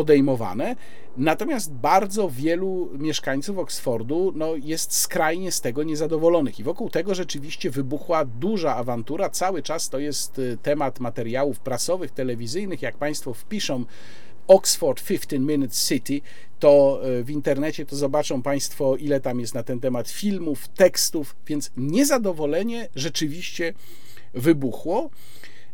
[0.00, 0.76] podejmowane.
[1.16, 6.60] Natomiast bardzo wielu mieszkańców Oksfordu no, jest skrajnie z tego niezadowolonych.
[6.60, 9.30] I wokół tego rzeczywiście wybuchła duża awantura.
[9.30, 12.82] Cały czas to jest y, temat materiałów prasowych, telewizyjnych.
[12.82, 13.84] Jak Państwo wpiszą
[14.46, 16.20] Oxford 15 Minutes City,
[16.58, 21.36] to y, w internecie to zobaczą Państwo, ile tam jest na ten temat filmów, tekstów,
[21.46, 23.74] więc niezadowolenie rzeczywiście
[24.34, 25.10] wybuchło.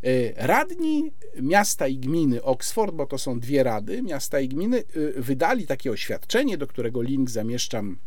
[0.07, 1.13] E, radni
[1.43, 5.91] miasta i gminy Oxford, bo to są dwie rady, miasta i gminy, y, wydali takie
[5.91, 7.99] oświadczenie, do którego link zamieszczam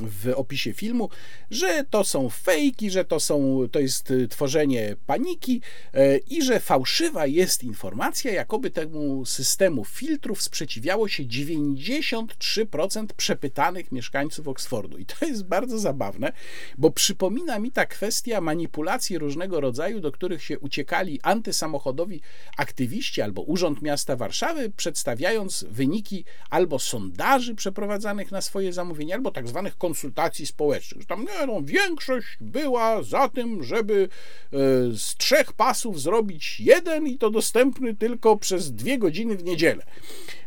[0.00, 1.08] w opisie filmu,
[1.50, 5.60] że to są fejki, że to, są, to jest y, tworzenie paniki
[5.94, 14.48] e, i że fałszywa jest informacja, jakoby temu systemu filtrów sprzeciwiało się 93% przepytanych mieszkańców
[14.48, 14.98] Oksfordu.
[14.98, 16.32] I to jest bardzo zabawne,
[16.78, 22.20] bo przypomina mi ta kwestia manipulacji różnego rodzaju, do których się uciekali antysamochodowi
[22.56, 29.48] aktywiści albo Urząd Miasta Warszawy, przedstawiając wyniki albo sondaży przeprowadzanych na swoje zamówienie, albo tak
[29.48, 31.06] zwanych konsultacji społecznych.
[31.06, 34.08] Tam nie, no, większość była za tym, żeby
[34.52, 34.58] e,
[34.96, 39.84] z trzech pasów zrobić jeden i to dostępny tylko przez dwie godziny w niedzielę.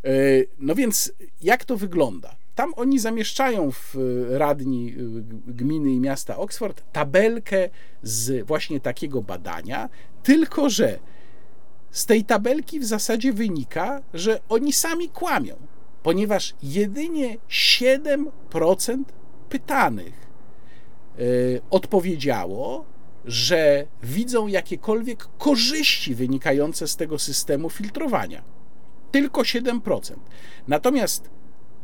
[0.03, 0.09] E,
[0.59, 2.35] no więc jak to wygląda?
[2.55, 4.93] Tam oni zamieszczają w e, radni
[5.47, 7.69] gminy i miasta Oxford tabelkę
[8.03, 9.89] z właśnie takiego badania,
[10.23, 10.99] tylko że
[11.91, 15.55] z tej tabelki w zasadzie wynika, że oni sami kłamią,
[16.03, 19.03] ponieważ jedynie 7%
[19.55, 21.21] pytanych e,
[21.69, 22.85] odpowiedziało,
[23.25, 28.43] że widzą jakiekolwiek korzyści wynikające z tego systemu filtrowania.
[29.11, 30.15] Tylko 7%.
[30.67, 31.29] Natomiast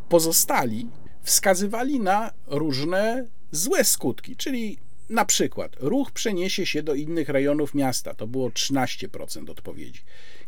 [0.10, 0.90] pozostali
[1.22, 4.78] wskazywali na różne złe skutki, czyli
[5.10, 10.02] na przykład ruch przeniesie się do innych rejonów miasta, to było 13% odpowiedzi.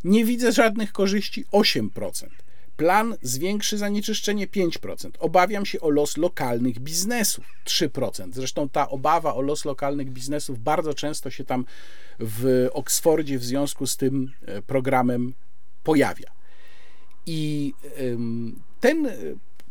[0.04, 2.28] Nie widzę żadnych korzyści 8%.
[2.78, 5.10] Plan zwiększy zanieczyszczenie 5%.
[5.20, 8.34] Obawiam się o los lokalnych biznesów 3%.
[8.34, 11.66] Zresztą ta obawa o los lokalnych biznesów bardzo często się tam
[12.20, 15.34] w Oksfordzie w związku z tym e, programem
[15.84, 16.32] pojawia.
[17.26, 17.74] I
[18.80, 19.12] ten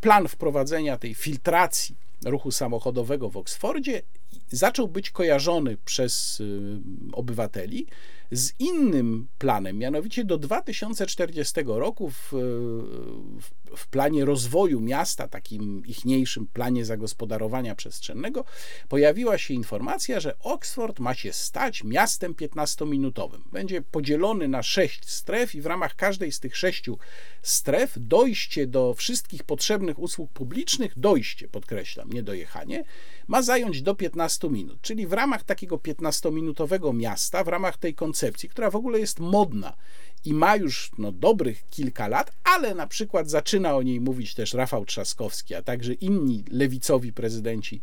[0.01, 4.03] plan wprowadzenia tej filtracji ruchu samochodowego w Oksfordzie
[4.50, 6.80] zaczął być kojarzony przez y,
[7.12, 7.86] obywateli
[8.32, 16.46] z innym planem, mianowicie do 2040 roku w, w, w, planie rozwoju miasta, takim ichniejszym
[16.46, 18.44] planie zagospodarowania przestrzennego,
[18.88, 23.40] pojawiła się informacja, że Oxford ma się stać miastem 15-minutowym.
[23.52, 26.98] Będzie podzielony na sześć stref i w ramach każdej z tych sześciu
[27.42, 32.84] stref dojście do wszystkich potrzebnych usług publicznych, dojście, podkreślam, nie dojechanie,
[33.28, 34.81] ma zająć do 15 minut.
[34.81, 39.77] Czyli w ramach takiego 15-minutowego miasta, w ramach tej koncepcji, która w ogóle jest modna
[40.24, 44.55] i ma już no, dobrych kilka lat, ale na przykład zaczyna o niej mówić też
[44.55, 47.81] Rafał Trzaskowski, a także inni lewicowi prezydenci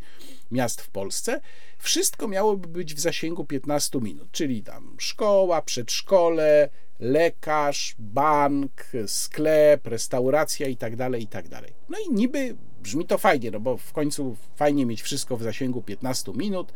[0.50, 1.40] miast w Polsce,
[1.78, 6.68] wszystko miałoby być w zasięgu 15 minut, czyli tam szkoła, przedszkole,
[7.00, 11.72] lekarz, bank, sklep, restauracja i tak dalej, i tak dalej.
[11.88, 15.82] No i niby brzmi to fajnie, no bo w końcu fajnie mieć wszystko w zasięgu
[15.82, 16.72] 15 minut,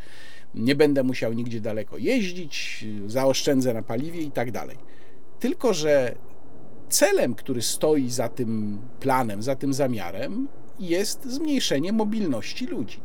[0.55, 4.77] nie będę musiał nigdzie daleko jeździć, zaoszczędzę na paliwie i tak dalej.
[5.41, 6.15] Tylko, że
[6.89, 10.49] celem, który stoi za tym planem, za tym zamiarem,
[10.81, 13.01] jest zmniejszenie mobilności ludzi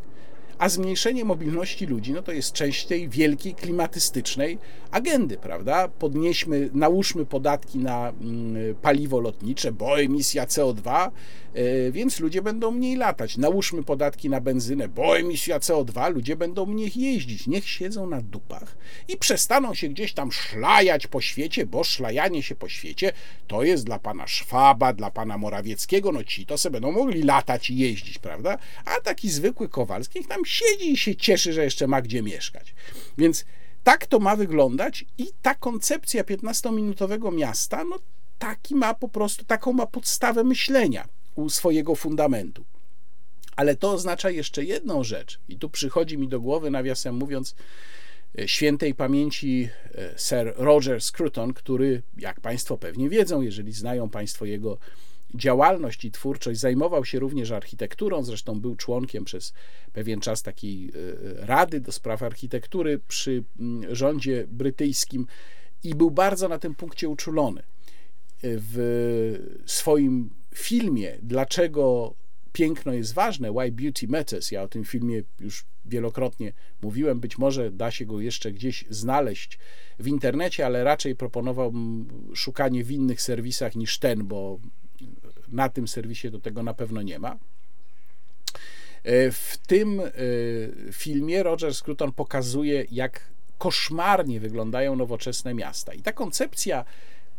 [0.60, 4.57] a zmniejszenie mobilności ludzi no to jest część tej wielkiej klimatystycznej
[4.91, 5.88] agendy, prawda?
[5.88, 11.11] Podnieśmy, nałóżmy podatki na mm, paliwo lotnicze, bo emisja CO2,
[11.53, 13.38] e, więc ludzie będą mniej latać.
[13.38, 17.48] Nałóżmy podatki na benzynę, bo emisja CO2, ludzie będą mniej jeździć.
[17.48, 18.77] Niech siedzą na dupach
[19.07, 23.11] i przestaną się gdzieś tam szlajać po świecie, bo szlajanie się po świecie
[23.48, 27.69] to jest dla pana Szwaba, dla pana Morawieckiego, no ci to sobie będą mogli latać
[27.69, 28.57] i jeździć, prawda?
[28.86, 32.76] A taki zwykły Kowalski tam siedzi i się cieszy, że jeszcze ma gdzie mieszkać.
[33.17, 33.45] Więc
[33.84, 37.99] tak to ma wyglądać i ta koncepcja 15-minutowego miasta, no
[38.39, 42.65] taki ma po prostu, taką ma podstawę myślenia u swojego fundamentu.
[43.55, 47.55] Ale to oznacza jeszcze jedną rzecz, i tu przychodzi mi do głowy, nawiasem mówiąc,
[48.39, 54.45] e, świętej pamięci e, Sir Roger Scruton, który, jak Państwo pewnie wiedzą, jeżeli znają Państwo
[54.45, 54.77] jego
[55.35, 59.53] działalność i twórczość, zajmował się również architekturą, zresztą był członkiem przez
[59.93, 60.91] pewien czas takiej e,
[61.45, 65.27] rady do spraw architektury przy mm, rządzie brytyjskim
[65.84, 67.64] i był bardzo na tym punkcie uczulony.
[68.43, 72.14] W swoim filmie Dlaczego
[72.53, 77.72] piękno jest ważne, Why Beauty Matters, ja o tym filmie już wielokrotnie mówiłem, być może
[77.72, 79.60] da się go jeszcze gdzieś znaleźć
[79.99, 84.60] w internecie, ale raczej proponowałbym szukanie w innych serwisach niż ten, bo
[85.51, 87.38] na tym serwisie do tego na pewno nie ma.
[89.03, 90.11] E, w tym e,
[90.91, 93.21] filmie Roger Scruton pokazuje, jak
[93.57, 95.93] koszmarnie wyglądają nowoczesne miasta.
[95.93, 96.85] I ta koncepcja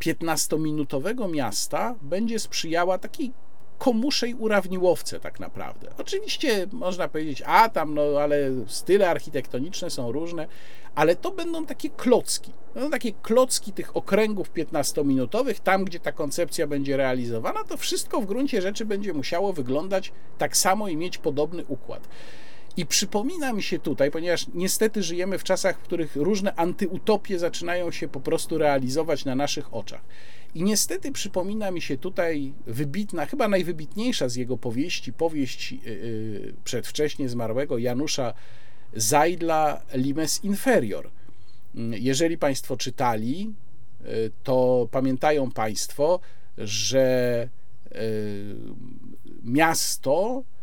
[0.01, 3.33] 15-minutowego miasta będzie sprzyjała takiej
[3.81, 5.89] komuszej urawniłowce tak naprawdę.
[5.99, 8.37] Oczywiście można powiedzieć, a tam, no ale
[8.67, 10.47] style architektoniczne są różne,
[10.95, 12.53] ale to będą takie klocki.
[12.75, 18.27] No, takie klocki tych okręgów 15-minutowych, tam gdzie ta koncepcja będzie realizowana, to wszystko w
[18.27, 22.09] gruncie rzeczy będzie musiało wyglądać tak samo i mieć podobny układ.
[22.77, 27.91] I przypomina mi się tutaj, ponieważ niestety żyjemy w czasach, w których różne antyutopie zaczynają
[27.91, 30.01] się po prostu realizować na naszych oczach.
[30.55, 37.29] I niestety przypomina mi się tutaj wybitna, chyba najwybitniejsza z jego powieści, powieść yy, przedwcześnie
[37.29, 38.35] zmarłego Janusza
[38.95, 41.11] Zajdla Limes Inferior.
[41.91, 43.53] Jeżeli Państwo czytali,
[44.01, 46.21] yy, to pamiętają Państwo,
[46.59, 47.49] że
[49.43, 50.60] miasto Y,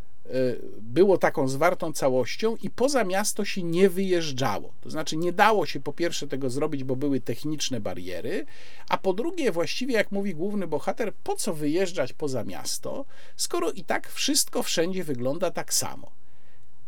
[0.82, 4.74] było taką zwartą całością i poza miasto się nie wyjeżdżało.
[4.82, 8.46] To znaczy nie dało się po pierwsze tego zrobić, bo były techniczne bariery,
[8.90, 13.06] a po drugie właściwie, jak mówi główny bohater, po co wyjeżdżać poza miasto,
[13.36, 16.12] skoro i tak wszystko wszędzie wygląda tak samo.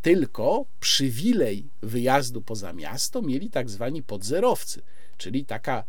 [0.02, 4.82] Tylko przywilej wyjazdu poza miasto mieli tak zwani podzerowcy,
[5.18, 5.84] czyli taka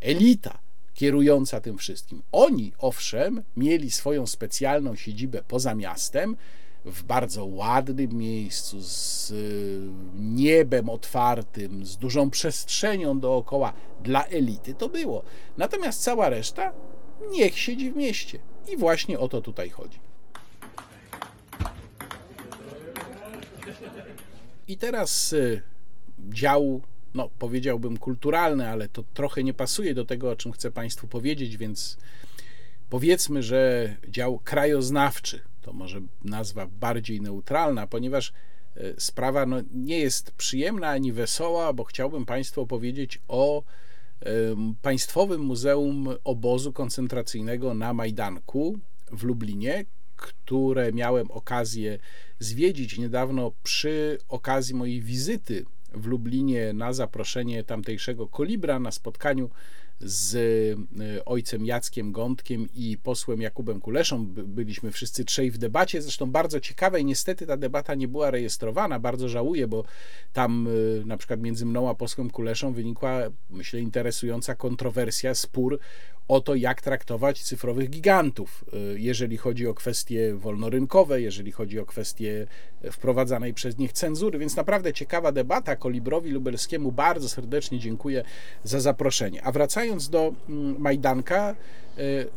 [0.00, 0.58] elita,
[0.94, 2.22] kierująca tym wszystkim.
[2.32, 6.36] Oni, owszem, mieli swoją specjalną siedzibę poza miastem,
[6.86, 9.80] w bardzo ładnym miejscu, z y,
[10.14, 13.72] niebem otwartym, z dużą przestrzenią dookoła
[14.02, 15.22] dla elity to było.
[15.56, 16.72] Natomiast cała reszta
[17.30, 18.38] niech siedzi w mieście.
[18.72, 19.98] I właśnie o to tutaj chodzi.
[24.68, 25.62] I teraz y,
[26.18, 26.80] dział,
[27.14, 31.56] no powiedziałbym kulturalny, ale to trochę nie pasuje do tego, o czym chcę Państwu powiedzieć,
[31.56, 31.96] więc
[32.90, 38.32] powiedzmy, że dział krajoznawczy to może nazwa bardziej neutralna, ponieważ
[38.76, 43.62] e, sprawa no, nie jest przyjemna ani wesoła, bo chciałbym Państwu opowiedzieć o
[44.82, 48.78] Państwowym Muzeum Obozu Koncentracyjnego na Majdanku
[49.12, 49.84] w Lublinie,
[50.16, 51.98] które miałem okazję
[52.38, 59.50] zwiedzić niedawno przy okazji mojej wizyty w Lublinie na zaproszenie tamtejszego Kolibra na spotkaniu
[60.00, 64.26] z e, ojcem Jackiem Gądkiem i posłem Jakubem Kuleszą.
[64.26, 67.04] Byliśmy wszyscy trzej w debacie, zresztą bardzo ciekawej.
[67.04, 69.84] Niestety ta debata nie była rejestrowana, bardzo żałuję, bo
[70.32, 70.68] tam
[71.00, 73.20] e, na przykład między mną a posłem Kuleszą wynikła,
[73.50, 75.78] myślę, interesująca kontrowersja, spór
[76.28, 81.86] o to, jak traktować cyfrowych gigantów, y, jeżeli chodzi o kwestie wolnorynkowe, jeżeli chodzi o
[81.86, 82.46] kwestie
[82.92, 84.38] wprowadzanej przez nich cenzury.
[84.38, 85.76] Więc naprawdę ciekawa debata.
[85.76, 88.24] Kolibrowi Lubelskiemu bardzo serdecznie dziękuję
[88.64, 89.44] za zaproszenie.
[89.44, 91.56] A wracając do mm, Majdanka,
[91.98, 92.28] y,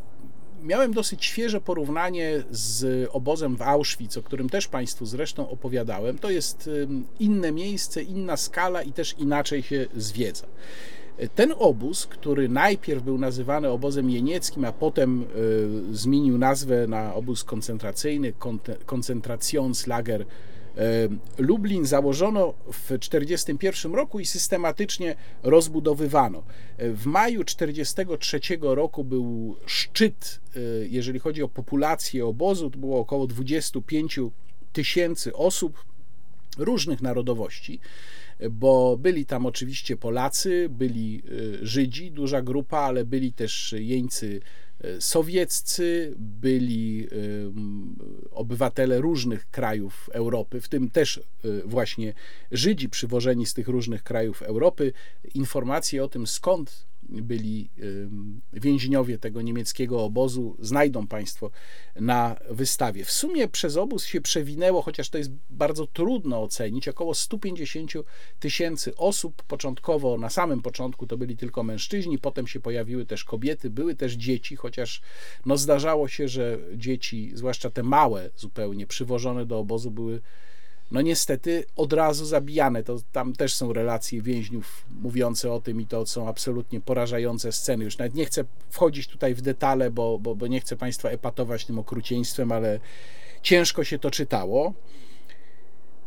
[0.63, 6.17] miałem dosyć świeże porównanie z obozem w Auschwitz, o którym też Państwu zresztą opowiadałem.
[6.17, 6.69] To jest
[7.19, 10.45] inne miejsce, inna skala i też inaczej się zwiedza.
[11.35, 15.25] Ten obóz, który najpierw był nazywany obozem jenieckim, a potem e,
[15.95, 18.33] zmienił nazwę na obóz koncentracyjny,
[18.85, 20.25] Koncentrationslager e,
[21.37, 26.43] Lublin założono w 1941 roku i systematycznie rozbudowywano.
[26.77, 30.59] W maju 1943 roku był szczyt, e,
[30.89, 34.19] jeżeli chodzi o populację obozu, to było około 25
[34.73, 35.85] tysięcy osób
[36.57, 37.79] różnych narodowości
[38.51, 44.39] bo byli tam oczywiście Polacy, byli y, Żydzi, duża grupa, ale byli też jeńcy
[44.85, 51.21] y, sowieccy, byli y, obywatele różnych krajów Europy, w tym też
[51.65, 52.13] właśnie
[52.51, 54.93] Żydzi przywożeni z tych różnych krajów Europy.
[55.33, 57.69] Informacje o tym, skąd byli
[58.53, 61.51] więźniowie tego niemieckiego obozu, znajdą Państwo
[61.95, 63.05] na wystawie.
[63.05, 67.91] W sumie przez obóz się przewinęło, chociaż to jest bardzo trudno ocenić, około 150
[68.39, 69.43] tysięcy osób.
[69.43, 74.13] Początkowo, na samym początku to byli tylko mężczyźni, potem się pojawiły też kobiety, były też
[74.13, 75.01] dzieci, chociaż
[75.45, 80.21] no zdarzało się, że dzieci, zwłaszcza te małe zupełnie, przywożone do obozu były
[80.91, 82.83] no niestety od razu zabijane.
[82.83, 87.83] To tam też są relacje więźniów mówiące o tym i to są absolutnie porażające sceny.
[87.83, 91.65] Już nawet nie chcę wchodzić tutaj w detale, bo, bo, bo nie chcę Państwa epatować
[91.65, 92.79] tym okrucieństwem, ale
[93.41, 94.73] ciężko się to czytało.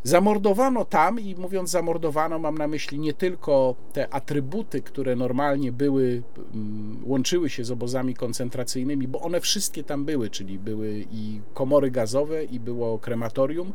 [0.05, 6.23] Zamordowano tam, i mówiąc zamordowano, mam na myśli nie tylko te atrybuty, które normalnie były,
[6.55, 11.91] mm, łączyły się z obozami koncentracyjnymi, bo one wszystkie tam były, czyli były i komory
[11.91, 13.73] gazowe, i było krematorium,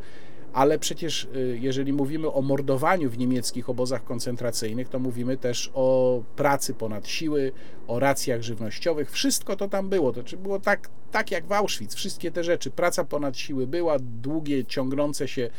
[0.57, 6.21] ale przecież y, jeżeli mówimy o mordowaniu w niemieckich obozach koncentracyjnych, to mówimy też o
[6.35, 7.51] pracy ponad siły,
[7.87, 9.11] o racjach żywnościowych.
[9.11, 10.11] Wszystko to tam było.
[10.11, 11.95] To znaczy było tak, tak jak w Auschwitz.
[11.95, 12.71] Wszystkie te rzeczy.
[12.71, 15.49] Praca ponad siły była, długie, ciągnące się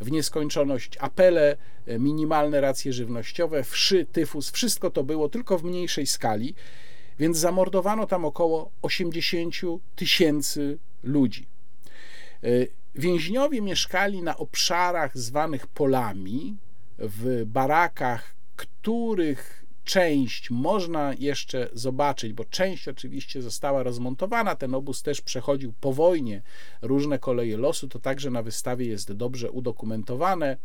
[0.00, 1.56] w nieskończoność apele,
[1.88, 4.50] y, minimalne racje żywnościowe, wszy, tyfus.
[4.50, 6.54] Wszystko to było, tylko w mniejszej skali.
[7.18, 9.54] Więc zamordowano tam około 80
[9.96, 11.46] tysięcy ludzi.
[12.98, 16.56] Więźniowie mieszkali na obszarach zwanych polami,
[16.98, 24.54] w barakach, których część można jeszcze zobaczyć, bo część oczywiście została rozmontowana.
[24.54, 26.42] Ten obóz też przechodził po wojnie
[26.82, 27.88] różne koleje losu.
[27.88, 30.56] To także na wystawie jest dobrze udokumentowane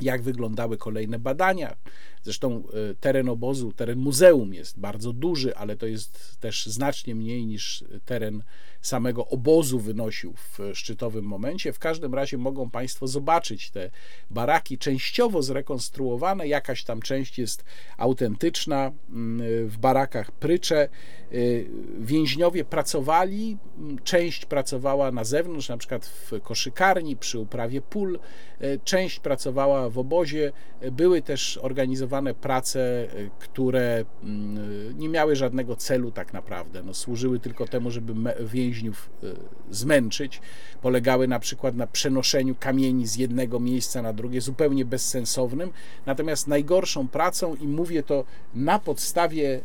[0.00, 1.76] jak wyglądały kolejne badania.
[2.22, 7.46] Zresztą e, teren obozu, teren muzeum jest bardzo duży, ale to jest też znacznie mniej
[7.46, 8.42] niż teren
[8.82, 11.72] samego obozu wynosił w szczytowym momencie.
[11.72, 13.90] W każdym razie mogą Państwo zobaczyć te
[14.30, 17.64] baraki częściowo zrekonstruowane, jakaś tam część jest
[17.96, 18.92] autentyczna.
[19.08, 20.88] Mm, w barakach Prycze
[21.32, 28.18] y, więźniowie pracowali, mm, część pracowała na zewnątrz, na przykład w koszykarni, przy uprawie pól,
[28.62, 30.52] y, część pracowała w obozie.
[30.92, 36.82] Były też organizowane prace, y, które mm, nie miały żadnego celu tak naprawdę.
[36.82, 39.26] No, służyły tylko temu, żeby więźniów e,
[39.70, 40.40] zmęczyć.
[40.82, 45.70] Polegały na przykład na przenoszeniu kamieni z jednego miejsca na drugie, zupełnie bezsensownym.
[46.06, 48.24] Natomiast najgorszą pracą, i mówię to
[48.54, 49.60] na podstawie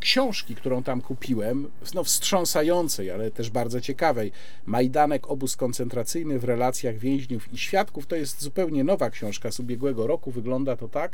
[0.00, 4.32] książki, którą tam kupiłem, no wstrząsającej, ale też bardzo ciekawej,
[4.66, 10.06] Majdanek, obóz koncentracyjny w relacjach więźniów i świadków, to jest zupełnie nowa książka z ubiegłego
[10.06, 11.05] roku, wygląda to tak,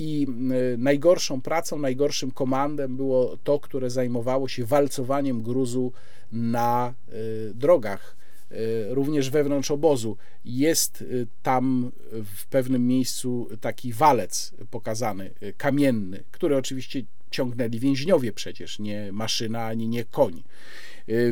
[0.00, 0.26] i
[0.74, 5.92] e, najgorszą pracą, najgorszym komandem było to, które zajmowało się walcowaniem gruzu
[6.32, 7.12] na e,
[7.54, 8.16] drogach,
[8.50, 8.54] e,
[8.94, 10.16] również wewnątrz obozu.
[10.44, 11.04] Jest
[11.42, 11.92] tam
[12.36, 19.88] w pewnym miejscu taki walec pokazany, kamienny, który oczywiście ciągnęli więźniowie przecież, nie maszyna ani
[19.88, 20.42] nie koń.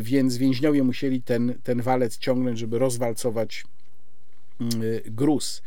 [0.01, 3.65] Więc więźniowie musieli ten, ten walec ciągnąć, żeby rozwalcować
[5.10, 5.62] gruz.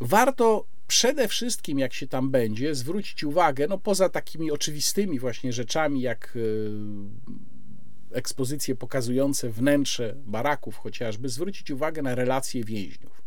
[0.00, 6.00] Warto przede wszystkim, jak się tam będzie, zwrócić uwagę, no poza takimi oczywistymi właśnie rzeczami,
[6.00, 6.38] jak
[8.12, 13.22] ekspozycje pokazujące wnętrze baraków chociażby, zwrócić uwagę na relacje więźniów.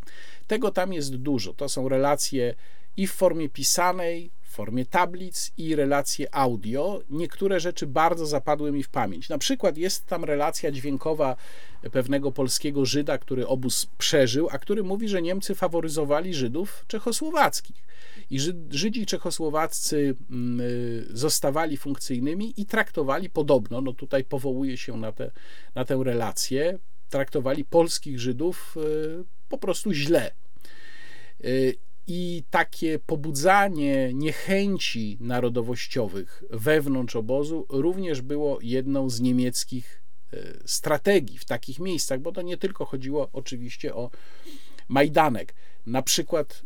[0.47, 1.53] Tego tam jest dużo.
[1.53, 2.55] To są relacje
[2.97, 7.01] i w formie pisanej, formie tablic i relacje audio.
[7.09, 9.29] Niektóre rzeczy bardzo zapadły mi w pamięć.
[9.29, 11.35] Na przykład jest tam relacja dźwiękowa
[11.91, 17.84] pewnego polskiego Żyda, który obóz przeżył, a który mówi, że Niemcy faworyzowali Żydów czechosłowackich.
[18.29, 18.39] I
[18.69, 25.31] Żydzi czechosłowaccy mm, y, zostawali funkcyjnymi i traktowali podobno, no tutaj powołuje się na, te,
[25.75, 26.79] na tę relację,
[27.09, 30.31] traktowali polskich Żydów y, po prostu źle.
[32.07, 40.03] I takie pobudzanie niechęci narodowościowych wewnątrz obozu również było jedną z niemieckich
[40.65, 44.09] strategii w takich miejscach, bo to nie tylko chodziło oczywiście o
[44.88, 45.53] Majdanek.
[45.85, 46.63] Na przykład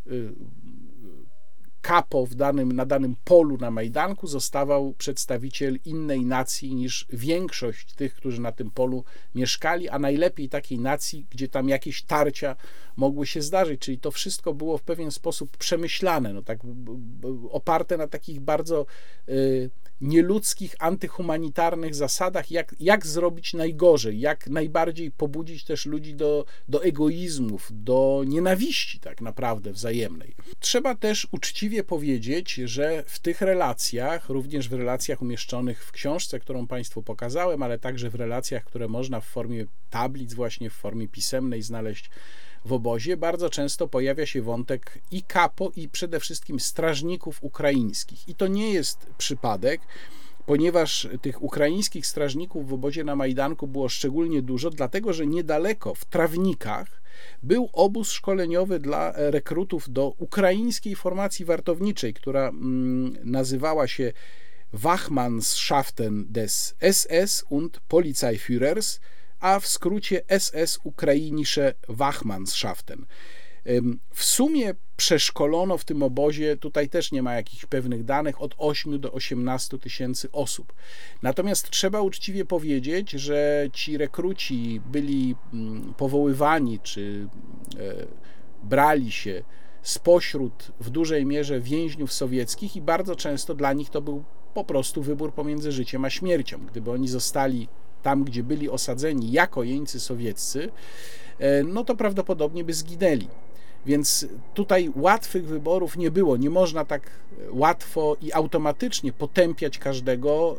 [1.81, 8.13] kapo w danym, na danym polu na Majdanku zostawał przedstawiciel innej nacji niż większość tych,
[8.13, 9.03] którzy na tym polu
[9.35, 12.55] mieszkali, a najlepiej takiej nacji, gdzie tam jakieś tarcia
[12.95, 16.59] mogły się zdarzyć, czyli to wszystko było w pewien sposób przemyślane, no tak
[17.51, 18.85] oparte na takich bardzo
[19.30, 19.69] y,
[20.01, 27.69] nieludzkich, antyhumanitarnych zasadach, jak, jak zrobić najgorzej, jak najbardziej pobudzić też ludzi do, do egoizmów,
[27.72, 30.35] do nienawiści tak naprawdę wzajemnej.
[30.59, 36.68] Trzeba też uczciwie powiedzieć, że w tych relacjach, również w relacjach umieszczonych w książce, którą
[36.68, 41.61] Państwu pokazałem, ale także w relacjach, które można w formie tablic, właśnie w formie pisemnej
[41.61, 42.09] znaleźć
[42.65, 48.29] w obozie, bardzo często pojawia się wątek i kapo, i przede wszystkim strażników ukraińskich.
[48.29, 49.81] I to nie jest przypadek,
[50.45, 56.05] ponieważ tych ukraińskich strażników w obozie na Majdanku było szczególnie dużo, dlatego że niedaleko w
[56.05, 57.01] Trawnikach
[57.43, 64.13] był obóz szkoleniowy dla rekrutów do ukraińskiej formacji wartowniczej, która mm, nazywała się
[64.73, 68.99] Wachmannsschaften des SS und Polizeiführers,
[69.41, 73.05] a w skrócie SS Ukrainische Wachmannschaften.
[74.13, 78.99] W sumie przeszkolono w tym obozie, tutaj też nie ma jakichś pewnych danych, od 8
[78.99, 80.73] do 18 tysięcy osób.
[81.22, 85.35] Natomiast trzeba uczciwie powiedzieć, że ci rekruci byli
[85.97, 87.27] powoływani czy
[87.80, 88.07] e,
[88.63, 89.43] brali się
[89.81, 94.23] spośród w dużej mierze więźniów sowieckich i bardzo często dla nich to był
[94.53, 96.65] po prostu wybór pomiędzy życiem a śmiercią.
[96.65, 97.68] Gdyby oni zostali
[98.02, 100.69] tam, gdzie byli osadzeni jako jeńcy sowieccy,
[101.40, 103.28] e, no to prawdopodobnie by zginęli.
[103.85, 106.37] Więc tutaj łatwych wyborów nie było.
[106.37, 107.09] Nie można tak
[107.51, 110.57] łatwo i automatycznie potępiać każdego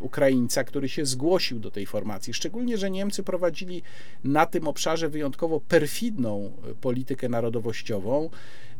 [0.00, 2.34] Ukraińca, który się zgłosił do tej formacji.
[2.34, 3.82] Szczególnie, że Niemcy prowadzili
[4.24, 8.30] na tym obszarze wyjątkowo perfidną e, politykę narodowościową.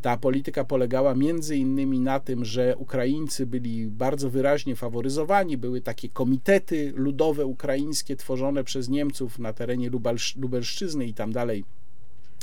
[0.03, 5.57] Ta polityka polegała między innymi na tym, że Ukraińcy byli bardzo wyraźnie faworyzowani.
[5.57, 9.91] Były takie komitety ludowe ukraińskie tworzone przez Niemców na terenie
[10.37, 11.65] Lubelszczyzny i tam dalej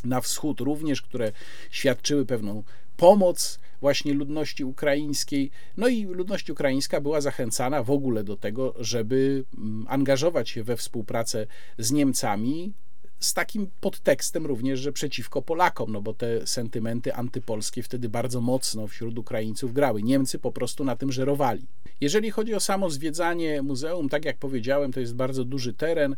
[0.03, 1.31] na wschód również, które
[1.71, 2.63] świadczyły pewną
[2.97, 5.51] pomoc właśnie ludności ukraińskiej.
[5.77, 10.77] No i ludność ukraińska była zachęcana w ogóle do tego, żeby mm, angażować się we
[10.77, 11.47] współpracę
[11.77, 12.73] z Niemcami,
[13.19, 18.87] z takim podtekstem również, że przeciwko Polakom, no bo te sentymenty antypolskie wtedy bardzo mocno
[18.87, 20.03] wśród Ukraińców grały.
[20.03, 21.65] Niemcy po prostu na tym żerowali.
[22.01, 26.15] Jeżeli chodzi o samo zwiedzanie muzeum, tak jak powiedziałem, to jest bardzo duży teren,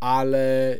[0.00, 0.78] ale e,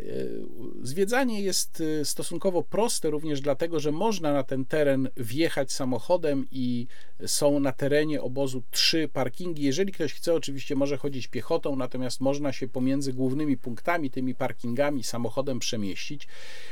[0.83, 6.87] zwiedzanie jest e, stosunkowo proste również dlatego, że można na ten teren wjechać samochodem i
[7.27, 9.63] są na terenie obozu trzy parkingi.
[9.63, 15.03] Jeżeli ktoś chce, oczywiście może chodzić piechotą, natomiast można się pomiędzy głównymi punktami, tymi parkingami
[15.03, 16.29] samochodem przemieścić.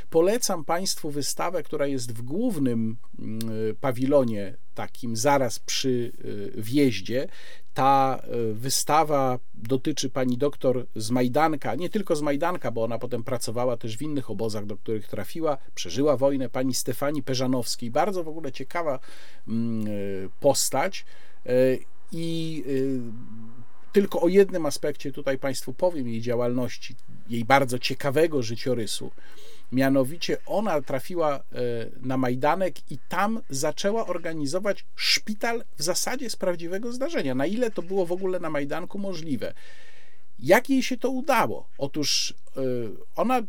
[0.09, 3.39] Polecam Państwu wystawę, która jest w głównym mm,
[3.81, 6.11] pawilonie, takim zaraz przy
[6.57, 7.27] e, wjeździe.
[7.73, 8.21] Ta
[8.53, 13.97] wystawa dotyczy pani doktor z Majdanka, nie tylko z Majdanka, bo ona potem pracowała też
[13.97, 17.91] w innych obozach, do których trafiła, przeżyła wojnę, pani Stefanii Peżanowskiej.
[17.91, 18.99] Bardzo w ogóle ciekawa
[19.47, 19.85] mm,
[20.39, 21.05] postać
[21.45, 21.51] e,
[22.11, 22.63] i
[23.91, 26.95] tylko o jednym aspekcie tutaj Państwu powiem jej działalności,
[27.29, 29.11] jej bardzo ciekawego życiorysu.
[29.71, 31.41] Mianowicie ona trafiła e,
[32.01, 37.35] na Majdanek i tam zaczęła organizować szpital w zasadzie z prawdziwego zdarzenia.
[37.35, 39.53] Na ile to było w ogóle na Majdanku możliwe?
[40.39, 41.69] Jak jej się to udało?
[41.77, 42.33] Otóż
[43.15, 43.41] ona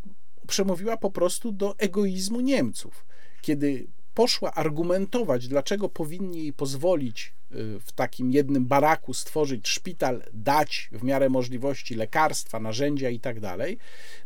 [0.46, 3.04] przemówiła po prostu do egoizmu Niemców.
[3.42, 7.32] Kiedy poszła argumentować, dlaczego powinni jej pozwolić
[7.80, 13.78] w takim jednym baraku stworzyć szpital, dać w miarę możliwości lekarstwa, narzędzia i tak dalej,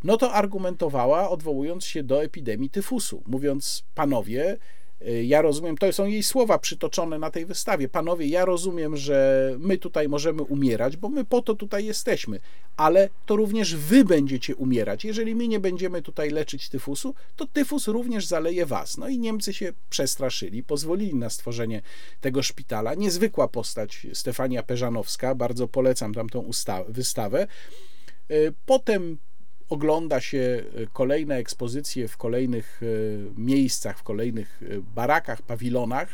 [0.05, 4.84] no to argumentowała odwołując się do epidemii tyfusu, mówiąc: Panowie, Y,
[5.25, 7.89] ja rozumiem, to są jej słowa przytoczone na tej wystawie.
[7.89, 12.41] Panowie, ja rozumiem, że my tutaj możemy umierać, bo my po to tutaj jesteśmy,
[12.77, 15.05] ale to również wy będziecie umierać.
[15.05, 18.99] Jeżeli my nie będziemy tutaj leczyć tyfusu, to tyfus również zaleje was.
[18.99, 21.83] No i Niemcy się przestraszyli, pozwolili na stworzenie
[22.21, 22.95] tego szpitala.
[22.95, 26.51] Niezwykła postać Stefania Peżanowska, bardzo polecam tamtą
[26.89, 27.47] wystawę.
[28.31, 29.19] Y, potem
[29.71, 32.87] ogląda się e, kolejne ekspozycje w kolejnych e,
[33.41, 36.09] miejscach, w kolejnych e, barakach, pawilonach,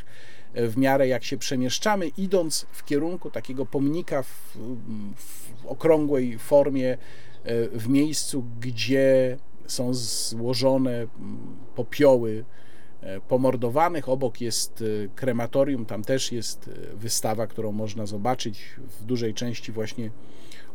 [0.54, 4.56] w miarę jak się przemieszczamy, idąc w kierunku takiego pomnika w,
[5.16, 6.98] w okrągłej formie,
[7.72, 11.06] w miejscu, gdzie są złożone
[11.74, 12.44] popioły
[13.28, 14.08] pomordowanych.
[14.08, 18.64] Obok jest krematorium, tam też jest wystawa, którą można zobaczyć
[19.00, 20.10] w dużej części właśnie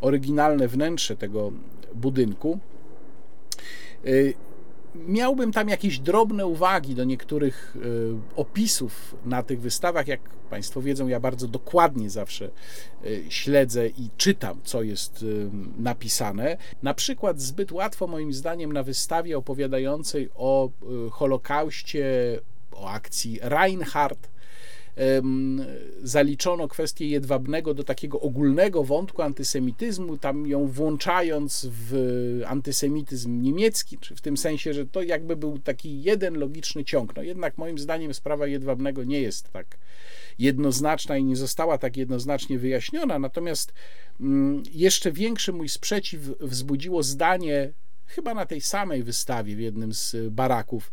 [0.02, 1.52] oryginalne wnętrze tego
[1.96, 2.60] budynku.
[4.06, 4.34] Y,
[4.96, 7.80] miałbym tam jakieś drobne uwagi do niektórych y,
[8.36, 10.08] opisów na tych wystawach.
[10.08, 10.20] Jak
[10.50, 12.50] Państwo wiedzą, ja bardzo dokładnie zawsze
[13.06, 15.26] y, śledzę i czytam, co jest
[15.78, 16.58] napisane.
[16.84, 20.70] Na przykład, zbyt łatwo, moim zdaniem, na wystawie opowiadającej o
[21.12, 22.06] Holokauście,
[22.72, 24.35] o akcji Reinhardt,
[26.04, 34.16] zaliczono kwestię jedwabnego do takiego ogólnego wątku antysemityzmu, tam ją włączając w antysemityzm niemiecki, czy
[34.16, 37.16] w tym sensie, że to jakby był taki jeden logiczny ciąg.
[37.16, 39.78] No jednak moim zdaniem sprawa jedwabnego nie jest tak
[40.40, 43.20] jednoznaczna i nie została tak jednoznacznie wyjaśniona.
[43.20, 43.74] Natomiast
[44.22, 47.74] mm, jeszcze większy mój sprzeciw wzbudziło zdanie,
[48.06, 50.92] chyba na tej samej wystawie w jednym z baraków,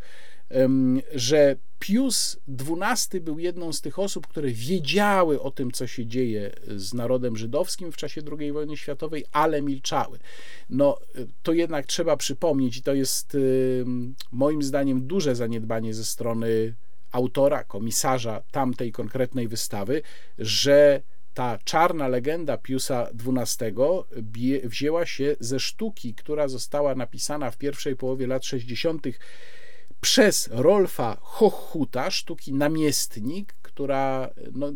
[1.15, 6.51] że Pius XII był jedną z tych osób, które wiedziały o tym, co się dzieje
[6.77, 10.19] z narodem żydowskim w czasie II wojny światowej, ale milczały.
[10.71, 10.99] No,
[11.43, 13.37] to jednak trzeba przypomnieć, i to jest
[14.33, 16.75] moim zdaniem duże zaniedbanie ze strony
[17.13, 20.03] autora, komisarza tamtej konkretnej wystawy,
[20.39, 21.03] że
[21.35, 23.75] ta czarna legenda Piusa XII
[24.65, 29.07] wzięła się ze sztuki, która została napisana w pierwszej połowie lat 60
[30.05, 34.73] przez Rolfa Hochhuta, sztuki Namiestnik, która no,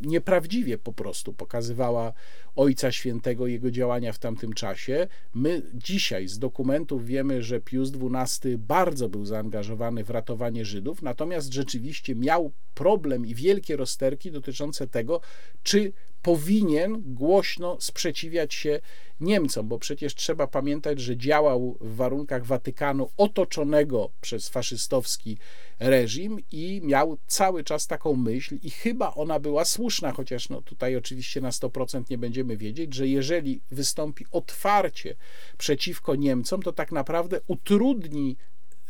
[0.00, 2.12] nieprawdziwie po prostu pokazywała
[2.58, 5.06] Ojca Świętego, jego działania w tamtym czasie.
[5.34, 11.52] My dzisiaj z dokumentów wiemy, że Pius XII bardzo był zaangażowany w ratowanie Żydów, natomiast
[11.52, 15.20] rzeczywiście miał problem i wielkie rozterki dotyczące tego,
[15.62, 18.80] czy powinien głośno sprzeciwiać się
[19.20, 25.38] Niemcom, bo przecież trzeba pamiętać, że działał w warunkach Watykanu otoczonego przez faszystowski
[25.78, 30.96] reżim i miał cały czas taką myśl i chyba ona była słuszna, chociaż no tutaj
[30.96, 35.14] oczywiście na 100% nie będziemy wiedzieć, że jeżeli wystąpi otwarcie
[35.58, 38.36] przeciwko Niemcom, to tak naprawdę utrudni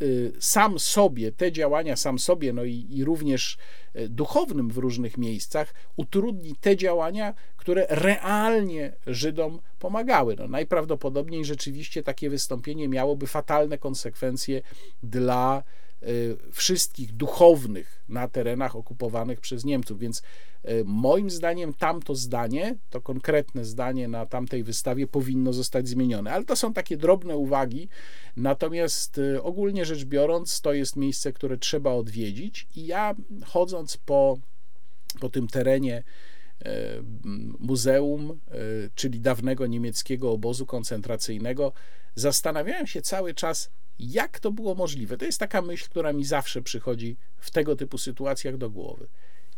[0.02, 3.58] Y, sam sobie, te działania sam sobie, no i, i również
[3.96, 10.36] y, duchownym w różnych miejscach, utrudni te działania, które realnie Żydom pomagały.
[10.38, 14.62] No, najprawdopodobniej rzeczywiście takie wystąpienie miałoby fatalne konsekwencje
[15.02, 15.62] dla
[16.52, 19.98] wszystkich duchownych na terenach okupowanych przez Niemców.
[19.98, 20.22] Więc
[20.68, 26.32] y, moim zdaniem tamto zdanie, to konkretne zdanie na tamtej wystawie powinno zostać zmienione.
[26.32, 27.88] Ale to są takie drobne uwagi.
[28.36, 32.66] Natomiast y, ogólnie rzecz biorąc, to jest miejsce, które trzeba odwiedzić.
[32.76, 33.14] I ja
[33.46, 34.38] chodząc po,
[35.20, 36.02] po tym terenie,
[37.58, 38.40] muzeum,
[38.94, 41.72] czyli dawnego niemieckiego obozu koncentracyjnego,
[42.14, 45.16] zastanawiałem się cały czas, jak to było możliwe?
[45.16, 49.08] To jest taka myśl, która mi zawsze przychodzi w tego typu sytuacjach do głowy.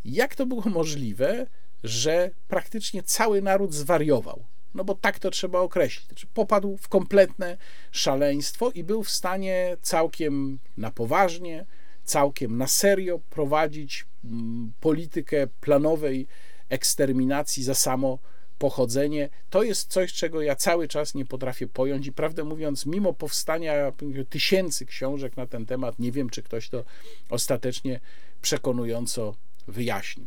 [0.05, 1.47] Jak to było możliwe,
[1.83, 4.43] że praktycznie cały naród zwariował?
[4.73, 6.07] No bo tak to trzeba określić.
[6.07, 7.57] Znaczy, popadł w kompletne
[7.91, 11.65] szaleństwo i był w stanie całkiem na poważnie,
[12.03, 16.27] całkiem na serio prowadzić mm, politykę planowej
[16.69, 18.19] eksterminacji za samo
[18.61, 23.13] pochodzenie, to jest coś, czego ja cały czas nie potrafię pojąć i prawdę mówiąc, mimo
[23.13, 23.91] powstania
[24.29, 26.83] tysięcy książek na ten temat, nie wiem, czy ktoś to
[27.29, 27.99] ostatecznie
[28.41, 29.35] przekonująco
[29.67, 30.25] wyjaśnił.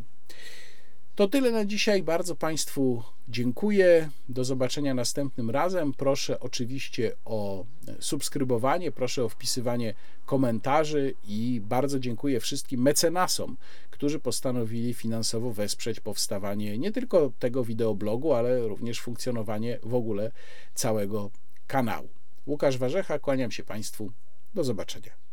[1.14, 2.02] To tyle na dzisiaj.
[2.02, 4.10] Bardzo Państwu dziękuję.
[4.28, 5.92] Do zobaczenia następnym razem.
[5.92, 7.64] Proszę oczywiście o
[8.00, 9.94] subskrybowanie, proszę o wpisywanie
[10.26, 13.56] komentarzy i bardzo dziękuję wszystkim mecenasom,
[13.90, 20.30] którzy postanowili finansowo wesprzeć powstawanie nie tylko tego wideoblogu, ale również funkcjonowanie w ogóle
[20.74, 21.30] całego
[21.66, 22.08] kanału.
[22.46, 24.12] Łukasz Warzecha, kłaniam się Państwu.
[24.54, 25.23] Do zobaczenia.